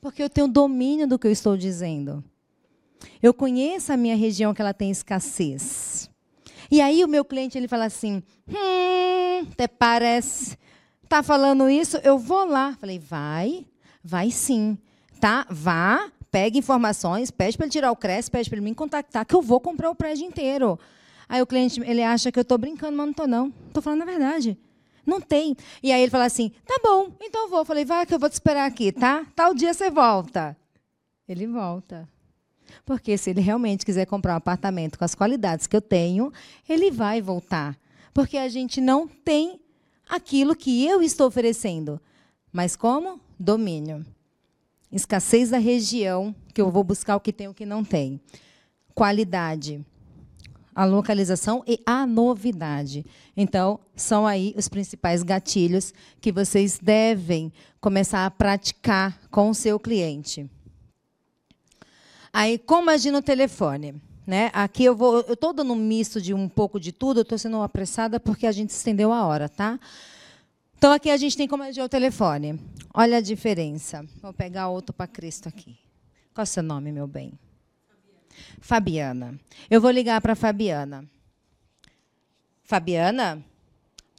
Porque 0.00 0.22
eu 0.22 0.30
tenho 0.30 0.48
domínio 0.48 1.06
do 1.06 1.18
que 1.18 1.26
eu 1.26 1.32
estou 1.32 1.56
dizendo. 1.56 2.22
Eu 3.22 3.34
conheço 3.34 3.92
a 3.92 3.96
minha 3.96 4.16
região 4.16 4.54
que 4.54 4.62
ela 4.62 4.72
tem 4.72 4.90
escassez. 4.90 6.10
E 6.70 6.80
aí 6.80 7.04
o 7.04 7.08
meu 7.08 7.24
cliente 7.24 7.56
ele 7.56 7.68
fala 7.68 7.84
assim: 7.84 8.22
"Hum, 8.48 9.46
até 9.52 9.68
parece 9.68 10.58
tá 11.08 11.22
falando 11.22 11.68
isso, 11.68 11.98
eu 11.98 12.18
vou 12.18 12.44
lá". 12.46 12.76
Falei: 12.80 12.98
"Vai, 12.98 13.66
vai 14.02 14.30
sim. 14.30 14.78
Tá? 15.20 15.46
Vá, 15.50 16.10
pegue 16.30 16.58
informações, 16.58 17.30
pede 17.30 17.56
para 17.56 17.66
ele 17.66 17.72
tirar 17.72 17.90
o 17.90 17.96
CRES, 17.96 18.28
pede 18.28 18.50
para 18.50 18.58
ele 18.58 18.64
me 18.64 18.74
contactar, 18.74 19.24
que 19.24 19.34
eu 19.34 19.40
vou 19.40 19.60
comprar 19.60 19.90
o 19.90 19.94
prédio 19.94 20.26
inteiro. 20.26 20.78
Aí 21.28 21.42
o 21.42 21.46
cliente 21.46 21.80
ele 21.80 22.02
acha 22.02 22.30
que 22.30 22.38
eu 22.38 22.42
estou 22.42 22.58
brincando, 22.58 22.96
mas 22.96 23.06
não 23.06 23.10
estou, 23.10 23.26
não. 23.26 23.52
Estou 23.68 23.82
falando 23.82 24.02
a 24.02 24.06
verdade. 24.06 24.58
Não 25.04 25.20
tem. 25.20 25.56
E 25.82 25.92
aí 25.92 26.02
ele 26.02 26.10
fala 26.10 26.24
assim: 26.24 26.50
tá 26.64 26.78
bom, 26.82 27.12
então 27.20 27.44
eu 27.44 27.48
vou. 27.48 27.60
Eu 27.60 27.64
falei: 27.64 27.84
vai 27.84 28.06
que 28.06 28.14
eu 28.14 28.18
vou 28.18 28.28
te 28.28 28.34
esperar 28.34 28.66
aqui, 28.66 28.92
tá? 28.92 29.26
Tal 29.34 29.54
dia 29.54 29.72
você 29.72 29.90
volta. 29.90 30.56
Ele 31.28 31.46
volta. 31.46 32.08
Porque 32.84 33.16
se 33.16 33.30
ele 33.30 33.40
realmente 33.40 33.84
quiser 33.84 34.06
comprar 34.06 34.34
um 34.34 34.38
apartamento 34.38 34.98
com 34.98 35.04
as 35.04 35.14
qualidades 35.14 35.66
que 35.66 35.76
eu 35.76 35.80
tenho, 35.80 36.32
ele 36.68 36.90
vai 36.90 37.20
voltar. 37.22 37.76
Porque 38.12 38.36
a 38.36 38.48
gente 38.48 38.80
não 38.80 39.06
tem 39.06 39.60
aquilo 40.08 40.54
que 40.54 40.84
eu 40.84 41.02
estou 41.02 41.28
oferecendo. 41.28 42.00
Mas 42.52 42.74
como? 42.76 43.20
Domínio 43.38 44.04
escassez 44.90 45.50
da 45.50 45.58
região, 45.58 46.34
que 46.54 46.60
eu 46.60 46.70
vou 46.70 46.84
buscar 46.84 47.16
o 47.16 47.20
que 47.20 47.32
tem 47.32 47.46
e 47.46 47.50
o 47.50 47.54
que 47.54 47.66
não 47.66 47.84
tem. 47.84 48.20
Qualidade, 48.94 49.84
a 50.76 50.84
localização 50.84 51.64
e 51.66 51.80
a 51.86 52.06
novidade. 52.06 53.06
Então, 53.34 53.80
são 53.96 54.26
aí 54.26 54.52
os 54.58 54.68
principais 54.68 55.22
gatilhos 55.22 55.94
que 56.20 56.30
vocês 56.30 56.78
devem 56.78 57.50
começar 57.80 58.26
a 58.26 58.30
praticar 58.30 59.18
com 59.30 59.48
o 59.48 59.54
seu 59.54 59.80
cliente. 59.80 60.48
Aí, 62.30 62.58
como 62.58 62.90
agir 62.90 63.10
no 63.10 63.22
telefone? 63.22 64.02
Né? 64.26 64.50
Aqui 64.52 64.84
eu 64.84 64.94
vou, 64.94 65.20
eu 65.22 65.32
estou 65.32 65.54
dando 65.54 65.72
um 65.72 65.76
misto 65.76 66.20
de 66.20 66.34
um 66.34 66.46
pouco 66.46 66.78
de 66.78 66.92
tudo, 66.92 67.20
eu 67.20 67.22
estou 67.22 67.38
sendo 67.38 67.62
apressada 67.62 68.20
porque 68.20 68.46
a 68.46 68.52
gente 68.52 68.70
estendeu 68.70 69.12
a 69.12 69.24
hora, 69.24 69.48
tá? 69.48 69.80
Então, 70.76 70.92
aqui 70.92 71.08
a 71.08 71.16
gente 71.16 71.38
tem 71.38 71.48
como 71.48 71.62
agir 71.62 71.80
o 71.80 71.88
telefone. 71.88 72.60
Olha 72.92 73.16
a 73.16 73.20
diferença. 73.22 74.04
Vou 74.20 74.32
pegar 74.34 74.68
outro 74.68 74.92
para 74.92 75.06
Cristo 75.06 75.48
aqui. 75.48 75.78
Qual 76.34 76.42
é 76.42 76.44
o 76.44 76.46
seu 76.46 76.62
nome, 76.62 76.92
meu 76.92 77.06
bem? 77.06 77.32
Fabiana. 78.60 79.38
Eu 79.70 79.80
vou 79.80 79.90
ligar 79.90 80.20
para 80.20 80.34
Fabiana. 80.34 81.04
Fabiana, 82.64 83.44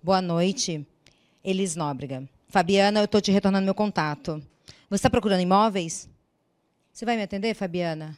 boa 0.03 0.21
noite. 0.21 0.85
Elis 1.43 1.75
Nóbrega. 1.75 2.27
Fabiana, 2.49 2.99
eu 2.99 3.05
estou 3.05 3.21
te 3.21 3.31
retornando 3.31 3.65
meu 3.65 3.75
contato. 3.75 4.41
Você 4.89 4.95
está 4.95 5.09
procurando 5.09 5.41
imóveis? 5.41 6.09
Você 6.93 7.05
vai 7.05 7.17
me 7.17 7.23
atender, 7.23 7.53
Fabiana? 7.53 8.17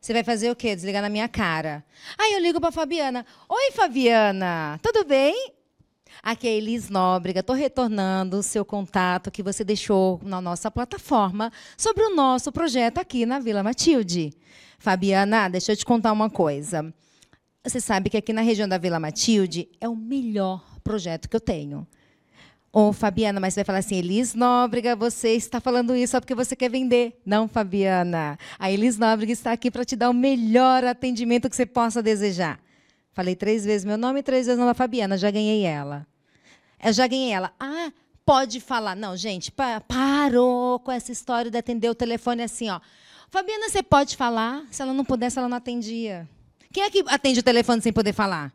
Você 0.00 0.12
vai 0.12 0.24
fazer 0.24 0.50
o 0.50 0.56
quê? 0.56 0.74
Desligar 0.74 1.00
na 1.00 1.08
minha 1.08 1.28
cara. 1.28 1.84
Aí 2.18 2.32
eu 2.32 2.40
ligo 2.40 2.60
para 2.60 2.72
Fabiana. 2.72 3.24
Oi, 3.48 3.70
Fabiana. 3.70 4.80
Tudo 4.82 5.04
bem? 5.04 5.52
Aqui 6.20 6.46
é 6.46 6.56
Elis 6.56 6.88
Nóbrega, 6.90 7.40
estou 7.40 7.56
retornando 7.56 8.36
o 8.36 8.42
seu 8.42 8.64
contato 8.64 9.30
que 9.30 9.42
você 9.42 9.64
deixou 9.64 10.20
na 10.22 10.40
nossa 10.40 10.70
plataforma 10.70 11.52
sobre 11.76 12.04
o 12.04 12.14
nosso 12.14 12.52
projeto 12.52 12.98
aqui 12.98 13.24
na 13.24 13.38
Vila 13.38 13.62
Matilde. 13.62 14.32
Fabiana, 14.82 15.48
deixa 15.48 15.70
eu 15.70 15.76
te 15.76 15.84
contar 15.84 16.10
uma 16.10 16.28
coisa. 16.28 16.92
Você 17.62 17.80
sabe 17.80 18.10
que 18.10 18.16
aqui 18.16 18.32
na 18.32 18.40
região 18.40 18.68
da 18.68 18.78
Vila 18.78 18.98
Matilde 18.98 19.68
é 19.80 19.88
o 19.88 19.94
melhor 19.94 20.60
projeto 20.82 21.28
que 21.28 21.36
eu 21.36 21.40
tenho. 21.40 21.86
Ô, 22.72 22.88
oh, 22.88 22.92
Fabiana, 22.92 23.38
mas 23.38 23.54
você 23.54 23.60
vai 23.60 23.64
falar 23.64 23.78
assim, 23.78 23.94
Elis 23.94 24.34
Nóbrega, 24.34 24.96
você 24.96 25.34
está 25.34 25.60
falando 25.60 25.94
isso 25.94 26.10
só 26.10 26.20
porque 26.20 26.34
você 26.34 26.56
quer 26.56 26.68
vender. 26.68 27.16
Não, 27.24 27.46
Fabiana. 27.46 28.36
A 28.58 28.72
Elis 28.72 28.98
Nóbrega 28.98 29.32
está 29.32 29.52
aqui 29.52 29.70
para 29.70 29.84
te 29.84 29.94
dar 29.94 30.10
o 30.10 30.12
melhor 30.12 30.82
atendimento 30.82 31.48
que 31.48 31.54
você 31.54 31.64
possa 31.64 32.02
desejar. 32.02 32.58
Falei 33.12 33.36
três 33.36 33.64
vezes 33.64 33.84
meu 33.84 33.96
nome 33.96 34.18
e 34.18 34.22
três 34.24 34.46
vezes 34.46 34.58
o 34.58 34.60
nome 34.60 34.70
da 34.70 34.74
Fabiana, 34.74 35.16
já 35.16 35.30
ganhei 35.30 35.62
ela. 35.62 36.04
Eu 36.84 36.92
já 36.92 37.06
ganhei 37.06 37.30
ela. 37.30 37.52
Ah, 37.60 37.92
pode 38.26 38.58
falar. 38.58 38.96
Não, 38.96 39.16
gente, 39.16 39.52
pa 39.52 39.80
parou 39.80 40.80
com 40.80 40.90
essa 40.90 41.12
história 41.12 41.52
de 41.52 41.56
atender 41.56 41.88
o 41.88 41.94
telefone 41.94 42.42
assim, 42.42 42.68
ó. 42.68 42.80
Fabiana, 43.32 43.70
você 43.70 43.82
pode 43.82 44.14
falar? 44.14 44.62
Se 44.70 44.82
ela 44.82 44.92
não 44.92 45.06
pudesse, 45.06 45.38
ela 45.38 45.48
não 45.48 45.56
atendia. 45.56 46.28
Quem 46.70 46.82
é 46.82 46.90
que 46.90 47.02
atende 47.06 47.40
o 47.40 47.42
telefone 47.42 47.80
sem 47.80 47.90
poder 47.90 48.12
falar? 48.12 48.52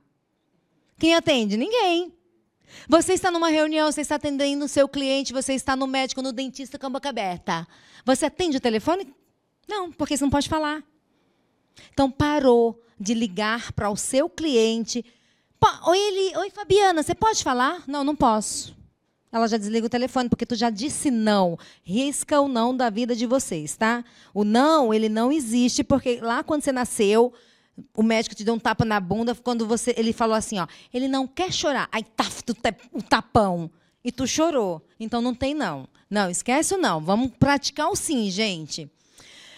Quem 0.99 1.15
atende? 1.15 1.57
Ninguém. 1.57 2.13
Você 2.87 3.13
está 3.13 3.31
numa 3.31 3.49
reunião, 3.49 3.91
você 3.91 4.01
está 4.01 4.15
atendendo 4.17 4.65
o 4.65 4.67
seu 4.67 4.87
cliente, 4.87 5.33
você 5.33 5.55
está 5.55 5.75
no 5.75 5.87
médico, 5.87 6.21
no 6.21 6.31
dentista 6.31 6.77
com 6.77 6.85
a 6.85 6.89
boca 6.91 7.09
aberta. 7.09 7.67
Você 8.05 8.27
atende 8.27 8.57
o 8.57 8.61
telefone? 8.61 9.11
Não, 9.67 9.91
porque 9.91 10.15
você 10.15 10.23
não 10.23 10.29
pode 10.29 10.47
falar. 10.47 10.83
Então 11.91 12.11
parou 12.11 12.79
de 12.99 13.15
ligar 13.15 13.71
para 13.71 13.89
o 13.89 13.97
seu 13.97 14.29
cliente. 14.29 15.03
Oi, 15.87 16.37
oi, 16.37 16.51
Fabiana, 16.51 17.01
você 17.01 17.15
pode 17.15 17.43
falar? 17.43 17.83
Não, 17.87 18.03
não 18.03 18.15
posso. 18.15 18.76
Ela 19.31 19.47
já 19.47 19.57
desliga 19.57 19.85
o 19.85 19.89
telefone, 19.89 20.29
porque 20.29 20.45
tu 20.45 20.55
já 20.55 20.69
disse 20.69 21.11
não. 21.11 21.57
Risca 21.83 22.39
o 22.39 22.47
não 22.47 22.75
da 22.75 22.89
vida 22.89 23.15
de 23.15 23.25
vocês, 23.25 23.75
tá? 23.75 24.03
O 24.33 24.43
não, 24.43 24.93
ele 24.93 25.09
não 25.09 25.31
existe, 25.31 25.83
porque 25.83 26.19
lá 26.21 26.43
quando 26.43 26.63
você 26.63 26.71
nasceu, 26.71 27.33
o 27.93 28.01
médico 28.01 28.35
te 28.35 28.43
deu 28.43 28.53
um 28.53 28.59
tapa 28.59 28.85
na 28.85 28.99
bunda 28.99 29.35
quando 29.35 29.67
você, 29.67 29.93
ele 29.97 30.13
falou 30.13 30.35
assim, 30.35 30.59
ó, 30.59 30.67
ele 30.93 31.07
não 31.07 31.27
quer 31.27 31.51
chorar. 31.51 31.89
Aí 31.91 32.03
taf, 32.03 32.41
o 32.93 33.01
tapão. 33.01 33.69
E 34.03 34.11
tu 34.11 34.25
chorou. 34.25 34.81
Então 34.99 35.21
não 35.21 35.35
tem 35.35 35.53
não. 35.53 35.87
Não, 36.09 36.29
esquece 36.29 36.73
o 36.73 36.77
não. 36.77 37.01
Vamos 37.01 37.31
praticar 37.37 37.89
o 37.89 37.95
sim, 37.95 38.29
gente. 38.31 38.89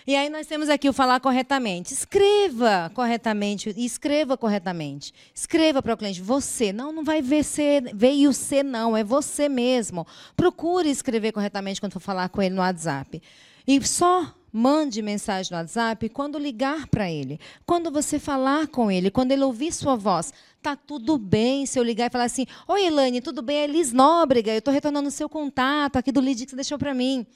E 0.10 0.16
aí 0.16 0.28
nós 0.28 0.48
temos 0.48 0.70
aqui 0.70 0.90
o 0.90 0.92
falar 0.92 1.20
corretamente. 1.20 1.94
Escreva 1.94 2.92
corretamente 2.96 3.70
escreva 3.78 4.36
corretamente. 4.36 5.14
Escreva 5.36 5.84
para 5.84 5.94
o 5.94 5.98
cliente, 5.98 6.20
você. 6.20 6.74
Não, 6.74 6.92
não 6.92 7.04
vai 7.04 7.22
ver 7.22 7.44
C, 7.44 7.80
veio 7.94 8.34
C, 8.34 8.64
não, 8.64 8.98
é 8.98 9.04
você 9.04 9.48
mesmo. 9.48 10.08
Procure 10.36 10.90
escrever 10.90 11.32
corretamente 11.32 11.80
quando 11.80 11.94
for 11.94 12.00
falar 12.00 12.28
com 12.30 12.42
ele 12.42 12.56
no 12.56 12.62
WhatsApp. 12.62 13.22
E 13.68 13.80
só 13.86 14.34
mande 14.52 15.00
mensagem 15.04 15.52
no 15.52 15.60
WhatsApp 15.60 16.10
quando 16.10 16.40
ligar 16.40 16.88
para 16.88 17.08
ele. 17.12 17.40
Quando 17.64 17.92
você 17.92 18.18
falar 18.18 18.66
com 18.66 18.92
ele, 18.92 19.12
quando 19.12 19.32
ele 19.32 19.44
ouvir 19.44 19.72
sua 19.72 19.96
voz. 19.96 20.34
Tá 20.60 20.76
tudo 20.76 21.20
bem 21.20 21.68
se 21.68 21.78
eu 21.78 21.84
ligar 21.84 22.08
e 22.08 22.10
falar 22.12 22.24
assim: 22.24 22.48
Oi, 22.68 22.84
Elaine, 22.84 23.22
tudo 23.22 23.44
bem? 23.44 23.58
É 23.58 23.68
Liz 23.68 23.94
Nóbrega, 23.94 24.54
eu 24.54 24.58
estou 24.58 24.74
retornando 24.74 25.10
o 25.10 25.12
seu 25.12 25.30
contato 25.30 25.98
aqui 25.98 26.12
do 26.12 26.20
lead 26.20 26.46
que 26.46 26.50
você 26.50 26.56
deixou 26.56 26.80
para 26.80 26.96
mim. 26.96 27.28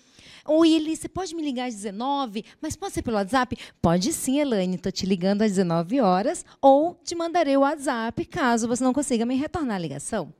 Oi, 0.45 0.73
Eli, 0.73 0.97
você 0.97 1.08
pode 1.08 1.34
me 1.34 1.41
ligar 1.41 1.69
às 1.69 1.75
19? 1.75 2.43
Mas 2.62 2.75
pode 2.75 2.93
ser 2.93 3.01
pelo 3.01 3.15
WhatsApp? 3.15 3.58
Pode 3.82 4.12
sim, 4.12 4.41
Elaine. 4.41 4.75
Estou 4.75 4.91
te 4.91 5.06
ligando 5.06 5.41
às 5.41 5.51
19 5.51 6.01
horas 6.01 6.45
ou 6.62 6.99
te 7.01 7.15
mandarei 7.15 7.56
o 7.56 7.62
WhatsApp 7.62 8.25
caso 8.25 8.67
você 8.67 8.84
não 8.84 8.91
consiga 8.91 9.25
me 9.25 9.36
retornar 9.36 9.77
a 9.77 9.79
ligação. 9.79 10.34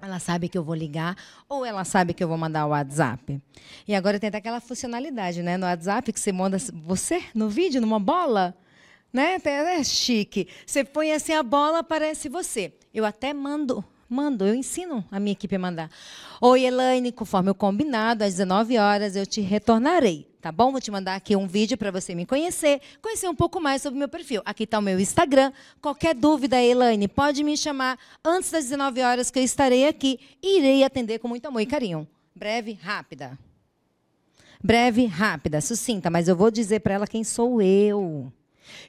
Ela 0.00 0.20
sabe 0.20 0.48
que 0.48 0.56
eu 0.56 0.62
vou 0.62 0.76
ligar 0.76 1.16
ou 1.48 1.64
ela 1.64 1.84
sabe 1.84 2.14
que 2.14 2.22
eu 2.22 2.28
vou 2.28 2.38
mandar 2.38 2.64
o 2.64 2.68
WhatsApp. 2.68 3.42
E 3.88 3.94
agora 3.96 4.20
tem 4.20 4.28
até 4.28 4.38
aquela 4.38 4.60
funcionalidade, 4.60 5.42
né, 5.42 5.56
no 5.56 5.66
WhatsApp 5.66 6.12
que 6.12 6.20
você 6.20 6.30
manda 6.30 6.56
você 6.72 7.24
no 7.34 7.48
vídeo 7.48 7.80
numa 7.80 7.98
bola, 7.98 8.56
né? 9.12 9.36
É 9.44 9.82
chique. 9.82 10.46
Você 10.64 10.84
põe 10.84 11.10
assim 11.10 11.32
a 11.32 11.42
bola, 11.42 11.80
aparece 11.80 12.28
você. 12.28 12.72
Eu 12.92 13.04
até 13.04 13.34
mando 13.34 13.84
Mando, 14.08 14.44
eu 14.44 14.54
ensino 14.54 15.04
a 15.10 15.18
minha 15.18 15.32
equipe 15.32 15.56
a 15.56 15.58
mandar. 15.58 15.90
Oi, 16.40 16.64
Elaine, 16.64 17.10
conforme 17.10 17.50
o 17.50 17.54
combinado, 17.54 18.22
às 18.24 18.34
19 18.34 18.78
horas 18.78 19.16
eu 19.16 19.26
te 19.26 19.40
retornarei, 19.40 20.28
tá 20.40 20.52
bom? 20.52 20.70
Vou 20.70 20.80
te 20.80 20.90
mandar 20.90 21.14
aqui 21.14 21.34
um 21.34 21.46
vídeo 21.46 21.76
para 21.78 21.90
você 21.90 22.14
me 22.14 22.26
conhecer, 22.26 22.80
conhecer 23.00 23.28
um 23.28 23.34
pouco 23.34 23.60
mais 23.60 23.82
sobre 23.82 23.96
o 23.96 23.98
meu 23.98 24.08
perfil. 24.08 24.42
Aqui 24.44 24.64
está 24.64 24.78
o 24.78 24.82
meu 24.82 25.00
Instagram. 25.00 25.52
Qualquer 25.80 26.14
dúvida, 26.14 26.62
Elaine, 26.62 27.08
pode 27.08 27.42
me 27.42 27.56
chamar 27.56 27.98
antes 28.24 28.50
das 28.50 28.64
19 28.64 29.00
horas 29.00 29.30
que 29.30 29.38
eu 29.38 29.42
estarei 29.42 29.88
aqui 29.88 30.20
e 30.42 30.58
irei 30.58 30.84
atender 30.84 31.18
com 31.18 31.28
muito 31.28 31.46
amor 31.46 31.60
e 31.60 31.66
carinho. 31.66 32.06
Breve, 32.34 32.78
rápida. 32.80 33.38
Breve, 34.62 35.06
rápida, 35.06 35.60
sucinta, 35.60 36.08
mas 36.10 36.26
eu 36.26 36.34
vou 36.34 36.50
dizer 36.50 36.80
para 36.80 36.94
ela 36.94 37.06
quem 37.06 37.22
sou 37.22 37.60
eu. 37.60 38.32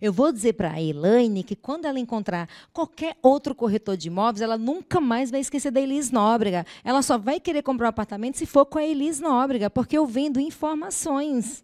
Eu 0.02 0.12
vou 0.12 0.32
dizer 0.32 0.54
para 0.54 0.72
a 0.72 0.82
Elaine 0.82 1.44
que 1.44 1.56
quando 1.56 1.86
ela 1.86 2.00
encontrar 2.00 2.50
qualquer 2.74 3.18
outro 3.22 3.54
corretor 3.54 3.98
de 3.98 4.08
imóveis, 4.08 4.42
ela 4.42 4.58
nunca 4.58 5.00
mais 5.00 5.32
vai 5.32 5.40
esquecer 5.40 5.72
da 5.72 5.82
Elis 5.82 6.12
Nóbrega. 6.12 6.66
Ela 6.84 7.02
só 7.02 7.18
vai 7.18 7.40
querer 7.40 7.62
comprar 7.62 7.88
um 7.88 7.90
apartamento 7.90 8.38
se 8.38 8.46
for 8.46 8.66
com 8.66 8.78
a 8.78 8.84
Elis 8.84 9.20
Nóbrega, 9.20 9.70
porque 9.70 9.98
eu 9.98 10.06
vendo 10.06 10.40
informações. 10.40 11.64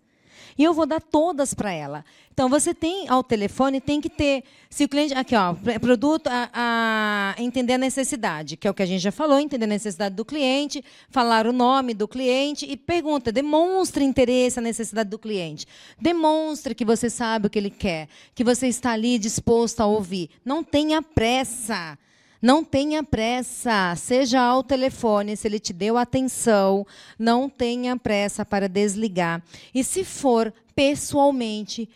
E 0.58 0.64
eu 0.64 0.74
vou 0.74 0.86
dar 0.86 1.02
todas 1.02 1.54
para 1.54 1.72
ela. 1.72 2.04
Então, 2.34 2.50
você 2.50 2.74
tem 2.74 3.08
ao 3.10 3.24
telefone, 3.24 3.82
tem 3.82 4.00
que 4.00 4.10
ter. 4.10 4.44
Se 4.70 4.86
o 4.86 4.90
cliente. 4.90 5.14
Aqui, 5.14 5.36
ó, 5.36 5.54
produto, 5.80 6.28
a, 6.28 6.50
a, 6.54 7.42
entender 7.42 7.74
a 7.74 7.78
necessidade, 7.78 8.58
que 8.58 8.68
é 8.68 8.72
o 8.72 8.74
que 8.74 8.82
a 8.82 8.86
gente 8.86 9.02
já 9.02 9.12
falou, 9.12 9.40
entender 9.40 9.66
a 9.66 9.68
necessidade 9.68 10.16
do 10.16 10.24
cliente, 10.24 10.84
falar 11.10 11.46
o 11.46 11.52
nome 11.52 11.94
do 11.94 12.08
cliente 12.08 12.66
e 12.66 12.78
pergunta, 12.78 13.32
demonstre 13.32 14.04
interesse 14.04 14.60
a 14.60 14.62
necessidade 14.62 15.10
do 15.10 15.20
cliente. 15.20 15.68
Demonstre 16.00 16.74
que 16.74 16.86
você 16.86 17.10
sabe 17.10 17.48
o 17.48 17.50
que 17.50 17.60
ele 17.60 17.70
quer, 17.70 18.08
que 18.34 18.44
você 18.44 18.68
está 18.68 18.92
ali 18.92 19.20
disposto 19.20 19.82
a 19.82 19.86
ouvir. 19.86 20.30
Não 20.44 20.64
tenha 20.64 21.02
pressa. 21.02 21.98
Não 22.42 22.64
tenha 22.64 23.04
pressa, 23.04 23.94
seja 23.96 24.42
ao 24.42 24.64
telefone, 24.64 25.38
se 25.38 25.48
ele 25.48 25.60
te 25.60 25.72
deu 25.72 25.96
atenção, 25.96 26.88
não 27.20 27.48
tenha 27.48 27.96
pressa 27.96 28.44
para 28.44 28.68
desligar. 28.68 29.44
E 29.74 29.84
se 29.84 30.04
for 30.04 30.52
pessoalmente, 30.76 31.88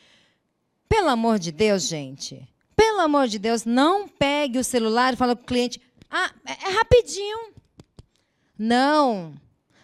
pelo 0.87 1.09
amor 1.09 1.39
de 1.39 1.51
Deus, 1.51 1.87
gente, 1.87 2.47
pelo 2.75 2.99
amor 2.99 3.27
de 3.27 3.39
Deus, 3.39 3.65
não 3.65 4.07
pegue 4.07 4.59
o 4.59 4.63
celular 4.63 5.13
e 5.13 5.17
fale 5.17 5.35
para 5.35 5.43
o 5.43 5.47
cliente: 5.47 5.81
ah, 6.11 6.31
é, 6.45 6.69
rapidinho. 6.71 7.53
Não, 8.57 9.33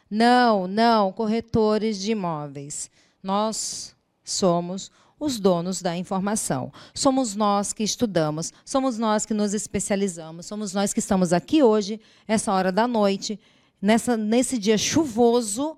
não, 0.10 0.68
não, 0.68 1.12
corretores 1.12 2.00
de 2.00 2.12
imóveis. 2.12 2.90
Nós 3.24 3.96
somos 4.24 4.92
os 5.22 5.40
donos 5.40 5.84
da 5.84 5.96
informação. 5.96 6.74
Somos 6.96 7.36
nós 7.36 7.72
que 7.72 7.84
estudamos, 7.84 8.52
somos 8.66 8.98
nós 8.98 9.24
que 9.24 9.36
nos 9.36 9.54
especializamos, 9.54 10.48
somos 10.48 10.74
nós 10.74 10.92
que 10.92 11.00
estamos 11.00 11.32
aqui 11.32 11.62
hoje, 11.62 12.02
essa 12.28 12.52
hora 12.52 12.72
da 12.72 12.88
noite, 12.88 13.40
nessa, 13.80 14.18
nesse 14.18 14.58
dia 14.58 14.80
chuvoso, 14.80 15.78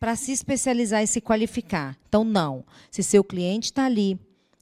para 0.00 0.16
se 0.16 0.32
especializar 0.32 1.00
e 1.00 1.06
se 1.06 1.20
qualificar. 1.20 1.96
Então, 2.08 2.24
não. 2.24 2.64
Se 2.90 3.04
seu 3.04 3.22
cliente 3.22 3.66
está 3.66 3.86
ali, 3.86 4.18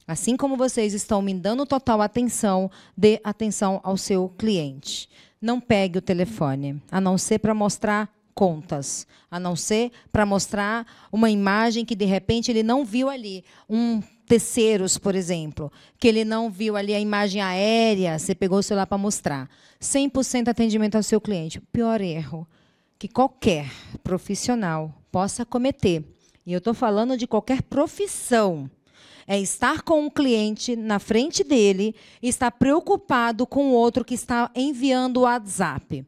assim 0.07 0.37
como 0.37 0.55
vocês 0.55 0.93
estão 0.93 1.19
me 1.19 1.33
dando 1.33 1.65
total 1.65 1.99
atenção, 1.99 2.69
dê 2.95 3.19
atenção 3.23 3.81
ao 3.83 3.97
seu 3.97 4.29
cliente. 4.29 5.09
Não 5.41 5.59
pegue 5.59 5.97
o 5.97 6.01
telefone, 6.01 6.79
a 6.91 7.01
não 7.01 7.17
ser 7.17 7.39
para 7.39 7.55
mostrar 7.55 8.07
contas, 8.33 9.05
a 9.29 9.39
não 9.39 9.55
ser 9.55 9.91
para 10.11 10.25
mostrar 10.25 10.85
uma 11.11 11.29
imagem 11.29 11.85
que 11.85 11.95
de 11.95 12.05
repente 12.05 12.51
ele 12.51 12.63
não 12.63 12.83
viu 12.83 13.09
ali, 13.09 13.43
um 13.69 14.01
terceiros, 14.31 14.97
por 14.97 15.13
exemplo, 15.13 15.69
que 15.99 16.07
ele 16.07 16.23
não 16.23 16.49
viu 16.49 16.77
ali 16.77 16.93
a 16.93 16.99
imagem 16.99 17.41
aérea, 17.41 18.17
você 18.17 18.33
pegou 18.33 18.59
o 18.59 18.63
celular 18.63 18.87
para 18.87 18.97
mostrar. 18.97 19.49
100% 19.81 20.47
atendimento 20.47 20.95
ao 20.95 21.03
seu 21.03 21.19
cliente. 21.19 21.57
O 21.57 21.63
pior 21.73 21.99
erro 21.99 22.47
que 22.97 23.07
qualquer 23.07 23.69
profissional 24.03 24.93
possa 25.11 25.43
cometer. 25.43 26.05
E 26.45 26.53
eu 26.53 26.59
estou 26.59 26.73
falando 26.73 27.17
de 27.17 27.27
qualquer 27.27 27.61
profissão. 27.63 28.69
É 29.27 29.39
estar 29.39 29.81
com 29.81 30.05
um 30.05 30.09
cliente 30.09 30.75
na 30.75 30.99
frente 30.99 31.43
dele 31.43 31.93
estar 32.21 32.51
preocupado 32.51 33.45
com 33.45 33.71
o 33.71 33.73
outro 33.73 34.05
que 34.05 34.13
está 34.13 34.49
enviando 34.55 35.17
o 35.17 35.21
WhatsApp. 35.21 36.05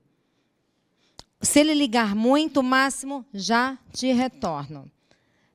Se 1.44 1.60
ele 1.60 1.74
ligar 1.74 2.16
muito, 2.16 2.64
máximo, 2.64 3.26
já 3.34 3.78
te 3.92 4.12
retorno. 4.14 4.90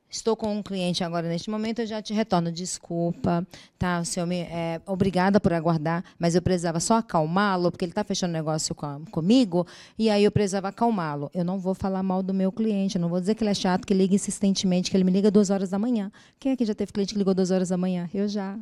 Estou 0.07 0.35
com 0.35 0.55
um 0.55 0.61
cliente 0.61 1.03
agora 1.03 1.27
neste 1.27 1.49
momento, 1.49 1.79
eu 1.79 1.87
já 1.87 1.99
te 1.99 2.13
retorno. 2.13 2.51
Desculpa, 2.51 3.45
tá? 3.77 3.99
O 3.99 4.05
senhor 4.05 4.27
me, 4.27 4.41
é, 4.41 4.79
obrigada 4.85 5.39
por 5.39 5.51
aguardar, 5.51 6.03
mas 6.19 6.35
eu 6.35 6.43
precisava 6.43 6.79
só 6.79 6.97
acalmá-lo, 6.97 7.71
porque 7.71 7.85
ele 7.85 7.91
está 7.91 8.03
fechando 8.03 8.33
negócio 8.33 8.75
com, 8.75 9.03
comigo, 9.11 9.65
e 9.97 10.11
aí 10.11 10.23
eu 10.23 10.31
precisava 10.31 10.67
acalmá-lo. 10.67 11.29
Eu 11.33 11.43
não 11.43 11.57
vou 11.57 11.73
falar 11.73 12.03
mal 12.03 12.21
do 12.21 12.35
meu 12.35 12.51
cliente, 12.51 12.95
eu 12.95 13.01
não 13.01 13.09
vou 13.09 13.19
dizer 13.19 13.33
que 13.33 13.43
ele 13.43 13.51
é 13.51 13.55
chato, 13.55 13.85
que 13.85 13.93
liga 13.93 14.13
insistentemente, 14.13 14.91
que 14.91 14.97
ele 14.97 15.03
me 15.03 15.11
liga 15.11 15.31
duas 15.31 15.49
horas 15.49 15.71
da 15.71 15.79
manhã. 15.79 16.11
Quem 16.39 16.51
aqui 16.51 16.65
já 16.65 16.75
teve 16.75 16.91
cliente 16.91 17.13
que 17.13 17.17
ligou 17.17 17.33
duas 17.33 17.49
horas 17.49 17.69
da 17.69 17.77
manhã? 17.77 18.07
Eu 18.13 18.27
já. 18.27 18.57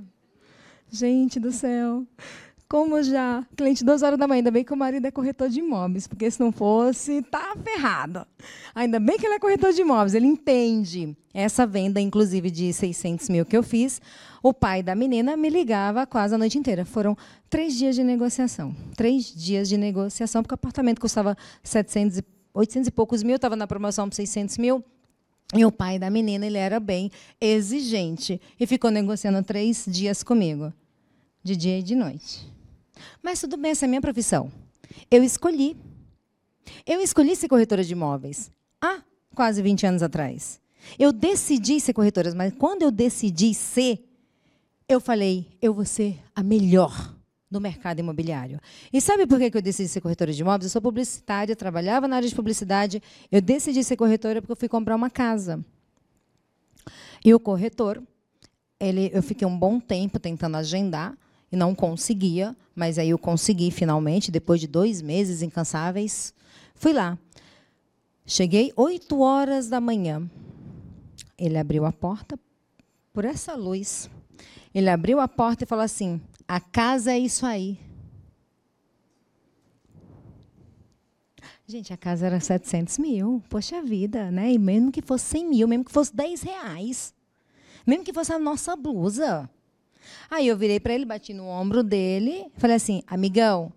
Gente 0.90 1.42
do 1.42 1.52
céu. 1.52 2.06
Como 2.70 3.02
já? 3.02 3.48
Cliente 3.56 3.82
duas 3.82 4.04
horas 4.04 4.20
da 4.20 4.28
manhã. 4.28 4.40
Ainda 4.40 4.52
bem 4.52 4.62
que 4.62 4.74
o 4.74 4.78
marido 4.78 5.06
é 5.06 5.12
corretor 5.12 5.48
de 5.48 5.60
imóveis, 5.60 6.06
porque 6.06 6.30
se 6.30 6.38
não 6.38 6.52
fosse, 6.52 7.22
tá 7.22 7.56
ferrado. 7.64 8.28
Ainda 8.76 9.00
bem 9.00 9.18
que 9.18 9.26
ele 9.26 9.36
é 9.36 9.40
corretor 9.40 9.72
de 9.72 9.82
imóveis, 9.82 10.14
ele 10.14 10.28
entende. 10.28 11.16
Essa 11.34 11.66
venda, 11.66 12.02
inclusive, 12.02 12.52
de 12.52 12.74
600 12.74 13.30
mil 13.30 13.46
que 13.46 13.56
eu 13.56 13.64
fiz, 13.64 14.02
o 14.44 14.54
pai 14.54 14.84
da 14.84 14.96
menina 14.96 15.38
me 15.38 15.50
ligava 15.50 16.06
quase 16.06 16.36
a 16.36 16.38
noite 16.38 16.58
inteira. 16.58 16.84
Foram 16.84 17.16
três 17.50 17.74
dias 17.74 17.96
de 17.96 18.04
negociação. 18.04 18.76
Três 18.98 19.34
dias 19.34 19.70
de 19.70 19.78
negociação, 19.78 20.44
porque 20.44 20.54
o 20.54 20.56
apartamento 20.56 21.00
custava 21.00 21.38
700, 21.64 22.22
800 22.54 22.90
e 22.90 22.92
poucos 22.92 23.24
mil, 23.24 23.38
estava 23.38 23.56
na 23.56 23.66
promoção 23.66 24.10
por 24.10 24.16
600 24.16 24.58
mil. 24.58 24.84
E 25.56 25.64
o 25.64 25.72
pai 25.72 25.98
da 25.98 26.10
menina, 26.10 26.46
ele 26.46 26.58
era 26.58 26.82
bem 26.82 27.10
exigente. 27.40 28.42
E 28.60 28.68
ficou 28.68 28.92
negociando 28.92 29.42
três 29.42 29.86
dias 29.88 30.22
comigo, 30.22 30.74
de 31.42 31.56
dia 31.56 31.80
e 31.80 31.82
de 31.82 31.96
noite. 31.96 32.57
Mas 33.22 33.40
tudo 33.42 33.58
bem, 33.58 33.72
essa 33.72 33.86
é 33.86 33.88
a 33.88 33.90
minha 33.90 34.02
profissão. 34.02 34.52
Eu 35.10 35.24
escolhi. 35.24 35.78
Eu 36.86 37.02
escolhi 37.02 37.36
ser 37.36 37.48
corretora 37.48 37.84
de 37.84 37.94
imóveis 37.94 38.52
há 38.82 39.02
quase 39.34 39.62
20 39.62 39.86
anos 39.86 40.04
atrás. 40.04 40.60
Eu 40.98 41.12
decidi 41.12 41.80
ser 41.80 41.94
corretora, 41.94 42.34
mas 42.36 42.54
quando 42.54 42.84
eu 42.84 42.92
decidi 42.92 43.54
ser, 43.54 44.04
eu 44.88 45.00
falei, 45.00 45.48
eu 45.62 45.74
vou 45.74 45.86
ser 45.86 46.20
a 46.36 46.42
melhor 46.44 47.16
no 47.50 47.60
mercado 47.60 48.00
imobiliário. 48.00 48.60
E 48.92 49.00
sabe 49.00 49.26
por 49.26 49.40
que 49.40 49.58
eu 49.58 49.62
decidi 49.62 49.88
ser 49.90 50.02
corretora 50.02 50.34
de 50.34 50.42
imóveis? 50.42 50.66
Eu 50.66 50.70
sou 50.70 50.82
publicitária, 50.82 51.56
trabalhava 51.56 52.08
na 52.08 52.18
área 52.18 52.28
de 52.28 52.36
publicidade. 52.36 53.02
Eu 53.32 53.42
decidi 53.42 53.84
ser 53.84 53.96
corretora 53.96 54.42
porque 54.42 54.52
eu 54.52 54.58
fui 54.58 54.68
comprar 54.68 54.96
uma 54.96 55.10
casa. 55.10 55.64
E 57.24 57.34
o 57.34 57.40
corretor, 57.40 58.02
ele, 58.80 59.10
eu 59.14 59.24
fiquei 59.24 59.48
um 59.48 59.58
bom 59.58 59.80
tempo 59.80 60.20
tentando 60.20 60.58
agendar 60.58 61.18
e 61.52 61.56
não 61.56 61.74
conseguia, 61.74 62.56
mas 62.76 63.00
aí 63.00 63.10
eu 63.10 63.18
consegui 63.18 63.72
finalmente, 63.72 64.32
depois 64.32 64.60
de 64.60 64.68
dois 64.68 65.02
meses 65.02 65.42
incansáveis. 65.42 66.34
Fui 66.76 66.94
lá. 66.94 67.18
Cheguei 68.26 68.74
8 68.76 69.20
horas 69.20 69.70
da 69.70 69.80
manhã. 69.80 70.30
Ele 71.38 71.58
abriu 71.58 71.86
a 71.86 71.94
porta 71.94 72.38
por 73.14 73.26
essa 73.26 73.56
luz. 73.56 74.10
Ele 74.74 74.90
abriu 74.90 75.20
a 75.20 75.28
porta 75.28 75.64
e 75.64 75.68
falou 75.68 75.86
assim: 75.86 76.22
A 76.48 76.60
casa 76.60 77.14
é 77.14 77.20
isso 77.20 77.46
aí. 77.46 77.80
Gente, 81.66 81.92
a 81.92 81.98
casa 81.98 82.26
era 82.26 82.40
700 82.40 82.98
mil. 82.98 83.44
Poxa 83.50 83.82
vida, 83.82 84.32
né? 84.32 84.52
E 84.54 84.58
mesmo 84.58 84.92
que 84.92 85.02
fosse 85.02 85.26
100 85.26 85.50
mil, 85.50 85.68
mesmo 85.68 85.86
que 85.86 85.92
fosse 85.92 86.16
10 86.16 86.42
reais, 86.42 87.14
mesmo 87.86 88.04
que 88.06 88.14
fosse 88.14 88.32
a 88.32 88.40
nossa 88.40 88.76
blusa, 88.76 89.50
Aí 90.30 90.48
eu 90.48 90.58
virei 90.58 90.80
para 90.80 90.94
ele, 90.94 91.06
bati 91.06 91.34
no 91.34 91.48
ombro 91.48 91.84
dele, 91.84 92.46
falei 92.58 92.76
assim: 92.76 93.02
amigão, 93.08 93.72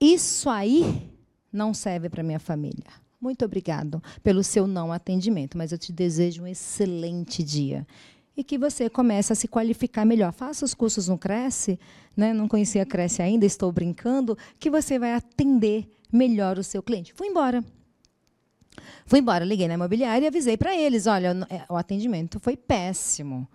isso 0.00 0.50
aí 0.50 1.10
não 1.52 1.72
serve 1.72 2.08
para 2.08 2.22
minha 2.22 2.38
família. 2.38 3.06
Muito 3.20 3.44
obrigado 3.44 4.02
pelo 4.22 4.44
seu 4.44 4.66
não 4.66 4.92
atendimento, 4.92 5.56
mas 5.56 5.72
eu 5.72 5.78
te 5.78 5.92
desejo 5.92 6.42
um 6.42 6.46
excelente 6.46 7.42
dia. 7.42 7.86
E 8.36 8.44
que 8.44 8.58
você 8.58 8.90
comece 8.90 9.32
a 9.32 9.36
se 9.36 9.48
qualificar 9.48 10.04
melhor. 10.04 10.32
Faça 10.32 10.64
os 10.64 10.74
cursos 10.74 11.08
no 11.08 11.16
Cresce, 11.16 11.80
né? 12.14 12.34
não 12.34 12.46
conhecia 12.46 12.82
a 12.82 12.86
Cresce 12.86 13.22
ainda, 13.22 13.46
estou 13.46 13.72
brincando, 13.72 14.36
que 14.60 14.68
você 14.68 14.98
vai 14.98 15.14
atender 15.14 15.88
melhor 16.12 16.58
o 16.58 16.62
seu 16.62 16.82
cliente. 16.82 17.14
Fui 17.14 17.28
embora. 17.28 17.64
Fui 19.06 19.20
embora, 19.20 19.44
liguei 19.44 19.68
na 19.68 19.74
imobiliária 19.74 20.24
e 20.24 20.28
avisei 20.28 20.56
para 20.56 20.76
eles: 20.76 21.06
olha, 21.06 21.36
o 21.68 21.76
atendimento 21.76 22.40
foi 22.40 22.56
péssimo 22.56 23.48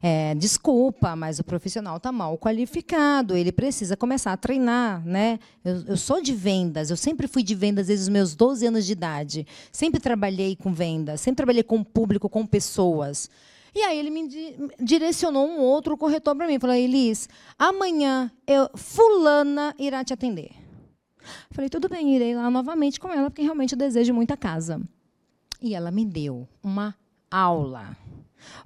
é, 0.00 0.34
desculpa, 0.34 1.16
mas 1.16 1.38
o 1.38 1.44
profissional 1.44 1.96
está 1.96 2.12
mal 2.12 2.38
qualificado, 2.38 3.36
ele 3.36 3.50
precisa 3.50 3.96
começar 3.96 4.32
a 4.32 4.36
treinar. 4.36 5.04
Né? 5.04 5.38
Eu, 5.64 5.84
eu, 5.88 5.96
sou 5.96 6.22
de 6.22 6.34
vendas, 6.34 6.90
eu 6.90 6.96
sempre 6.96 7.26
fui 7.26 7.42
de 7.42 7.54
vendas 7.54 7.88
desde 7.88 8.04
os 8.04 8.08
meus 8.08 8.34
12 8.34 8.66
anos 8.66 8.86
de 8.86 8.92
idade. 8.92 9.46
Sempre 9.72 10.00
trabalhei 10.00 10.56
com 10.56 10.72
vendas, 10.72 11.20
sempre 11.20 11.36
trabalhei 11.36 11.62
com 11.62 11.82
público, 11.82 12.28
com 12.28 12.46
pessoas. 12.46 13.30
E 13.74 13.82
aí 13.82 13.98
ele 13.98 14.10
me 14.10 14.28
direcionou 14.80 15.46
um 15.46 15.60
outro 15.60 15.96
corretor 15.96 16.34
para 16.34 16.46
mim. 16.46 16.58
Falou, 16.58 16.74
Elis, 16.74 17.28
amanhã 17.58 18.30
eu, 18.46 18.68
fulana 18.74 19.74
irá 19.78 20.02
te 20.02 20.12
atender. 20.12 20.67
Falei, 21.50 21.68
tudo 21.68 21.88
bem, 21.88 22.14
irei 22.14 22.34
lá 22.34 22.50
novamente 22.50 22.98
com 22.98 23.12
ela, 23.12 23.30
porque 23.30 23.42
realmente 23.42 23.72
eu 23.72 23.78
desejo 23.78 24.14
muita 24.14 24.36
casa. 24.36 24.80
E 25.60 25.74
ela 25.74 25.90
me 25.90 26.04
deu 26.04 26.48
uma 26.62 26.94
aula. 27.30 27.96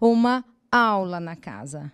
Uma 0.00 0.44
aula 0.70 1.20
na 1.20 1.36
casa. 1.36 1.90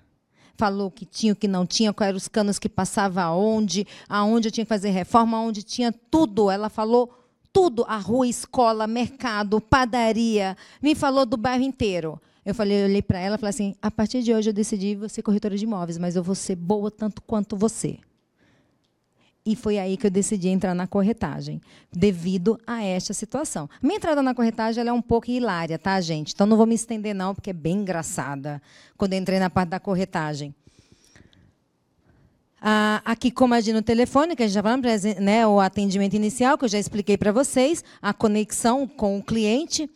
Falou 0.56 0.90
que 0.90 1.06
tinha, 1.06 1.32
o 1.32 1.36
que 1.36 1.46
não 1.46 1.64
tinha, 1.64 1.92
quais 1.92 2.08
eram 2.08 2.16
os 2.16 2.26
canos 2.26 2.58
que 2.58 2.68
passava 2.68 3.22
aonde, 3.22 3.86
aonde 4.08 4.48
eu 4.48 4.52
tinha 4.52 4.64
que 4.64 4.68
fazer 4.68 4.90
reforma, 4.90 5.36
aonde 5.36 5.62
tinha 5.62 5.92
tudo. 5.92 6.50
Ela 6.50 6.68
falou 6.68 7.12
tudo, 7.52 7.84
a 7.88 7.96
rua, 7.96 8.26
escola, 8.26 8.86
mercado, 8.86 9.60
padaria. 9.60 10.56
Me 10.82 10.94
falou 10.94 11.24
do 11.24 11.36
bairro 11.36 11.62
inteiro. 11.62 12.20
Eu 12.44 12.54
falei, 12.54 12.80
eu 12.80 12.86
olhei 12.86 13.02
para 13.02 13.20
ela 13.20 13.36
e 13.36 13.38
falei 13.38 13.50
assim: 13.50 13.74
a 13.80 13.90
partir 13.90 14.22
de 14.22 14.32
hoje 14.32 14.50
eu 14.50 14.54
decidi 14.54 14.98
ser 15.08 15.22
corretora 15.22 15.56
de 15.56 15.64
imóveis, 15.64 15.98
mas 15.98 16.16
eu 16.16 16.22
vou 16.22 16.34
ser 16.34 16.56
boa 16.56 16.90
tanto 16.90 17.22
quanto 17.22 17.56
você. 17.56 17.98
E 19.48 19.56
foi 19.56 19.78
aí 19.78 19.96
que 19.96 20.06
eu 20.06 20.10
decidi 20.10 20.50
entrar 20.50 20.74
na 20.74 20.86
corretagem, 20.86 21.58
devido 21.90 22.60
a 22.66 22.84
esta 22.84 23.14
situação. 23.14 23.66
Minha 23.82 23.96
entrada 23.96 24.22
na 24.22 24.34
corretagem 24.34 24.86
é 24.86 24.92
um 24.92 25.00
pouco 25.00 25.30
hilária, 25.30 25.78
tá, 25.78 25.98
gente? 26.02 26.34
Então 26.34 26.46
não 26.46 26.54
vou 26.54 26.66
me 26.66 26.74
estender, 26.74 27.14
não, 27.14 27.34
porque 27.34 27.48
é 27.48 27.54
bem 27.54 27.78
engraçada 27.78 28.60
quando 28.94 29.14
entrei 29.14 29.38
na 29.38 29.48
parte 29.48 29.70
da 29.70 29.80
corretagem. 29.80 30.54
Ah, 32.60 33.00
aqui, 33.06 33.30
como 33.30 33.54
a 33.54 33.60
no 33.62 33.80
telefone, 33.80 34.36
que 34.36 34.42
a 34.42 34.46
gente 34.46 34.54
já 34.54 34.62
falou, 34.62 34.82
né, 35.18 35.46
o 35.46 35.60
atendimento 35.60 36.12
inicial, 36.14 36.58
que 36.58 36.66
eu 36.66 36.68
já 36.68 36.78
expliquei 36.78 37.16
para 37.16 37.32
vocês, 37.32 37.82
a 38.02 38.12
conexão 38.12 38.86
com 38.86 39.16
o 39.16 39.22
cliente. 39.22 39.88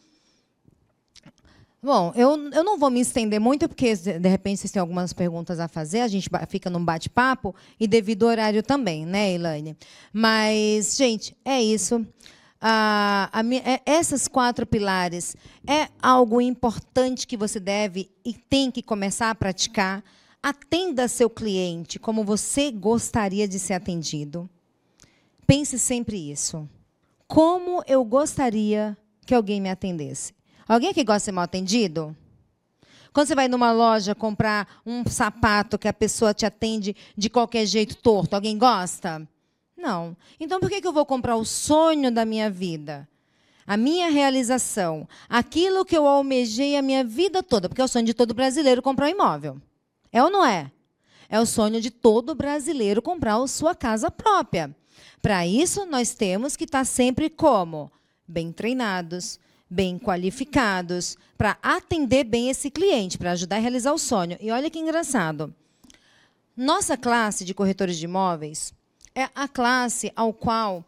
Bom, 1.84 2.12
eu, 2.14 2.38
eu 2.52 2.62
não 2.62 2.78
vou 2.78 2.90
me 2.90 3.00
estender 3.00 3.40
muito, 3.40 3.68
porque, 3.68 3.96
de 3.96 4.28
repente, 4.28 4.60
vocês 4.60 4.70
têm 4.70 4.78
algumas 4.78 5.12
perguntas 5.12 5.58
a 5.58 5.66
fazer, 5.66 5.98
a 6.02 6.06
gente 6.06 6.30
fica 6.46 6.70
num 6.70 6.84
bate-papo, 6.84 7.52
e 7.78 7.88
devido 7.88 8.22
ao 8.22 8.30
horário 8.30 8.62
também, 8.62 9.04
né, 9.04 9.32
Elaine? 9.32 9.76
Mas, 10.12 10.96
gente, 10.96 11.36
é 11.44 11.60
isso. 11.60 12.06
Ah, 12.60 13.28
a, 13.32 13.42
é, 13.44 13.80
essas 13.84 14.28
quatro 14.28 14.64
pilares 14.64 15.36
é 15.66 15.88
algo 16.00 16.40
importante 16.40 17.26
que 17.26 17.36
você 17.36 17.58
deve 17.58 18.08
e 18.24 18.32
tem 18.32 18.70
que 18.70 18.80
começar 18.80 19.30
a 19.30 19.34
praticar. 19.34 20.04
Atenda 20.40 21.08
seu 21.08 21.28
cliente 21.28 21.98
como 21.98 22.22
você 22.22 22.70
gostaria 22.70 23.48
de 23.48 23.58
ser 23.58 23.74
atendido. 23.74 24.48
Pense 25.48 25.76
sempre 25.80 26.30
isso. 26.30 26.68
Como 27.26 27.82
eu 27.88 28.04
gostaria 28.04 28.96
que 29.26 29.34
alguém 29.34 29.60
me 29.60 29.68
atendesse? 29.68 30.32
Alguém 30.66 30.92
que 30.92 31.04
gosta 31.04 31.18
de 31.18 31.24
ser 31.24 31.32
mal 31.32 31.44
atendido? 31.44 32.16
Quando 33.12 33.28
você 33.28 33.34
vai 33.34 33.46
numa 33.46 33.72
loja 33.72 34.14
comprar 34.14 34.80
um 34.86 35.04
sapato 35.06 35.78
que 35.78 35.88
a 35.88 35.92
pessoa 35.92 36.32
te 36.32 36.46
atende 36.46 36.96
de 37.16 37.28
qualquer 37.28 37.66
jeito 37.66 37.96
torto, 37.96 38.34
alguém 38.34 38.56
gosta? 38.56 39.26
Não. 39.76 40.16
Então 40.40 40.58
por 40.58 40.70
que 40.70 40.86
eu 40.86 40.92
vou 40.92 41.04
comprar 41.04 41.36
o 41.36 41.44
sonho 41.44 42.10
da 42.10 42.24
minha 42.24 42.50
vida? 42.50 43.06
A 43.66 43.76
minha 43.76 44.10
realização, 44.10 45.06
aquilo 45.28 45.84
que 45.84 45.96
eu 45.96 46.06
almejei 46.06 46.76
a 46.76 46.82
minha 46.82 47.04
vida 47.04 47.42
toda, 47.42 47.68
porque 47.68 47.80
é 47.80 47.84
o 47.84 47.88
sonho 47.88 48.06
de 48.06 48.14
todo 48.14 48.34
brasileiro 48.34 48.82
comprar 48.82 49.06
um 49.06 49.10
imóvel. 49.10 49.60
É 50.10 50.22
ou 50.22 50.30
não 50.30 50.44
é? 50.44 50.70
É 51.28 51.38
o 51.40 51.46
sonho 51.46 51.80
de 51.80 51.90
todo 51.90 52.34
brasileiro 52.34 53.00
comprar 53.00 53.36
a 53.36 53.46
sua 53.46 53.74
casa 53.74 54.10
própria. 54.10 54.74
Para 55.20 55.46
isso, 55.46 55.86
nós 55.86 56.14
temos 56.14 56.56
que 56.56 56.64
estar 56.64 56.84
sempre 56.84 57.30
como? 57.30 57.90
Bem 58.26 58.50
treinados, 58.52 59.38
bem 59.72 59.98
qualificados, 59.98 61.16
para 61.38 61.56
atender 61.62 62.24
bem 62.24 62.50
esse 62.50 62.70
cliente, 62.70 63.16
para 63.16 63.32
ajudar 63.32 63.56
a 63.56 63.60
realizar 63.60 63.92
o 63.92 63.98
sonho. 63.98 64.36
E 64.38 64.50
olha 64.50 64.68
que 64.68 64.78
engraçado. 64.78 65.52
Nossa 66.54 66.94
classe 66.94 67.42
de 67.42 67.54
corretores 67.54 67.96
de 67.96 68.04
imóveis 68.04 68.74
é 69.14 69.30
a 69.34 69.48
classe 69.48 70.12
ao 70.14 70.30
qual, 70.34 70.84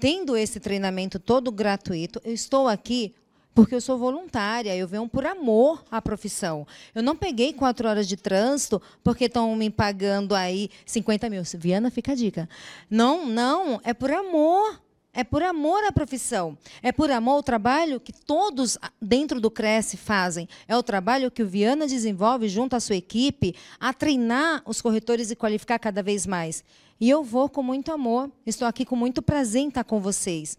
tendo 0.00 0.36
esse 0.36 0.58
treinamento 0.58 1.20
todo 1.20 1.52
gratuito, 1.52 2.20
eu 2.24 2.34
estou 2.34 2.66
aqui 2.66 3.14
porque 3.54 3.74
eu 3.74 3.80
sou 3.80 3.96
voluntária, 3.96 4.76
eu 4.76 4.86
venho 4.86 5.08
por 5.08 5.24
amor 5.24 5.82
à 5.90 6.02
profissão. 6.02 6.66
Eu 6.94 7.02
não 7.02 7.16
peguei 7.16 7.54
quatro 7.54 7.88
horas 7.88 8.06
de 8.06 8.16
trânsito 8.16 8.82
porque 9.02 9.26
estão 9.26 9.54
me 9.56 9.70
pagando 9.70 10.34
aí 10.34 10.68
50 10.84 11.30
mil. 11.30 11.42
Viana, 11.54 11.90
fica 11.90 12.12
a 12.12 12.14
dica. 12.14 12.48
Não, 12.90 13.24
não, 13.24 13.80
é 13.82 13.94
por 13.94 14.10
amor. 14.10 14.82
É 15.16 15.24
por 15.24 15.42
amor 15.42 15.82
à 15.84 15.90
profissão. 15.90 16.58
É 16.82 16.92
por 16.92 17.10
amor 17.10 17.36
ao 17.36 17.42
trabalho 17.42 17.98
que 17.98 18.12
todos 18.12 18.76
dentro 19.00 19.40
do 19.40 19.50
Cresce 19.50 19.96
fazem. 19.96 20.46
É 20.68 20.76
o 20.76 20.82
trabalho 20.82 21.30
que 21.30 21.42
o 21.42 21.48
Viana 21.48 21.86
desenvolve 21.86 22.50
junto 22.50 22.76
à 22.76 22.80
sua 22.80 22.96
equipe 22.96 23.54
a 23.80 23.94
treinar 23.94 24.62
os 24.66 24.82
corretores 24.82 25.30
e 25.30 25.34
qualificar 25.34 25.78
cada 25.78 26.02
vez 26.02 26.26
mais. 26.26 26.62
E 27.00 27.08
eu 27.08 27.24
vou 27.24 27.48
com 27.48 27.62
muito 27.62 27.90
amor. 27.90 28.30
Estou 28.44 28.68
aqui 28.68 28.84
com 28.84 28.94
muito 28.94 29.22
prazer 29.22 29.62
em 29.62 29.68
estar 29.68 29.84
com 29.84 30.02
vocês. 30.02 30.58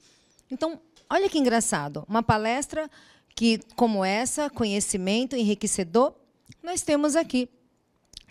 Então, 0.50 0.82
olha 1.08 1.30
que 1.30 1.38
engraçado. 1.38 2.04
Uma 2.10 2.24
palestra 2.24 2.90
que, 3.36 3.60
como 3.76 4.04
essa, 4.04 4.50
conhecimento 4.50 5.36
enriquecedor, 5.36 6.16
nós 6.64 6.82
temos 6.82 7.16
aqui 7.16 7.48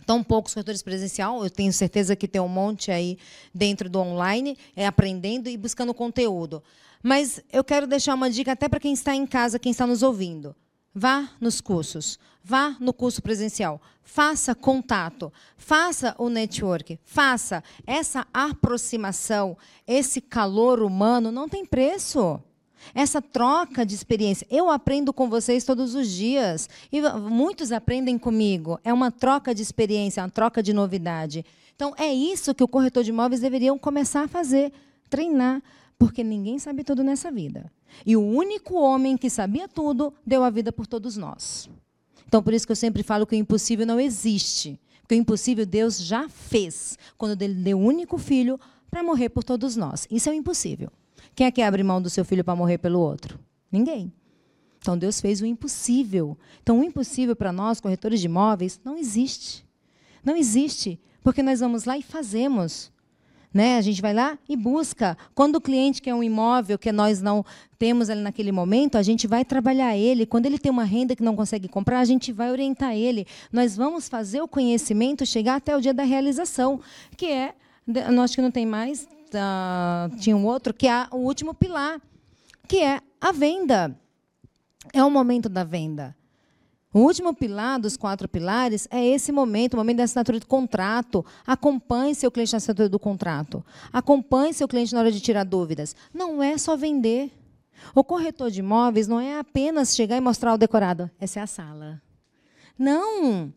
tão 0.07 0.22
poucos 0.22 0.54
corretores 0.54 0.82
presencial, 0.82 1.42
eu 1.42 1.50
tenho 1.50 1.72
certeza 1.72 2.14
que 2.14 2.28
tem 2.28 2.40
um 2.40 2.48
monte 2.48 2.92
aí 2.92 3.18
dentro 3.52 3.90
do 3.90 3.98
online, 3.98 4.57
é, 4.76 4.86
aprendendo 4.86 5.48
e 5.48 5.57
buscando 5.57 5.92
conteúdo. 5.92 6.62
Mas 7.02 7.40
eu 7.52 7.64
quero 7.64 7.86
deixar 7.86 8.14
uma 8.14 8.30
dica 8.30 8.52
até 8.52 8.68
para 8.68 8.80
quem 8.80 8.92
está 8.92 9.14
em 9.14 9.26
casa, 9.26 9.59
quem 9.59 9.72
está 9.72 9.86
nos 9.86 10.02
ouvindo. 10.02 10.54
Vá 10.94 11.28
nos 11.38 11.61
cursos, 11.61 12.18
vá 12.42 12.74
no 12.80 12.92
curso 12.92 13.20
presencial, 13.20 13.82
faça 14.02 14.54
contato, 14.54 15.30
faça 15.59 16.14
o 16.16 16.30
network, 16.30 16.98
faça 17.04 17.62
essa 17.86 18.26
aproximação, 18.32 19.59
esse 19.86 20.22
calor 20.22 20.80
humano. 20.82 21.30
Não 21.30 21.50
tem 21.50 21.66
preço 21.66 22.40
essa 22.94 23.20
troca 23.20 23.84
de 23.84 23.94
experiência. 23.94 24.46
Eu 24.50 24.70
aprendo 24.70 25.12
com 25.12 25.28
vocês 25.28 25.64
todos 25.64 25.94
os 25.94 26.08
dias 26.08 26.68
e 26.92 27.00
muitos 27.00 27.72
aprendem 27.72 28.18
comigo. 28.18 28.78
É 28.84 28.92
uma 28.92 29.10
troca 29.10 29.54
de 29.54 29.62
experiência, 29.62 30.22
uma 30.22 30.30
troca 30.30 30.62
de 30.62 30.72
novidade. 30.72 31.44
Então, 31.74 31.94
é 31.98 32.12
isso 32.12 32.54
que 32.54 32.64
o 32.64 32.68
corretor 32.68 33.04
de 33.04 33.10
imóveis 33.10 33.40
deveriam 33.40 33.78
começar 33.78 34.22
a 34.22 34.28
fazer, 34.28 34.72
treinar, 35.10 35.62
porque 35.98 36.24
ninguém 36.24 36.58
sabe 36.58 36.82
tudo 36.82 37.04
nessa 37.04 37.30
vida. 37.30 37.70
E 38.04 38.16
o 38.16 38.22
único 38.22 38.74
homem 38.74 39.16
que 39.16 39.28
sabia 39.30 39.68
tudo 39.68 40.12
deu 40.26 40.42
a 40.42 40.50
vida 40.50 40.72
por 40.72 40.86
todos 40.86 41.16
nós. 41.16 41.68
Então, 42.26 42.42
por 42.42 42.52
isso 42.54 42.66
que 42.66 42.72
eu 42.72 42.76
sempre 42.76 43.02
falo 43.02 43.26
que 43.26 43.34
o 43.34 43.38
impossível 43.38 43.86
não 43.86 44.00
existe. 44.00 44.80
Porque 45.00 45.14
o 45.14 45.18
impossível 45.18 45.64
Deus 45.64 45.98
já 45.98 46.28
fez, 46.28 46.98
quando 47.16 47.40
ele 47.40 47.54
deu 47.54 47.78
o 47.78 47.82
único 47.82 48.18
filho 48.18 48.58
para 48.90 49.02
morrer 49.02 49.28
por 49.28 49.44
todos 49.44 49.76
nós. 49.76 50.06
Isso 50.10 50.28
é 50.28 50.32
o 50.32 50.34
impossível. 50.34 50.90
Quem 51.37 51.47
é 51.47 51.51
que 51.51 51.61
abre 51.61 51.82
mão 51.82 52.01
do 52.01 52.09
seu 52.09 52.24
filho 52.24 52.43
para 52.43 52.57
morrer 52.57 52.78
pelo 52.78 52.99
outro? 52.99 53.39
Ninguém. 53.70 54.11
Então 54.78 54.97
Deus 54.97 55.20
fez 55.20 55.43
o 55.43 55.47
impossível. 55.47 56.37
Então 56.62 56.80
o 56.80 56.84
impossível 56.84 57.37
para 57.37 57.53
nós, 57.53 57.78
corretores 57.78 58.20
de 58.20 58.26
imóveis, 58.26 58.80
não 58.82 58.97
existe. 58.97 59.62
Não 60.24 60.34
existe, 60.34 60.99
porque 61.22 61.43
nós 61.43 61.61
vamos 61.61 61.84
lá 61.84 61.99
e 61.99 62.03
fazemos. 62.03 62.91
Né? 63.53 63.76
A 63.76 63.82
gente 63.82 64.01
vai 64.01 64.14
lá 64.14 64.39
e 64.49 64.57
busca. 64.57 65.16
Quando 65.34 65.57
o 65.57 65.61
cliente 65.61 66.01
quer 66.01 66.14
um 66.14 66.22
imóvel 66.22 66.78
que 66.78 66.91
nós 66.91 67.20
não 67.20 67.45
temos 67.78 68.09
ali 68.09 68.22
naquele 68.22 68.51
momento, 68.51 68.97
a 68.97 69.03
gente 69.03 69.26
vai 69.26 69.45
trabalhar 69.45 69.95
ele. 69.95 70.24
Quando 70.24 70.47
ele 70.47 70.59
tem 70.59 70.72
uma 70.72 70.84
renda 70.84 71.14
que 71.14 71.22
não 71.22 71.37
consegue 71.37 71.68
comprar, 71.68 72.01
a 72.01 72.05
gente 72.07 72.32
vai 72.32 72.51
orientar 72.51 72.95
ele. 72.95 73.26
Nós 73.53 73.76
vamos 73.76 74.09
fazer 74.09 74.41
o 74.41 74.49
conhecimento 74.49 75.26
chegar 75.26 75.57
até 75.57 75.76
o 75.76 75.82
dia 75.82 75.93
da 75.93 76.03
realização, 76.03 76.80
que 77.14 77.26
é, 77.26 77.55
nós 78.11 78.34
que 78.34 78.41
não 78.41 78.51
tem 78.51 78.64
mais, 78.64 79.07
uh, 79.37 80.16
tinha 80.18 80.37
um 80.37 80.45
outro, 80.45 80.74
que 80.74 80.89
é 80.89 81.07
o 81.11 81.18
último 81.18 81.55
pilar, 81.55 82.01
que 82.66 82.82
é 82.82 83.01
a 83.20 83.32
venda. 83.32 83.99
É 84.93 85.03
o 85.03 85.11
momento 85.11 85.49
da 85.49 85.64
venda. 85.64 86.16
O 86.97 87.01
último 87.01 87.34
pilar 87.34 87.78
dos 87.78 87.95
quatro 87.95 88.26
pilares 88.26 88.89
é 88.91 89.05
esse 89.05 89.30
momento, 89.30 89.74
o 89.74 89.76
momento 89.76 89.99
da 89.99 90.05
assinatura 90.05 90.41
do 90.41 90.47
contrato. 90.47 91.24
Acompanhe 91.47 92.14
seu 92.14 92.30
cliente 92.30 92.53
na 92.53 92.57
assinatura 92.57 92.89
do 92.89 92.99
contrato. 92.99 93.62
Acompanhe 93.93 94.55
seu 94.55 94.66
cliente 94.66 94.95
na 94.95 95.01
hora 95.01 95.12
de 95.12 95.20
tirar 95.20 95.45
dúvidas. 95.45 95.95
Não 96.14 96.43
é 96.43 96.57
só 96.57 96.74
vender. 96.74 97.30
O 97.95 98.03
corretor 98.03 98.51
de 98.51 98.61
imóveis 98.61 99.07
não 99.07 99.20
é 99.20 99.39
apenas 99.39 99.95
chegar 99.95 100.16
e 100.16 100.20
mostrar 100.20 100.55
o 100.55 100.57
decorado. 100.57 101.11
Essa 101.20 101.41
é 101.41 101.43
a 101.43 101.47
sala. 101.47 102.01
Não. 102.78 103.53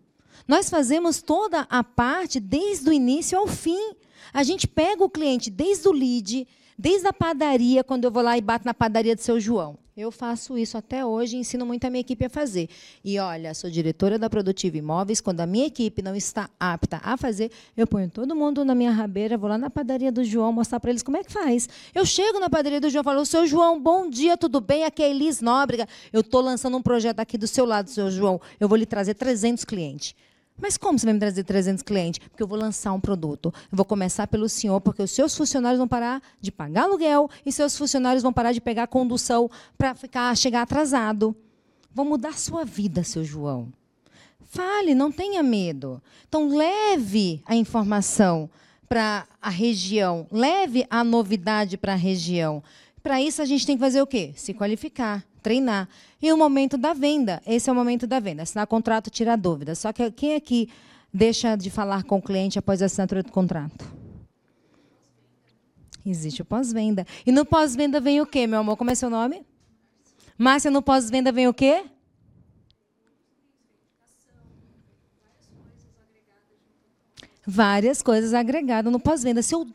Nós 0.46 0.70
fazemos 0.70 1.22
toda 1.22 1.62
a 1.70 1.84
parte 1.84 2.40
desde 2.40 2.90
o 2.90 2.94
início 2.94 3.38
ao 3.38 3.48
fim. 3.48 3.96
A 4.34 4.44
gente 4.44 4.68
pega 4.68 5.04
o 5.04 5.10
cliente 5.10 5.50
desde 5.50 5.88
o 5.88 5.92
lead, 5.92 6.48
desde 6.78 7.08
a 7.08 7.14
padaria, 7.14 7.84
quando 7.84 8.06
eu 8.06 8.12
vou 8.12 8.24
lá 8.24 8.38
e 8.38 8.42
bato 8.42 8.66
na 8.66 8.74
padaria 8.74 9.16
do 9.16 9.22
seu 9.22 9.40
João. 9.40 9.78
Eu 10.00 10.12
faço 10.12 10.58
isso 10.58 10.78
até 10.78 11.06
hoje 11.06 11.36
ensino 11.36 11.66
muito 11.66 11.84
a 11.84 11.90
minha 11.90 12.00
equipe 12.00 12.24
a 12.24 12.30
fazer. 12.30 12.70
E 13.04 13.20
olha, 13.20 13.54
sou 13.54 13.70
diretora 13.70 14.18
da 14.18 14.30
Produtiva 14.30 14.78
Imóveis. 14.78 15.20
Quando 15.20 15.42
a 15.42 15.46
minha 15.46 15.68
equipe 15.68 16.02
não 16.02 16.16
está 16.16 16.50
apta 16.58 17.02
a 17.04 17.18
fazer, 17.18 17.52
eu 17.76 17.86
ponho 17.86 18.10
todo 18.10 18.34
mundo 18.34 18.64
na 18.64 18.74
minha 18.74 18.92
rabeira, 18.92 19.38
vou 19.38 19.50
lá 19.50 19.58
na 19.58 19.70
padaria 19.70 20.10
do 20.10 20.24
João 20.24 20.54
mostrar 20.54 20.80
para 20.80 20.92
eles 20.92 21.04
como 21.04 21.18
é 21.18 21.24
que 21.26 21.34
faz. 21.34 21.68
Eu 21.94 22.06
chego 22.06 22.40
na 22.40 22.50
padaria 22.50 22.80
do 22.80 22.90
João 22.90 23.02
e 23.02 23.04
falo: 23.04 23.26
Seu 23.26 23.46
João, 23.46 23.78
bom 23.78 24.10
dia, 24.10 24.38
tudo 24.38 24.62
bem? 24.62 24.86
Aqui 24.86 25.04
é 25.04 25.10
Elis 25.10 25.42
Nóbrega. 25.42 25.86
Eu 26.14 26.22
estou 26.22 26.40
lançando 26.40 26.78
um 26.78 26.82
projeto 26.82 27.20
aqui 27.20 27.38
do 27.38 27.46
seu 27.46 27.66
lado, 27.66 27.90
seu 27.90 28.10
João. 28.10 28.40
Eu 28.58 28.70
vou 28.70 28.78
lhe 28.78 28.86
trazer 28.86 29.16
300 29.16 29.66
clientes. 29.66 30.16
Mas 30.62 30.78
como 30.78 31.00
você 31.00 31.06
vai 31.06 31.14
me 31.14 31.20
trazer 31.20 31.44
300 31.44 31.84
clientes? 31.84 32.20
Porque 32.28 32.44
eu 32.44 32.48
vou 32.48 32.58
lançar 32.58 32.94
um 32.94 33.00
produto. 33.00 33.54
Eu 33.72 33.76
vou 33.76 33.86
começar 33.86 34.28
pelo 34.28 34.50
senhor, 34.50 34.80
porque 34.82 35.02
os 35.02 35.12
seus 35.12 35.36
funcionários 35.36 35.78
vão 35.78 35.88
parar 35.88 36.22
de 36.42 36.52
pagar 36.52 36.84
aluguel 36.84 37.30
e 37.46 37.52
seus 37.52 37.78
funcionários 37.78 38.24
vão 38.24 38.34
parar 38.34 38.52
de 38.52 38.62
pegar 38.62 38.88
condução 38.88 39.50
para 39.78 39.96
ficar 39.96 40.36
chegar 40.36 40.62
atrasado. 40.64 41.36
Vou 41.94 42.06
mudar 42.06 42.38
sua 42.38 42.66
vida, 42.66 43.04
seu 43.04 43.24
João. 43.24 43.72
Fale, 44.42 44.96
não 44.96 45.12
tenha 45.12 45.44
medo. 45.44 46.02
Então 46.28 46.56
leve 46.56 47.42
a 47.46 47.56
informação 47.56 48.50
para 48.88 49.28
a 49.40 49.50
região, 49.50 50.26
leve 50.32 50.86
a 50.90 51.04
novidade 51.04 51.78
para 51.78 51.94
a 51.94 51.96
região. 51.96 52.64
Para 53.04 53.22
isso 53.22 53.42
a 53.42 53.46
gente 53.46 53.66
tem 53.66 53.78
que 53.78 53.84
fazer 53.84 54.02
o 54.02 54.08
quê? 54.08 54.34
Se 54.36 54.54
qualificar, 54.54 55.24
treinar. 55.40 55.88
E 56.22 56.32
o 56.32 56.38
momento 56.38 56.78
da 56.78 56.94
venda, 56.94 57.42
esse 57.46 57.70
é 57.70 57.74
o 57.74 57.76
momento 57.76 58.06
da 58.06 58.20
venda. 58.20 58.44
Assinar 58.44 58.68
contrato, 58.68 59.10
tirar 59.10 59.36
dúvida. 59.36 59.76
Só 59.76 59.92
que 59.92 60.12
quem 60.12 60.36
aqui 60.36 60.70
deixa 61.14 61.56
de 61.56 61.70
falar 61.70 62.04
com 62.04 62.18
o 62.18 62.22
cliente 62.22 62.60
após 62.60 62.82
a 62.82 62.86
assinatura 62.86 63.24
do 63.24 63.32
contrato? 63.32 63.86
Existe 66.06 66.42
o 66.42 66.46
pós-venda. 66.46 67.06
E 67.26 67.32
no 67.32 67.46
pós-venda 67.46 68.00
vem 68.00 68.22
o 68.22 68.26
quê, 68.26 68.48
meu 68.48 68.60
amor? 68.60 68.78
Como 68.78 68.92
é 68.92 68.96
seu 68.96 69.10
nome? 69.10 69.46
Márcia, 70.38 70.72
no 70.72 70.82
pós-venda 70.82 71.32
vem 71.32 71.48
o 71.48 71.54
quê? 71.54 71.86
Várias 77.46 78.02
coisas 78.02 78.34
agregadas 78.34 78.92
no 78.92 79.00
pós-venda. 79.00 79.42
Se 79.42 79.54
eu. 79.54 79.68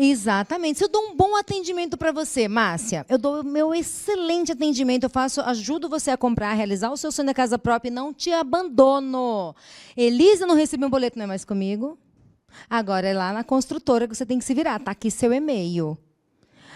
Exatamente. 0.00 0.78
Se 0.78 0.84
eu 0.84 0.88
dou 0.88 1.08
um 1.08 1.16
bom 1.16 1.34
atendimento 1.34 1.96
para 1.98 2.12
você, 2.12 2.46
Márcia, 2.46 3.04
eu 3.08 3.18
dou 3.18 3.42
meu 3.42 3.74
excelente 3.74 4.52
atendimento, 4.52 5.02
eu 5.02 5.10
faço, 5.10 5.40
ajudo 5.40 5.88
você 5.88 6.12
a 6.12 6.16
comprar, 6.16 6.50
a 6.50 6.54
realizar 6.54 6.92
o 6.92 6.96
seu 6.96 7.10
sonho 7.10 7.26
da 7.26 7.34
casa 7.34 7.58
própria 7.58 7.90
e 7.90 7.92
não 7.92 8.14
te 8.14 8.30
abandono. 8.30 9.56
Elisa 9.96 10.46
não 10.46 10.54
recebeu 10.54 10.86
um 10.86 10.90
boleto, 10.90 11.18
não 11.18 11.24
é 11.24 11.26
mais 11.26 11.44
comigo? 11.44 11.98
Agora 12.70 13.08
é 13.08 13.12
lá 13.12 13.32
na 13.32 13.42
construtora 13.42 14.06
que 14.06 14.14
você 14.14 14.24
tem 14.24 14.38
que 14.38 14.44
se 14.44 14.54
virar. 14.54 14.78
Está 14.78 14.92
aqui 14.92 15.10
seu 15.10 15.32
e-mail. 15.32 15.98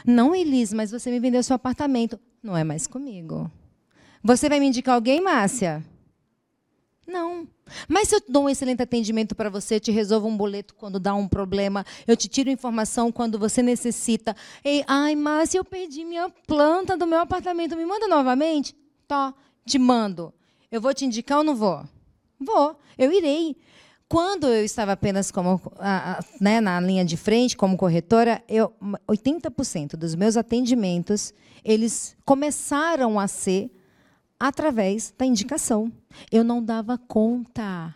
Não, 0.05 0.35
Elisa, 0.35 0.75
mas 0.75 0.91
você 0.91 1.09
me 1.09 1.21
vendeu 1.21 1.45
seu 1.45 1.55
apartamento. 1.55 2.19
Não 2.43 2.57
é 2.57 2.65
mais 2.65 2.89
comigo. 2.89 3.49
Você 4.21 4.49
vai 4.49 4.59
me 4.59 4.67
indicar 4.67 4.97
alguém, 4.97 5.21
Márcia? 5.21 5.85
Não. 7.13 7.47
Mas 7.87 8.09
se 8.09 8.17
eu 8.17 8.23
dou 8.27 8.45
um 8.45 8.49
excelente 8.49 8.83
atendimento 8.83 9.35
para 9.35 9.51
você, 9.51 9.79
te 9.79 9.91
resolvo 9.91 10.27
um 10.27 10.37
boleto 10.37 10.75
quando 10.75 10.99
dá 10.99 11.15
um 11.15 11.29
problema, 11.29 11.85
eu 12.07 12.17
te 12.17 12.27
tiro 12.27 12.49
informação 12.49 13.13
quando 13.13 13.39
você 13.39 13.63
necessita. 13.63 14.35
Ei, 14.65 14.83
ai, 14.87 15.15
Márcia, 15.15 15.59
eu 15.59 15.65
perdi 15.65 16.05
minha 16.05 16.31
planta 16.47 16.97
do 16.97 17.07
meu 17.07 17.21
apartamento. 17.21 17.77
Me 17.77 17.85
manda 17.85 18.09
novamente? 18.09 18.75
Tó, 19.07 19.35
te 19.67 19.79
mando. 19.79 20.33
Eu 20.71 20.81
vou 20.81 20.95
te 20.95 21.05
indicar 21.05 21.39
ou 21.39 21.45
não 21.45 21.55
vou? 21.55 21.85
Vou, 22.41 22.77
eu 22.97 23.13
irei. 23.13 23.55
Quando 24.09 24.47
eu 24.47 24.65
estava 24.65 24.93
apenas 24.93 25.31
como, 25.31 25.61
né, 26.41 26.61
na 26.61 26.81
linha 26.81 27.05
de 27.05 27.17
frente, 27.17 27.57
como 27.57 27.77
corretora, 27.77 28.43
eu, 28.49 28.73
80% 29.09 29.97
dos 29.97 30.15
meus 30.15 30.37
atendimentos 30.37 31.33
eles 31.65 32.17
começaram 32.25 33.19
a 33.19 33.29
ser 33.29 33.71
através 34.43 35.15
da 35.17 35.25
indicação. 35.25 35.93
Eu 36.31 36.43
não 36.43 36.61
dava 36.61 36.99
conta. 36.99 37.95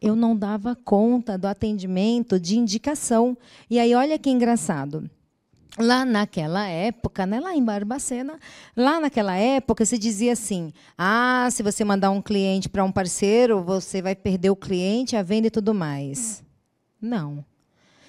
Eu 0.00 0.16
não 0.16 0.36
dava 0.36 0.74
conta 0.74 1.38
do 1.38 1.46
atendimento 1.46 2.40
de 2.40 2.58
indicação. 2.58 3.38
E 3.70 3.78
aí, 3.78 3.94
olha 3.94 4.18
que 4.18 4.28
engraçado. 4.28 5.08
Lá 5.78 6.04
naquela 6.04 6.66
época, 6.66 7.24
né, 7.24 7.38
lá 7.38 7.54
em 7.54 7.64
Barbacena, 7.64 8.40
lá 8.76 8.98
naquela 8.98 9.36
época 9.36 9.86
se 9.86 9.96
dizia 9.96 10.32
assim: 10.32 10.72
ah, 10.98 11.48
se 11.52 11.62
você 11.62 11.84
mandar 11.84 12.10
um 12.10 12.20
cliente 12.20 12.68
para 12.68 12.82
um 12.82 12.90
parceiro, 12.90 13.62
você 13.62 14.02
vai 14.02 14.16
perder 14.16 14.50
o 14.50 14.56
cliente, 14.56 15.14
a 15.14 15.22
venda 15.22 15.46
e 15.46 15.50
tudo 15.50 15.72
mais. 15.72 16.42
Não. 17.00 17.44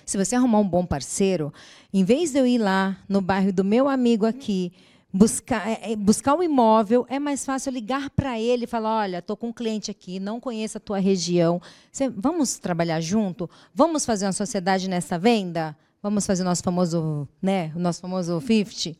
Se 0.03 0.17
você 0.17 0.35
arrumar 0.35 0.59
um 0.59 0.67
bom 0.67 0.87
parceiro, 0.87 1.53
em 1.93 2.03
vez 2.03 2.31
de 2.31 2.39
eu 2.39 2.47
ir 2.47 2.57
lá 2.57 2.97
no 3.07 3.21
bairro 3.21 3.53
do 3.53 3.63
meu 3.63 3.87
amigo 3.87 4.25
aqui, 4.25 4.73
buscar, 5.13 5.69
é, 5.69 5.91
é, 5.91 5.95
buscar 5.95 6.33
um 6.33 6.41
imóvel, 6.41 7.05
é 7.07 7.19
mais 7.19 7.45
fácil 7.45 7.71
ligar 7.71 8.09
para 8.09 8.39
ele 8.39 8.63
e 8.63 8.67
falar: 8.67 9.01
olha, 9.01 9.17
estou 9.19 9.37
com 9.37 9.49
um 9.49 9.53
cliente 9.53 9.91
aqui, 9.91 10.19
não 10.19 10.39
conheço 10.39 10.77
a 10.77 10.81
tua 10.81 10.99
região. 10.99 11.61
Você, 11.91 12.09
vamos 12.09 12.57
trabalhar 12.57 12.99
junto? 12.99 13.49
Vamos 13.73 14.05
fazer 14.05 14.25
uma 14.25 14.33
sociedade 14.33 14.89
nessa 14.89 15.19
venda? 15.19 15.77
Vamos 16.01 16.25
fazer 16.25 16.41
o 16.41 16.45
nosso 16.45 16.63
famoso, 16.63 17.27
né, 17.41 17.71
o 17.75 17.79
nosso 17.79 18.01
famoso 18.01 18.41
50? 18.41 18.97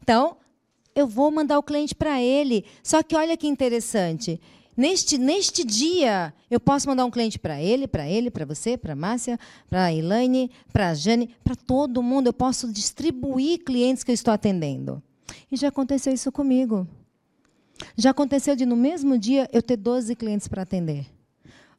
Então, 0.00 0.36
eu 0.94 1.06
vou 1.06 1.30
mandar 1.30 1.58
o 1.58 1.62
cliente 1.62 1.94
para 1.94 2.22
ele. 2.22 2.64
Só 2.82 3.02
que 3.02 3.16
olha 3.16 3.36
que 3.36 3.46
interessante. 3.46 4.40
Neste, 4.74 5.18
neste 5.18 5.64
dia, 5.64 6.32
eu 6.48 6.60
posso 6.60 6.88
mandar 6.88 7.04
um 7.04 7.10
cliente 7.10 7.36
para 7.36 7.60
ele, 7.60 7.88
para 7.88 8.08
ele, 8.08 8.30
para 8.30 8.46
você, 8.46 8.78
para 8.78 8.94
Márcia, 8.94 9.38
para 9.68 9.92
Elaine, 9.92 10.52
para 10.72 10.94
Jane, 10.94 11.34
para 11.42 11.56
todo 11.56 12.02
mundo. 12.02 12.28
Eu 12.28 12.32
posso 12.32 12.72
distribuir 12.72 13.64
clientes 13.64 14.04
que 14.04 14.12
eu 14.12 14.14
estou 14.14 14.32
atendendo. 14.32 15.02
E 15.50 15.56
já 15.56 15.68
aconteceu 15.68 16.12
isso 16.12 16.30
comigo. 16.32 16.86
Já 17.96 18.10
aconteceu 18.10 18.56
de, 18.56 18.66
no 18.66 18.76
mesmo 18.76 19.18
dia, 19.18 19.48
eu 19.52 19.62
ter 19.62 19.76
12 19.76 20.14
clientes 20.16 20.48
para 20.48 20.62
atender. 20.62 21.06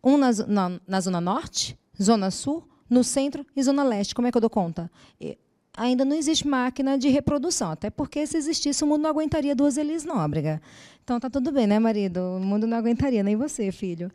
Um 0.03 0.17
na, 0.17 0.31
na, 0.47 0.81
na, 0.87 1.01
Zona 1.01 1.19
Norte, 1.19 1.77
Zona 2.01 2.31
Sul, 2.31 2.67
no 2.89 3.03
Centro 3.03 3.45
e 3.55 3.61
Zona 3.61 3.83
Leste. 3.83 4.15
Como 4.15 4.27
é 4.27 4.31
que 4.31 4.37
eu 4.37 4.41
dou 4.41 4.49
conta? 4.49 4.89
Ainda 5.75 6.03
não 6.03 6.15
existe 6.15 6.47
máquina 6.47 6.97
de 6.97 7.09
reprodução, 7.09 7.71
até 7.71 7.89
porque 7.89 8.25
se 8.25 8.37
existisse 8.37 8.83
o 8.83 8.87
mundo 8.87 9.03
não 9.03 9.09
aguentaria 9.09 9.55
duas 9.55 9.77
Elis 9.77 10.03
Nóbrega. 10.03 10.61
Então 11.09 11.19
tá 11.19 11.27
tudo 11.27 11.51
bem, 11.51 11.65
né, 11.65 11.79
marido? 11.79 12.19
O 12.19 12.39
mundo 12.39 12.67
não 12.67 12.77
aguentaria, 12.77 13.23
nem 13.23 13.35
você, 13.35 13.71
filho. 13.71 14.11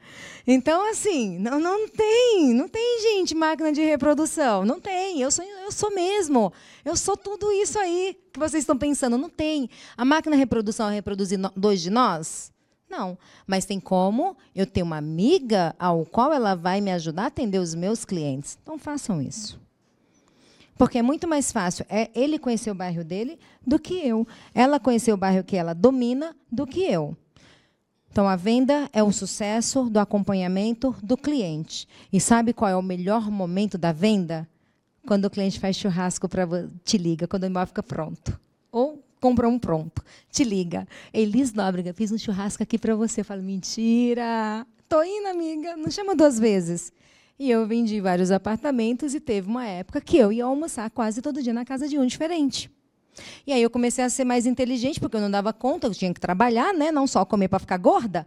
Então, 0.47 0.89
assim, 0.89 1.41
não, 1.41 1.59
não 1.59 1.89
tem, 1.89 2.55
não 2.55 2.69
tem, 2.69 3.03
gente, 3.03 3.35
máquina 3.35 3.73
de 3.73 3.83
reprodução. 3.83 4.65
Não 4.65 4.79
tem. 4.79 5.21
Eu 5.21 5.29
sou, 5.29 5.45
eu 5.45 5.73
sou 5.73 5.93
mesmo. 5.93 6.53
Eu 6.85 6.97
sou 6.97 7.17
tudo 7.17 7.51
isso 7.51 7.81
aí 7.81 8.17
que 8.33 8.39
vocês 8.39 8.63
estão 8.63 8.79
pensando. 8.79 9.19
Não 9.19 9.29
tem. 9.29 9.69
A 9.97 10.05
máquina 10.05 10.37
de 10.37 10.41
reprodução 10.41 10.89
é 10.89 10.95
reproduzir 10.95 11.37
dois 11.57 11.83
de 11.83 11.91
nós? 11.91 12.53
Não. 12.89 13.19
Mas 13.45 13.65
tem 13.65 13.81
como 13.81 14.37
eu 14.55 14.65
ter 14.65 14.85
uma 14.85 14.97
amiga 14.97 15.75
ao 15.77 16.05
qual 16.05 16.33
ela 16.33 16.55
vai 16.55 16.81
me 16.81 16.93
ajudar 16.93 17.25
a 17.25 17.27
atender 17.27 17.59
os 17.59 17.75
meus 17.75 18.05
clientes. 18.05 18.57
Então 18.63 18.79
façam 18.79 19.21
isso. 19.21 19.64
Porque 20.77 20.99
é 20.99 21.03
muito 21.03 21.29
mais 21.29 21.53
fácil 21.53 21.87
é 21.89 22.11
ele 22.15 22.39
conhecer 22.39 22.71
o 22.71 22.75
bairro 22.75 23.05
dele 23.05 23.39
do 23.67 23.79
que 23.79 23.95
eu. 24.07 24.27
Ela 24.55 24.81
conhecer 24.81 25.13
o 25.13 25.17
bairro 25.17 25.45
que 25.45 25.57
ela 25.57 25.75
domina 25.75 26.35
do 26.51 26.67
que 26.67 26.81
eu. 26.83 27.17
Então, 28.11 28.29
a 28.29 28.37
venda 28.37 28.89
é 28.93 29.03
o 29.03 29.11
sucesso 29.11 29.91
do 29.91 29.99
acompanhamento 29.99 30.95
do 31.03 31.17
cliente. 31.17 31.89
E 32.13 32.21
sabe 32.21 32.53
qual 32.53 32.71
é 32.71 32.77
o 32.77 32.83
melhor 32.83 33.29
momento 33.29 33.77
da 33.77 33.91
venda? 33.91 34.49
Quando 35.05 35.25
o 35.25 35.31
cliente 35.31 35.59
faz 35.59 35.77
churrasco 35.77 36.29
para 36.29 36.47
te 36.85 36.97
liga, 36.97 37.27
quando 37.27 37.43
o 37.43 37.47
imóvel 37.47 37.67
fica 37.67 37.83
pronto. 37.83 38.39
Ou 38.71 39.03
compra 39.21 39.49
um 39.49 39.59
pronto. 39.59 40.01
Te 40.31 40.45
liga. 40.45 40.87
Elis 41.13 41.53
Nóbrega, 41.53 41.93
fiz 41.93 42.13
um 42.13 42.19
churrasco 42.19 42.63
aqui 42.63 42.79
para 42.79 42.95
você. 42.95 43.23
Eu 43.23 43.25
falo, 43.25 43.43
mentira. 43.43 44.65
Tô 44.89 45.03
indo, 45.03 45.27
amiga. 45.27 45.77
Não 45.77 45.91
chama 45.91 46.15
duas 46.15 46.39
vezes. 46.39 46.93
E 47.39 47.51
eu 47.51 47.67
vendi 47.67 48.01
vários 48.01 48.31
apartamentos 48.31 49.15
e 49.15 49.21
teve 49.21 49.49
uma 49.49 49.67
época 49.67 50.01
que 50.01 50.17
eu 50.17 50.33
ia 50.33 50.45
almoçar 50.45 50.89
quase 50.91 51.21
todo 51.21 51.43
dia 51.43 51.53
na 51.53 51.65
casa 51.65 51.89
de 51.89 51.99
um 51.99 52.07
diferente. 52.07 52.71
E 53.47 53.53
aí 53.53 53.63
eu 53.63 53.71
comecei 53.71 54.05
a 54.05 54.09
ser 54.09 54.25
mais 54.25 54.47
inteligente, 54.47 55.01
porque 55.01 55.17
eu 55.17 55.21
não 55.21 55.31
dava 55.31 55.53
conta, 55.53 55.87
eu 55.87 55.93
tinha 55.93 56.13
que 56.13 56.21
trabalhar, 56.21 56.73
né? 56.73 56.91
não 56.93 57.07
só 57.07 57.25
comer 57.25 57.49
para 57.49 57.59
ficar 57.59 57.77
gorda. 57.77 58.27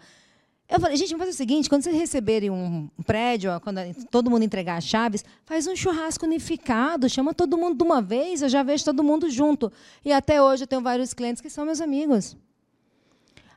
Eu 0.69 0.81
falei, 0.81 0.97
gente, 0.97 1.11
vamos 1.11 1.27
fazer 1.27 1.31
o 1.31 1.37
seguinte: 1.37 1.69
quando 1.69 1.83
vocês 1.83 1.95
receberem 1.95 2.49
um 2.49 2.89
prédio, 3.05 3.49
quando 3.61 3.79
todo 4.11 4.29
mundo 4.29 4.43
entregar 4.43 4.77
as 4.77 4.83
chaves, 4.83 5.23
faz 5.45 5.65
um 5.65 5.75
churrasco 5.75 6.25
unificado, 6.25 7.09
chama 7.09 7.33
todo 7.33 7.57
mundo 7.57 7.77
de 7.77 7.83
uma 7.83 8.01
vez, 8.01 8.41
eu 8.41 8.49
já 8.49 8.63
vejo 8.63 8.83
todo 8.83 9.03
mundo 9.03 9.29
junto. 9.29 9.71
E 10.03 10.11
até 10.11 10.41
hoje 10.41 10.63
eu 10.63 10.67
tenho 10.67 10.81
vários 10.81 11.13
clientes 11.13 11.41
que 11.41 11.49
são 11.49 11.65
meus 11.65 11.79
amigos. 11.79 12.35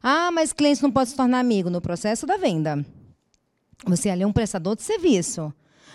Ah, 0.00 0.30
mas 0.30 0.52
clientes 0.52 0.80
não 0.80 0.90
podem 0.90 1.10
se 1.10 1.16
tornar 1.16 1.40
amigo 1.40 1.68
no 1.68 1.80
processo 1.80 2.26
da 2.26 2.36
venda. 2.36 2.84
Você 3.86 4.10
ali 4.10 4.22
é 4.22 4.26
um 4.26 4.32
prestador 4.32 4.76
de 4.76 4.82
serviço. 4.82 5.52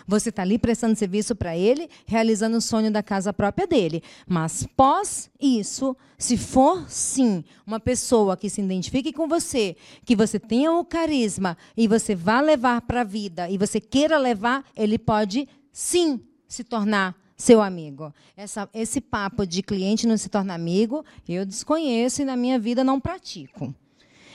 Você 0.08 0.30
está 0.30 0.44
ali 0.44 0.60
prestando 0.60 0.96
serviço 0.96 1.36
para 1.36 1.58
ele, 1.58 1.90
realizando 2.06 2.58
o 2.58 2.62
sonho 2.62 2.92
da 2.92 3.02
casa 3.02 3.34
própria 3.34 3.66
dele. 3.66 4.04
Mas 4.28 4.68
pós 4.76 5.30
isso, 5.42 5.96
se 6.18 6.38
for 6.38 6.86
sim 6.90 7.44
uma 7.66 7.80
pessoa 7.80 8.38
que 8.38 8.50
se 8.50 8.62
identifique 8.62 9.12
com 9.12 9.28
você, 9.28 9.76
que 10.06 10.16
você 10.16 10.40
tenha 10.40 10.72
o 10.72 10.86
carisma 10.86 11.58
e 11.76 11.88
você 11.88 12.14
vá 12.14 12.40
levar 12.40 12.82
para 12.82 13.02
a 13.02 13.06
vida 13.06 13.50
e 13.50 13.58
você 13.58 13.80
queira 13.82 14.18
levar, 14.18 14.64
ele 14.76 15.00
pode 15.00 15.48
sim 15.72 16.22
se 16.48 16.64
tornar 16.64 17.16
seu 17.36 17.62
amigo. 17.62 18.14
Essa, 18.38 18.70
esse 18.74 19.02
papo 19.02 19.46
de 19.46 19.64
cliente 19.64 20.08
não 20.08 20.18
se 20.18 20.30
torna 20.30 20.54
amigo, 20.54 21.04
eu 21.28 21.46
desconheço 21.46 22.22
e 22.22 22.26
na 22.26 22.38
minha 22.38 22.60
vida 22.60 22.84
não 22.84 23.00
pratico. 23.00 23.74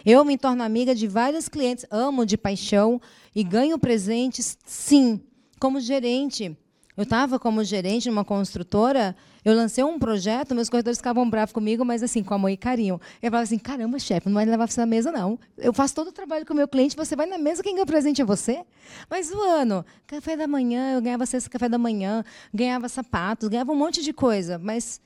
Eu 0.05 0.25
me 0.25 0.39
torno 0.39 0.63
amiga 0.63 0.95
de 0.95 1.07
vários 1.07 1.49
clientes, 1.49 1.85
amo 1.91 2.25
de 2.25 2.37
paixão 2.37 3.01
e 3.35 3.43
ganho 3.43 3.79
presentes, 3.79 4.57
sim, 4.65 5.21
como 5.59 5.81
gerente. 5.81 6.57
Eu 6.97 7.05
estava 7.05 7.39
como 7.39 7.65
gerente 7.65 8.11
numa 8.11 8.25
construtora, 8.25 9.17
eu 9.45 9.55
lancei 9.55 9.83
um 9.83 9.99
projeto, 9.99 10.55
meus 10.55 10.69
corretores 10.69 10.99
ficavam 10.99 11.29
bravos 11.29 11.53
comigo, 11.53 11.85
mas 11.85 12.03
assim, 12.03 12.23
com 12.23 12.35
amor 12.35 12.51
e 12.51 12.57
carinho. 12.57 13.01
Eu 13.23 13.31
falava 13.31 13.45
assim: 13.45 13.59
caramba, 13.59 13.99
chefe, 13.99 14.29
não 14.29 14.35
vai 14.35 14.45
levar 14.45 14.69
você 14.69 14.81
na 14.81 14.87
mesa, 14.87 15.11
não. 15.11 15.39
Eu 15.57 15.73
faço 15.73 15.95
todo 15.95 16.09
o 16.09 16.13
trabalho 16.13 16.45
com 16.45 16.53
o 16.53 16.57
meu 16.57 16.69
cliente, 16.69 16.97
você 16.97 17.17
vai 17.17 17.27
na 17.27 17.39
mesa, 17.39 17.63
quem 17.63 17.75
ganha 17.75 17.85
o 17.85 17.87
presente 17.87 18.21
é 18.21 18.25
você. 18.25 18.63
Mas 19.09 19.31
o 19.31 19.41
ano, 19.41 19.85
café 20.07 20.37
da 20.37 20.47
manhã, 20.47 20.93
eu 20.95 21.01
ganhava 21.01 21.25
cesta 21.25 21.49
café 21.49 21.69
da 21.69 21.79
manhã, 21.79 22.25
ganhava 22.53 22.89
sapatos, 22.89 23.49
ganhava 23.49 23.73
um 23.73 23.77
monte 23.77 24.03
de 24.03 24.13
coisa, 24.13 24.59
mas 24.59 25.01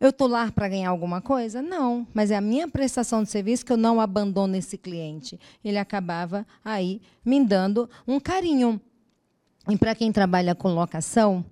eu 0.00 0.10
estou 0.10 0.26
lá 0.26 0.50
para 0.50 0.68
ganhar 0.68 0.90
alguma 0.90 1.20
coisa? 1.20 1.62
Não, 1.62 2.06
mas 2.12 2.30
é 2.30 2.36
a 2.36 2.40
minha 2.40 2.68
prestação 2.68 3.22
de 3.22 3.30
serviço 3.30 3.64
que 3.64 3.72
eu 3.72 3.76
não 3.76 4.00
abandono 4.00 4.56
esse 4.56 4.76
cliente. 4.76 5.38
Ele 5.64 5.78
acabava 5.78 6.46
aí 6.64 7.00
me 7.24 7.44
dando 7.44 7.88
um 8.06 8.18
carinho. 8.20 8.80
E 9.68 9.76
para 9.78 9.94
quem 9.94 10.12
trabalha 10.12 10.54
com 10.54 10.74
locação, 10.74 11.44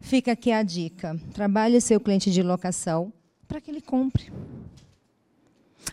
fica 0.00 0.32
aqui 0.32 0.52
a 0.52 0.62
dica: 0.62 1.18
trabalhe 1.32 1.80
seu 1.80 1.98
cliente 1.98 2.30
de 2.30 2.42
locação 2.42 3.12
para 3.48 3.60
que 3.60 3.70
ele 3.70 3.80
compre. 3.80 4.30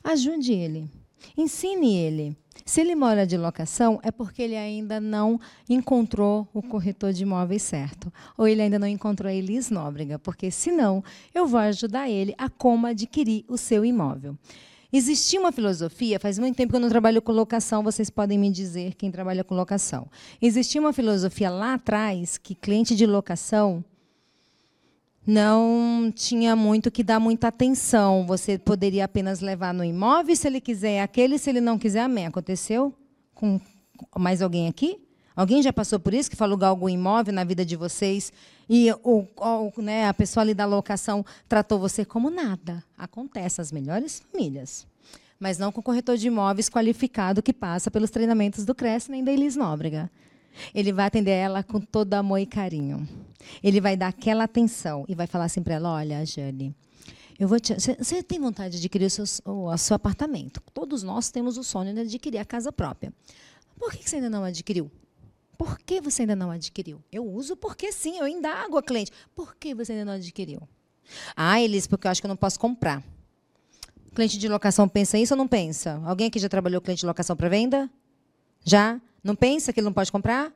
Ajude 0.04 0.54
ele. 0.54 0.90
Ensine 1.36 1.96
ele. 1.96 2.38
Se 2.68 2.82
ele 2.82 2.96
mora 2.96 3.28
de 3.28 3.38
locação, 3.38 4.00
é 4.02 4.10
porque 4.10 4.42
ele 4.42 4.58
ainda 4.58 5.00
não 5.00 5.40
encontrou 5.70 6.48
o 6.52 6.64
corretor 6.64 7.14
de 7.14 7.22
imóveis 7.22 7.62
certo. 7.62 8.12
Ou 8.36 8.48
ele 8.48 8.60
ainda 8.60 8.80
não 8.80 8.88
encontrou 8.88 9.30
a 9.30 9.34
Elis 9.34 9.70
Nóbrega, 9.70 10.18
porque 10.18 10.50
senão 10.50 11.04
eu 11.32 11.46
vou 11.46 11.60
ajudar 11.60 12.10
ele 12.10 12.34
a 12.40 12.50
como 12.50 12.88
adquirir 12.88 13.46
o 13.48 13.56
seu 13.56 13.86
imóvel. 13.86 14.36
Existia 14.92 15.40
uma 15.40 15.52
filosofia, 15.52 16.20
faz 16.20 16.40
muito 16.40 16.56
tempo 16.56 16.72
que 16.72 16.78
eu 16.78 16.82
não 16.82 16.90
trabalho 16.90 17.22
com 17.22 17.32
locação, 17.32 17.84
vocês 17.84 18.10
podem 18.10 18.40
me 18.40 18.50
dizer 18.50 18.96
quem 18.96 19.12
trabalha 19.12 19.44
com 19.44 19.54
locação. 19.54 20.08
Existia 20.42 20.82
uma 20.82 20.92
filosofia 20.92 21.52
lá 21.52 21.76
atrás 21.76 22.36
que 22.38 22.56
cliente 22.56 22.96
de 22.96 23.06
locação 23.06 23.86
não 25.26 26.12
tinha 26.14 26.56
muito 26.56 26.92
que 26.92 27.04
dar 27.04 27.20
muita 27.20 27.48
atenção. 27.48 28.26
Você 28.28 28.58
poderia 28.58 29.06
apenas 29.06 29.40
levar 29.42 29.74
no 29.74 29.84
imóvel, 29.84 30.36
se 30.36 30.48
ele 30.48 30.62
quiser 30.62 31.02
aquele, 31.02 31.38
se 31.38 31.50
ele 31.50 31.62
não 31.62 31.80
quiser, 31.80 32.02
amém. 32.02 32.28
Aconteceu 32.28 32.94
com 33.34 33.60
mais 34.18 34.42
alguém 34.42 34.68
aqui? 34.68 35.02
Alguém 35.36 35.62
já 35.62 35.74
passou 35.74 36.00
por 36.00 36.14
isso, 36.14 36.32
que 36.32 36.42
alugar 36.42 36.70
algum 36.70 36.88
imóvel 36.88 37.34
na 37.34 37.44
vida 37.44 37.66
de 37.66 37.76
vocês 37.76 38.32
e 38.70 38.90
o, 39.04 39.28
o, 39.36 39.82
né, 39.82 40.08
a 40.08 40.14
pessoa 40.14 40.44
ali 40.44 40.54
da 40.54 40.66
locação 40.66 41.26
tratou 41.48 41.78
você 41.78 42.06
como 42.06 42.30
nada? 42.30 42.82
Acontece 42.98 43.60
nas 43.60 43.72
melhores 43.72 44.22
famílias. 44.32 44.88
Mas 45.38 45.58
não 45.58 45.72
com 45.72 45.82
corretor 45.82 46.16
de 46.16 46.28
imóveis 46.28 46.70
qualificado 46.70 47.44
que 47.44 47.52
passa 47.52 47.92
pelos 47.92 48.10
treinamentos 48.10 48.64
do 48.64 48.74
Cresce 48.74 49.12
nem 49.12 49.24
da 49.24 49.32
Elis 49.32 49.58
Nóbrega. 49.58 50.10
Ele 50.74 50.92
vai 50.92 51.06
atender 51.06 51.32
ela 51.32 51.64
com 51.64 51.80
todo 51.80 52.14
amor 52.14 52.40
e 52.40 52.46
carinho. 52.46 53.08
Ele 53.64 53.82
vai 53.82 53.96
dar 53.96 54.08
aquela 54.08 54.46
atenção 54.46 55.06
e 55.08 55.16
vai 55.16 55.28
falar 55.28 55.46
assim 55.46 55.62
para 55.62 55.76
ela: 55.76 55.94
Olha, 55.94 56.26
Jane, 56.26 56.76
eu 57.38 57.48
vou 57.48 57.60
te... 57.60 57.74
Você 57.74 58.24
tem 58.24 58.40
vontade 58.40 58.72
de 58.74 58.78
adquirir 58.78 59.06
o 59.06 59.10
seu, 59.10 59.26
o 59.46 59.78
seu 59.78 59.96
apartamento? 59.96 60.62
Todos 60.74 61.04
nós 61.04 61.30
temos 61.30 61.58
o 61.58 61.64
sonho 61.64 61.94
de 61.94 62.02
adquirir 62.02 62.38
a 62.38 62.46
casa 62.46 62.72
própria. 62.72 63.14
Por 63.78 63.92
que 63.92 64.10
você 64.10 64.18
ainda 64.18 64.30
não 64.30 64.44
adquiriu? 64.44 64.90
Por 65.58 65.80
que 65.80 66.02
você 66.02 66.24
ainda 66.24 66.36
não 66.36 66.52
adquiriu? 66.52 67.02
Eu 67.12 67.26
uso 67.26 67.56
porque 67.56 67.92
sim, 67.92 68.18
eu 68.18 68.28
indago 68.28 68.78
a 68.78 68.84
cliente. 68.84 69.12
Por 69.34 69.56
que 69.56 69.74
você 69.74 69.94
ainda 69.94 70.06
não 70.06 70.14
adquiriu? 70.14 70.62
Ah, 71.36 71.62
Elis, 71.62 71.88
porque 71.88 72.08
eu 72.08 72.12
acho 72.12 72.22
que 72.22 72.26
eu 72.26 72.30
não 72.30 72.38
posso 72.38 72.60
comprar. 72.60 73.04
Cliente 74.14 74.38
de 74.38 74.48
locação 74.48 74.88
pensa 74.88 75.18
isso 75.18 75.34
ou 75.34 75.38
não 75.38 75.48
pensa? 75.48 76.02
Alguém 76.06 76.28
aqui 76.28 76.40
já 76.40 76.48
trabalhou 76.48 76.82
cliente 76.82 77.02
de 77.02 77.06
locação 77.06 77.36
para 77.36 77.50
venda? 77.50 77.90
Já? 78.66 79.00
Não 79.24 79.36
pensa 79.36 79.72
que 79.72 79.80
ele 79.80 79.86
não 79.86 79.94
pode 79.94 80.12
comprar? 80.12 80.52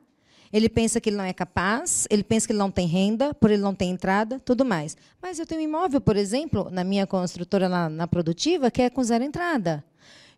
Ele 0.52 0.68
pensa 0.68 1.00
que 1.00 1.08
ele 1.08 1.16
não 1.16 1.24
é 1.24 1.32
capaz, 1.32 2.08
ele 2.10 2.24
pensa 2.24 2.46
que 2.46 2.52
ele 2.52 2.58
não 2.58 2.72
tem 2.72 2.86
renda, 2.86 3.32
por 3.32 3.50
ele 3.50 3.62
não 3.62 3.72
tem 3.72 3.90
entrada, 3.90 4.40
tudo 4.40 4.64
mais. 4.64 4.96
Mas 5.22 5.38
eu 5.38 5.46
tenho 5.46 5.60
um 5.60 5.64
imóvel, 5.64 6.00
por 6.00 6.16
exemplo, 6.16 6.68
na 6.70 6.82
minha 6.82 7.06
construtora 7.06 7.68
na, 7.68 7.88
na 7.88 8.08
produtiva, 8.08 8.68
que 8.68 8.82
é 8.82 8.90
com 8.90 9.02
zero 9.02 9.22
entrada. 9.22 9.84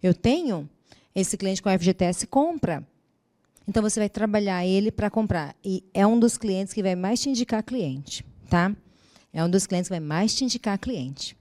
Eu 0.03 0.13
tenho, 0.13 0.69
esse 1.15 1.37
cliente 1.39 1.63
com 1.63 1.71
FGTS 1.71 2.27
compra. 2.27 2.87
Então 3.67 3.83
você 3.83 4.01
vai 4.01 4.11
trabalhar 4.11 4.67
ele 4.67 4.91
para 4.93 5.09
comprar. 5.09 5.57
E 5.65 5.83
é 5.95 6.07
um 6.07 6.19
dos 6.19 6.37
clientes 6.37 6.75
que 6.75 6.83
vai 6.83 6.95
mais 6.95 7.21
te 7.21 7.31
indicar 7.31 7.63
cliente. 7.63 8.23
Tá? 8.51 8.75
É 9.33 9.43
um 9.43 9.49
dos 9.49 9.67
clientes 9.67 9.89
que 9.89 9.95
vai 9.95 10.01
mais 10.01 10.35
te 10.35 10.45
indicar 10.45 10.79
cliente. 10.79 11.35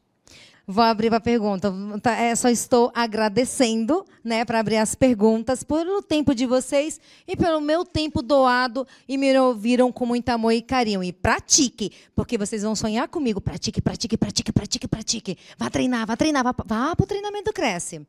Vou 0.72 0.84
abrir 0.86 1.09
para 1.09 1.19
pergunta. 1.19 1.74
Tá, 2.01 2.15
é, 2.15 2.34
só 2.34 2.47
estou 2.47 2.91
agradecendo 2.95 4.05
né, 4.24 4.45
para 4.45 4.59
abrir 4.59 4.78
as 4.78 4.95
perguntas 4.95 5.63
pelo 5.63 6.01
tempo 6.01 6.34
de 6.34 6.45
vocês 6.45 6.97
e 7.28 7.36
pelo 7.36 7.59
meu 7.59 7.84
tempo 7.84 8.22
doado 8.22 8.88
e 9.05 9.17
me 9.17 9.38
ouviram 9.38 9.91
com 9.91 10.05
muito 10.05 10.30
amor 10.30 10.53
e 10.53 10.61
carinho. 10.61 11.03
E 11.03 11.11
pratique, 11.11 11.91
porque 12.15 12.38
vocês 12.38 12.63
vão 12.63 12.74
sonhar 12.74 13.09
comigo. 13.09 13.41
Pratique, 13.41 13.82
pratique, 13.82 14.17
pratique, 14.17 14.51
pratique, 14.53 14.88
pratique. 14.88 15.38
Vá 15.57 15.69
treinar, 15.69 16.07
vá 16.07 16.15
treinar, 16.15 16.43
vá, 16.43 16.55
vá 16.65 16.95
para 16.95 17.03
o 17.03 17.07
treinamento 17.07 17.51
Cresce. 17.51 18.07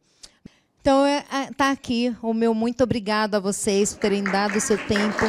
Então, 0.80 1.04
está 1.06 1.66
é, 1.66 1.68
é, 1.68 1.72
aqui 1.72 2.16
o 2.22 2.32
meu 2.32 2.54
muito 2.54 2.84
obrigado 2.84 3.34
a 3.34 3.40
vocês 3.40 3.92
por 3.92 4.00
terem 4.00 4.22
dado 4.22 4.56
o 4.56 4.60
seu 4.60 4.78
tempo 4.86 5.24